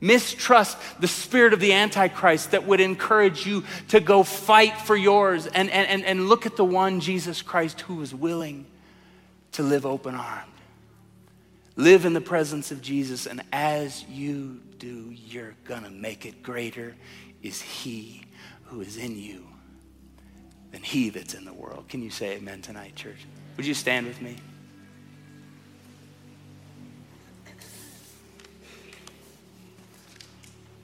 Mistrust 0.00 0.76
the 1.00 1.08
spirit 1.08 1.52
of 1.52 1.60
the 1.60 1.72
Antichrist 1.72 2.50
that 2.50 2.66
would 2.66 2.80
encourage 2.80 3.46
you 3.46 3.62
to 3.88 4.00
go 4.00 4.22
fight 4.22 4.76
for 4.78 4.96
yours 4.96 5.46
and, 5.46 5.70
and, 5.70 6.04
and 6.04 6.28
look 6.28 6.44
at 6.44 6.56
the 6.56 6.64
one, 6.64 7.00
Jesus 7.00 7.40
Christ, 7.40 7.82
who 7.82 7.96
was 7.96 8.14
willing 8.14 8.66
to 9.52 9.62
live 9.62 9.86
open 9.86 10.14
armed. 10.14 10.50
Live 11.76 12.04
in 12.04 12.12
the 12.12 12.20
presence 12.20 12.70
of 12.70 12.82
Jesus, 12.82 13.26
and 13.26 13.42
as 13.52 14.04
you 14.04 14.60
do, 14.78 15.12
you're 15.12 15.54
gonna 15.64 15.90
make 15.90 16.24
it 16.24 16.42
greater 16.42 16.94
is 17.42 17.60
He 17.60 18.22
who 18.64 18.80
is 18.80 18.96
in 18.96 19.18
you 19.18 19.46
than 20.74 20.82
he 20.82 21.08
that's 21.08 21.34
in 21.34 21.44
the 21.44 21.52
world. 21.52 21.84
Can 21.88 22.02
you 22.02 22.10
say 22.10 22.32
amen 22.32 22.60
tonight, 22.60 22.96
church? 22.96 23.18
Would 23.56 23.64
you 23.64 23.74
stand 23.74 24.08
with 24.08 24.20
me? 24.20 24.34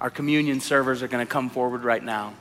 Our 0.00 0.10
communion 0.10 0.60
servers 0.60 1.02
are 1.02 1.08
going 1.08 1.26
to 1.26 1.30
come 1.30 1.50
forward 1.50 1.82
right 1.82 2.04
now. 2.04 2.34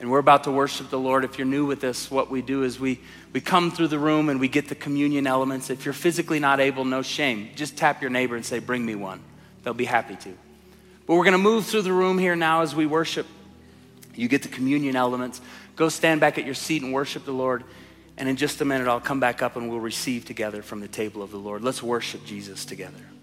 And 0.00 0.10
we're 0.10 0.18
about 0.18 0.44
to 0.44 0.50
worship 0.50 0.88
the 0.88 0.98
Lord. 0.98 1.24
If 1.24 1.36
you're 1.36 1.46
new 1.46 1.66
with 1.66 1.82
this, 1.82 2.10
what 2.10 2.30
we 2.30 2.40
do 2.40 2.62
is 2.62 2.80
we, 2.80 3.00
we 3.34 3.42
come 3.42 3.70
through 3.70 3.88
the 3.88 3.98
room 3.98 4.30
and 4.30 4.40
we 4.40 4.48
get 4.48 4.70
the 4.70 4.74
communion 4.74 5.26
elements. 5.26 5.68
If 5.68 5.84
you're 5.84 5.92
physically 5.92 6.40
not 6.40 6.58
able, 6.58 6.86
no 6.86 7.02
shame. 7.02 7.50
Just 7.54 7.76
tap 7.76 8.00
your 8.00 8.10
neighbor 8.10 8.34
and 8.34 8.46
say, 8.46 8.60
Bring 8.60 8.84
me 8.84 8.94
one. 8.94 9.22
They'll 9.62 9.74
be 9.74 9.84
happy 9.84 10.16
to. 10.16 10.34
But 11.06 11.16
we're 11.16 11.24
going 11.24 11.32
to 11.32 11.38
move 11.38 11.66
through 11.66 11.82
the 11.82 11.92
room 11.92 12.16
here 12.16 12.34
now 12.34 12.62
as 12.62 12.74
we 12.74 12.86
worship. 12.86 13.26
You 14.14 14.28
get 14.28 14.42
the 14.42 14.48
communion 14.48 14.96
elements. 14.96 15.42
Go 15.76 15.88
stand 15.88 16.20
back 16.20 16.38
at 16.38 16.44
your 16.44 16.54
seat 16.54 16.82
and 16.82 16.92
worship 16.92 17.24
the 17.24 17.32
Lord. 17.32 17.62
And 18.16 18.28
in 18.28 18.36
just 18.36 18.60
a 18.62 18.64
minute, 18.64 18.88
I'll 18.88 19.00
come 19.00 19.20
back 19.20 19.42
up 19.42 19.56
and 19.56 19.68
we'll 19.68 19.78
receive 19.78 20.24
together 20.24 20.62
from 20.62 20.80
the 20.80 20.88
table 20.88 21.22
of 21.22 21.30
the 21.30 21.36
Lord. 21.36 21.62
Let's 21.62 21.82
worship 21.82 22.24
Jesus 22.24 22.64
together. 22.64 23.15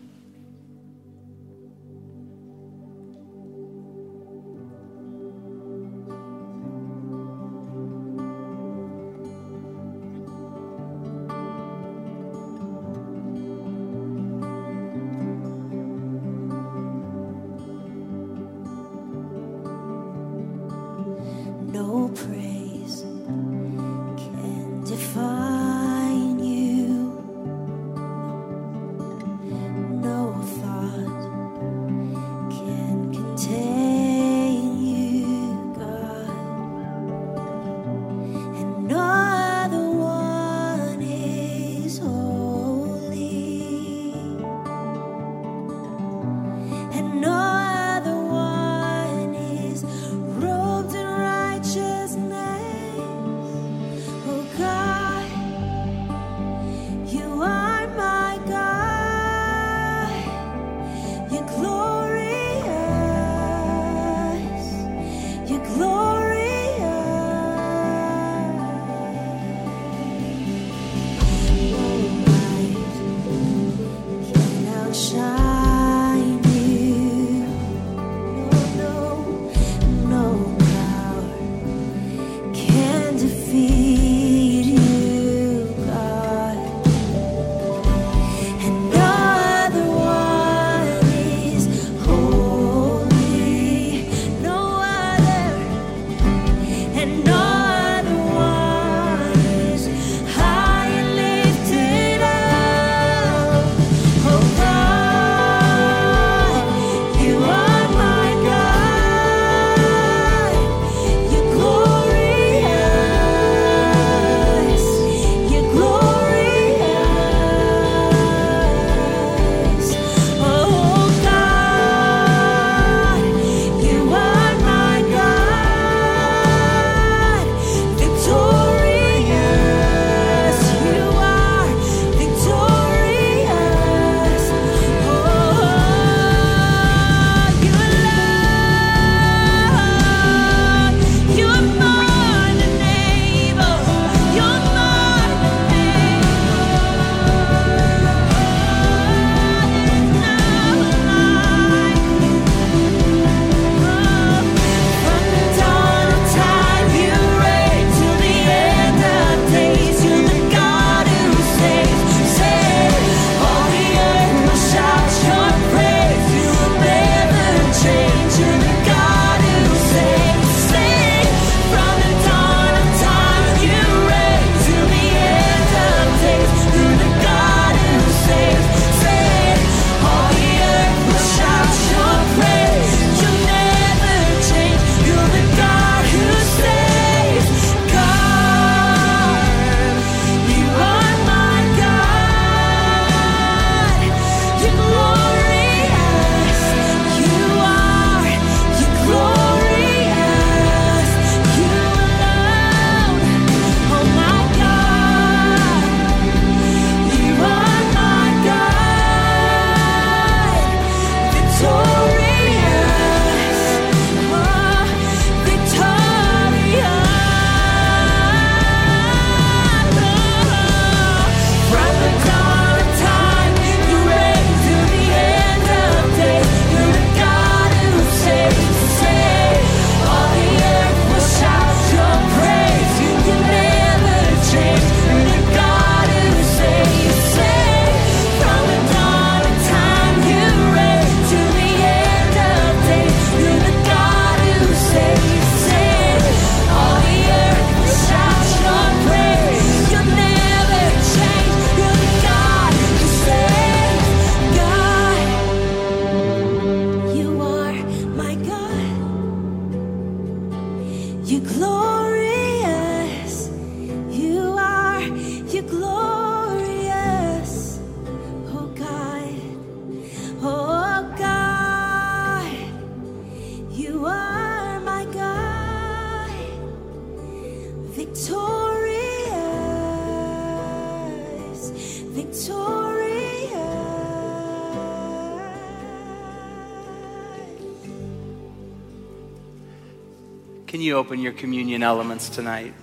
You 290.84 290.98
open 290.98 291.20
your 291.20 291.32
communion 291.32 291.84
elements 291.84 292.30
tonight? 292.30 292.74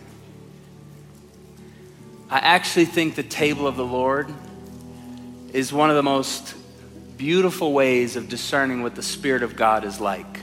I 2.30 2.38
actually 2.38 2.86
think 2.86 3.14
the 3.14 3.22
table 3.22 3.66
of 3.66 3.76
the 3.76 3.84
Lord 3.84 4.32
is 5.52 5.72
one 5.72 5.90
of 5.90 5.96
the 5.96 6.02
most 6.02 6.54
beautiful 7.16 7.72
ways 7.72 8.16
of 8.16 8.28
discerning 8.28 8.82
what 8.82 8.94
the 8.94 9.02
Spirit 9.02 9.42
of 9.42 9.56
God 9.56 9.84
is 9.84 10.00
like. 10.00 10.40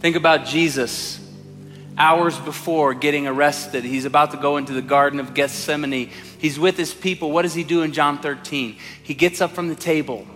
Think 0.00 0.16
about 0.16 0.44
Jesus 0.44 1.20
hours 1.96 2.38
before 2.38 2.94
getting 2.94 3.26
arrested. 3.26 3.84
He's 3.84 4.04
about 4.04 4.32
to 4.32 4.36
go 4.36 4.56
into 4.56 4.72
the 4.72 4.82
Garden 4.82 5.18
of 5.18 5.34
Gethsemane. 5.34 6.10
He's 6.38 6.58
with 6.58 6.76
his 6.76 6.92
people. 6.92 7.30
What 7.30 7.42
does 7.42 7.54
he 7.54 7.64
do 7.64 7.82
in 7.82 7.92
John 7.92 8.18
13? 8.18 8.76
He 9.02 9.14
gets 9.14 9.40
up 9.40 9.52
from 9.52 9.68
the 9.68 9.74
table. 9.74 10.26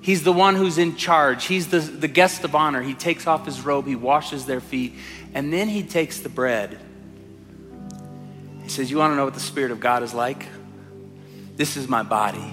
He's 0.00 0.22
the 0.22 0.32
one 0.32 0.54
who's 0.54 0.78
in 0.78 0.96
charge. 0.96 1.46
He's 1.46 1.68
the, 1.68 1.80
the 1.80 2.08
guest 2.08 2.44
of 2.44 2.54
honor. 2.54 2.82
He 2.82 2.94
takes 2.94 3.26
off 3.26 3.44
his 3.44 3.60
robe, 3.60 3.86
he 3.86 3.96
washes 3.96 4.46
their 4.46 4.60
feet, 4.60 4.94
and 5.34 5.52
then 5.52 5.68
he 5.68 5.82
takes 5.82 6.20
the 6.20 6.28
bread. 6.28 6.78
He 8.62 8.68
says, 8.68 8.90
You 8.90 8.98
want 8.98 9.12
to 9.12 9.16
know 9.16 9.24
what 9.24 9.34
the 9.34 9.40
Spirit 9.40 9.70
of 9.70 9.80
God 9.80 10.02
is 10.02 10.14
like? 10.14 10.46
This 11.56 11.76
is 11.76 11.88
my 11.88 12.02
body, 12.02 12.52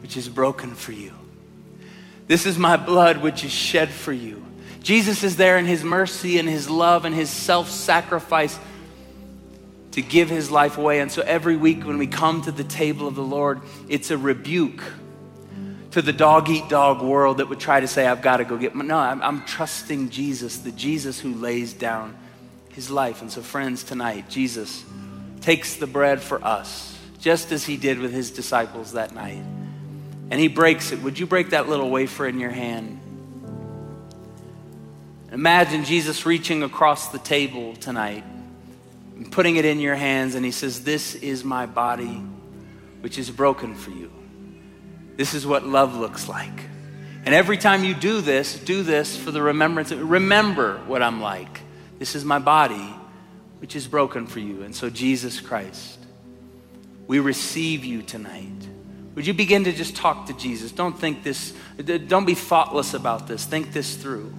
which 0.00 0.16
is 0.16 0.28
broken 0.28 0.74
for 0.74 0.92
you. 0.92 1.12
This 2.28 2.46
is 2.46 2.56
my 2.56 2.76
blood, 2.76 3.18
which 3.18 3.44
is 3.44 3.50
shed 3.50 3.90
for 3.90 4.12
you. 4.12 4.44
Jesus 4.82 5.22
is 5.22 5.36
there 5.36 5.58
in 5.58 5.66
his 5.66 5.84
mercy 5.84 6.38
and 6.38 6.48
his 6.48 6.70
love 6.70 7.04
and 7.04 7.14
his 7.14 7.30
self 7.30 7.68
sacrifice 7.68 8.58
to 9.92 10.02
give 10.02 10.30
his 10.30 10.50
life 10.50 10.78
away. 10.78 11.00
And 11.00 11.10
so 11.10 11.22
every 11.22 11.56
week 11.56 11.84
when 11.84 11.98
we 11.98 12.06
come 12.06 12.42
to 12.42 12.52
the 12.52 12.64
table 12.64 13.06
of 13.06 13.14
the 13.14 13.22
Lord, 13.22 13.60
it's 13.88 14.10
a 14.10 14.18
rebuke 14.18 14.82
to 15.92 16.02
the 16.02 16.12
dog 16.12 16.48
eat 16.48 16.68
dog 16.68 17.02
world 17.02 17.38
that 17.38 17.48
would 17.48 17.60
try 17.60 17.80
to 17.80 17.86
say, 17.86 18.06
I've 18.06 18.22
got 18.22 18.38
to 18.38 18.44
go 18.44 18.56
get 18.56 18.74
my. 18.74 18.84
No, 18.84 18.96
I'm, 18.96 19.22
I'm 19.22 19.44
trusting 19.44 20.10
Jesus, 20.10 20.58
the 20.58 20.72
Jesus 20.72 21.20
who 21.20 21.34
lays 21.34 21.74
down 21.74 22.16
his 22.70 22.90
life. 22.90 23.20
And 23.20 23.30
so, 23.30 23.42
friends, 23.42 23.84
tonight, 23.84 24.28
Jesus 24.28 24.84
takes 25.42 25.76
the 25.76 25.86
bread 25.86 26.20
for 26.20 26.42
us, 26.42 26.98
just 27.18 27.52
as 27.52 27.64
he 27.64 27.76
did 27.76 27.98
with 27.98 28.12
his 28.12 28.30
disciples 28.30 28.92
that 28.92 29.14
night. 29.14 29.42
And 30.30 30.40
he 30.40 30.48
breaks 30.48 30.92
it. 30.92 31.02
Would 31.02 31.18
you 31.18 31.26
break 31.26 31.50
that 31.50 31.68
little 31.68 31.90
wafer 31.90 32.26
in 32.26 32.40
your 32.40 32.50
hand? 32.50 32.98
Imagine 35.30 35.84
Jesus 35.84 36.24
reaching 36.24 36.62
across 36.62 37.08
the 37.08 37.18
table 37.18 37.76
tonight 37.76 38.24
and 39.16 39.30
putting 39.30 39.56
it 39.56 39.66
in 39.66 39.78
your 39.78 39.94
hands, 39.94 40.34
and 40.34 40.44
he 40.44 40.52
says, 40.52 40.84
This 40.84 41.14
is 41.14 41.44
my 41.44 41.66
body, 41.66 42.22
which 43.02 43.18
is 43.18 43.30
broken 43.30 43.74
for 43.74 43.90
you. 43.90 44.10
This 45.16 45.34
is 45.34 45.46
what 45.46 45.66
love 45.66 45.96
looks 45.96 46.28
like. 46.28 46.68
And 47.24 47.34
every 47.34 47.56
time 47.56 47.84
you 47.84 47.94
do 47.94 48.20
this, 48.20 48.58
do 48.58 48.82
this 48.82 49.16
for 49.16 49.30
the 49.30 49.42
remembrance. 49.42 49.90
Of, 49.90 50.10
remember 50.10 50.78
what 50.86 51.02
I'm 51.02 51.20
like. 51.20 51.60
This 51.98 52.14
is 52.14 52.24
my 52.24 52.38
body, 52.38 52.94
which 53.60 53.76
is 53.76 53.86
broken 53.86 54.26
for 54.26 54.40
you. 54.40 54.62
And 54.62 54.74
so, 54.74 54.90
Jesus 54.90 55.40
Christ, 55.40 55.98
we 57.06 57.20
receive 57.20 57.84
you 57.84 58.02
tonight. 58.02 58.50
Would 59.14 59.26
you 59.26 59.34
begin 59.34 59.64
to 59.64 59.72
just 59.72 59.94
talk 59.94 60.26
to 60.26 60.32
Jesus? 60.32 60.72
Don't 60.72 60.98
think 60.98 61.22
this, 61.22 61.52
don't 62.08 62.24
be 62.24 62.34
thoughtless 62.34 62.94
about 62.94 63.28
this. 63.28 63.44
Think 63.44 63.72
this 63.72 63.94
through. 63.94 64.32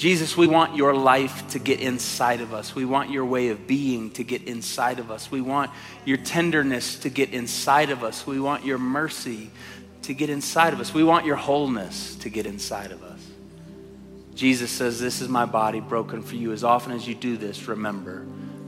Jesus, 0.00 0.34
we 0.34 0.46
want 0.46 0.76
your 0.76 0.94
life 0.94 1.46
to 1.50 1.58
get 1.58 1.80
inside 1.80 2.40
of 2.40 2.54
us. 2.54 2.74
We 2.74 2.86
want 2.86 3.10
your 3.10 3.26
way 3.26 3.48
of 3.48 3.66
being 3.66 4.10
to 4.12 4.24
get 4.24 4.44
inside 4.44 4.98
of 4.98 5.10
us. 5.10 5.30
We 5.30 5.42
want 5.42 5.70
your 6.06 6.16
tenderness 6.16 7.00
to 7.00 7.10
get 7.10 7.34
inside 7.34 7.90
of 7.90 8.02
us. 8.02 8.26
We 8.26 8.40
want 8.40 8.64
your 8.64 8.78
mercy 8.78 9.50
to 10.04 10.14
get 10.14 10.30
inside 10.30 10.72
of 10.72 10.80
us. 10.80 10.94
We 10.94 11.04
want 11.04 11.26
your 11.26 11.36
wholeness 11.36 12.16
to 12.16 12.30
get 12.30 12.46
inside 12.46 12.92
of 12.92 13.02
us. 13.02 13.20
Jesus 14.34 14.70
says, 14.70 14.98
This 14.98 15.20
is 15.20 15.28
my 15.28 15.44
body 15.44 15.80
broken 15.80 16.22
for 16.22 16.34
you. 16.34 16.52
As 16.52 16.64
often 16.64 16.92
as 16.92 17.06
you 17.06 17.14
do 17.14 17.36
this, 17.36 17.68
remember. 17.68 18.24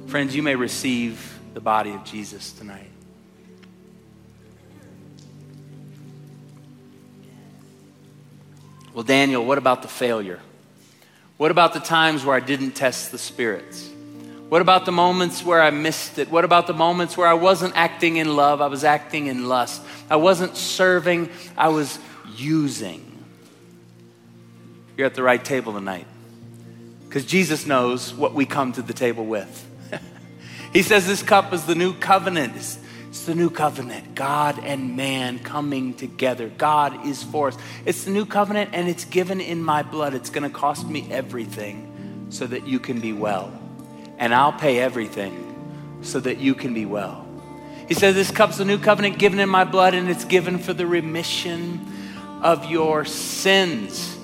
Friends, 0.09 0.37
you 0.37 0.43
may 0.43 0.55
receive 0.55 1.41
the 1.55 1.63
body 1.63 1.93
of 1.93 2.05
Jesus 2.05 2.53
tonight. 2.53 2.91
Well, 8.93 9.05
Daniel, 9.05 9.43
what 9.47 9.57
about 9.57 9.81
the 9.81 9.89
failure? 9.89 10.41
What 11.43 11.51
about 11.51 11.73
the 11.73 11.81
times 11.81 12.25
where 12.25 12.37
I 12.37 12.39
didn't 12.39 12.77
test 12.77 13.11
the 13.11 13.19
spirits? 13.19 13.91
What 14.49 14.63
about 14.63 14.85
the 14.85 14.93
moments 14.93 15.43
where 15.43 15.61
I 15.61 15.71
missed 15.71 16.21
it? 16.21 16.31
What 16.31 16.45
about 16.45 16.69
the 16.69 16.73
moments 16.73 17.17
where 17.17 17.27
I 17.27 17.35
wasn't 17.35 17.75
acting 17.75 18.19
in 18.19 18.37
love? 18.37 18.61
I 18.61 18.69
was 18.69 18.85
acting 18.85 19.27
in 19.27 19.49
lust. 19.49 19.83
I 20.09 20.15
wasn't 20.15 20.57
serving, 20.57 21.31
I 21.57 21.71
was 21.71 21.99
using. 22.37 23.25
You're 24.97 25.09
at 25.09 25.17
the 25.17 25.25
right 25.25 25.45
table 25.45 25.73
tonight. 25.73 26.07
Because 27.09 27.25
Jesus 27.25 27.67
knows 27.67 28.15
what 28.15 28.35
we 28.35 28.47
come 28.47 28.73
to 28.75 28.83
the 28.83 28.95
table 28.95 29.27
with. 29.27 29.69
he 30.73 30.83
says 30.83 31.09
this 31.09 31.25
cup 31.25 31.53
is 31.53 31.67
the 31.67 31.75
new 31.75 31.93
covenant. 31.93 32.55
It's, 32.55 32.79
it's 33.13 33.27
the 33.27 33.35
new 33.35 33.51
covenant. 33.51 34.15
God 34.15 34.59
and 34.65 34.97
man 34.97 35.39
coming 35.39 35.93
together. 35.93 36.49
God 36.49 37.07
is 37.07 37.23
for 37.23 37.49
us. 37.49 37.59
It's 37.85 38.05
the 38.05 38.11
new 38.11 38.25
covenant 38.25 38.71
and 38.73 38.89
it's 38.89 39.05
given 39.05 39.39
in 39.39 39.63
my 39.63 39.83
blood. 39.83 40.15
It's 40.15 40.31
going 40.31 40.51
to 40.51 40.59
cost 40.59 40.87
me 40.89 41.13
everything 41.13 42.27
so 42.31 42.47
that 42.47 42.67
you 42.67 42.81
can 42.81 43.01
be 43.01 43.13
well. 43.13 43.53
And 44.17 44.35
I'll 44.35 44.55
pay 44.55 44.79
everything 44.79 46.01
so 46.01 46.21
that 46.21 46.39
you 46.39 46.55
can 46.55 46.73
be 46.73 46.87
well. 46.87 47.27
He 47.87 47.93
says, 47.93 48.15
This 48.15 48.31
cup's 48.31 48.57
the 48.57 48.65
new 48.65 48.79
covenant 48.79 49.19
given 49.19 49.41
in 49.41 49.49
my 49.51 49.65
blood, 49.65 49.93
and 49.93 50.09
it's 50.09 50.25
given 50.25 50.57
for 50.59 50.73
the 50.73 50.87
remission 50.87 51.87
of 52.41 52.71
your 52.71 53.05
sins. 53.05 54.17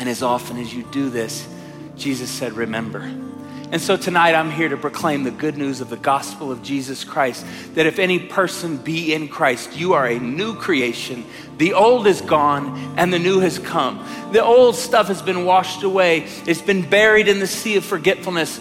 And 0.00 0.08
as 0.08 0.24
often 0.24 0.58
as 0.58 0.74
you 0.74 0.82
do 0.90 1.08
this, 1.08 1.46
Jesus 1.94 2.28
said, 2.28 2.54
Remember. 2.54 3.27
And 3.70 3.82
so 3.82 3.98
tonight 3.98 4.34
I'm 4.34 4.50
here 4.50 4.70
to 4.70 4.78
proclaim 4.78 5.24
the 5.24 5.30
good 5.30 5.58
news 5.58 5.82
of 5.82 5.90
the 5.90 5.96
gospel 5.98 6.50
of 6.50 6.62
Jesus 6.62 7.04
Christ 7.04 7.44
that 7.74 7.84
if 7.84 7.98
any 7.98 8.18
person 8.18 8.78
be 8.78 9.12
in 9.12 9.28
Christ, 9.28 9.76
you 9.76 9.92
are 9.92 10.06
a 10.06 10.18
new 10.18 10.54
creation. 10.54 11.26
The 11.58 11.74
old 11.74 12.06
is 12.06 12.22
gone 12.22 12.94
and 12.96 13.12
the 13.12 13.18
new 13.18 13.40
has 13.40 13.58
come. 13.58 14.02
The 14.32 14.42
old 14.42 14.74
stuff 14.74 15.08
has 15.08 15.20
been 15.20 15.44
washed 15.44 15.82
away, 15.82 16.26
it's 16.46 16.62
been 16.62 16.88
buried 16.88 17.28
in 17.28 17.40
the 17.40 17.46
sea 17.46 17.76
of 17.76 17.84
forgetfulness. 17.84 18.58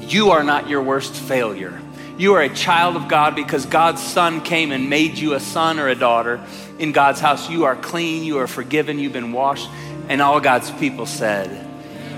You 0.00 0.30
are 0.30 0.42
not 0.42 0.70
your 0.70 0.82
worst 0.82 1.14
failure. 1.14 1.78
You 2.16 2.34
are 2.34 2.42
a 2.42 2.54
child 2.54 2.96
of 2.96 3.08
God 3.08 3.34
because 3.34 3.66
God's 3.66 4.02
Son 4.02 4.40
came 4.40 4.72
and 4.72 4.88
made 4.88 5.18
you 5.18 5.34
a 5.34 5.40
son 5.40 5.78
or 5.78 5.88
a 5.88 5.94
daughter 5.94 6.42
in 6.78 6.92
God's 6.92 7.20
house. 7.20 7.50
You 7.50 7.64
are 7.64 7.76
clean, 7.76 8.24
you 8.24 8.38
are 8.38 8.46
forgiven, 8.46 8.98
you've 8.98 9.12
been 9.12 9.32
washed. 9.32 9.68
And 10.08 10.22
all 10.22 10.40
God's 10.40 10.70
people 10.70 11.06
said, 11.06 11.50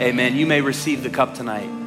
Amen. 0.01 0.37
You 0.37 0.47
may 0.47 0.61
receive 0.61 1.03
the 1.03 1.11
cup 1.11 1.35
tonight. 1.35 1.86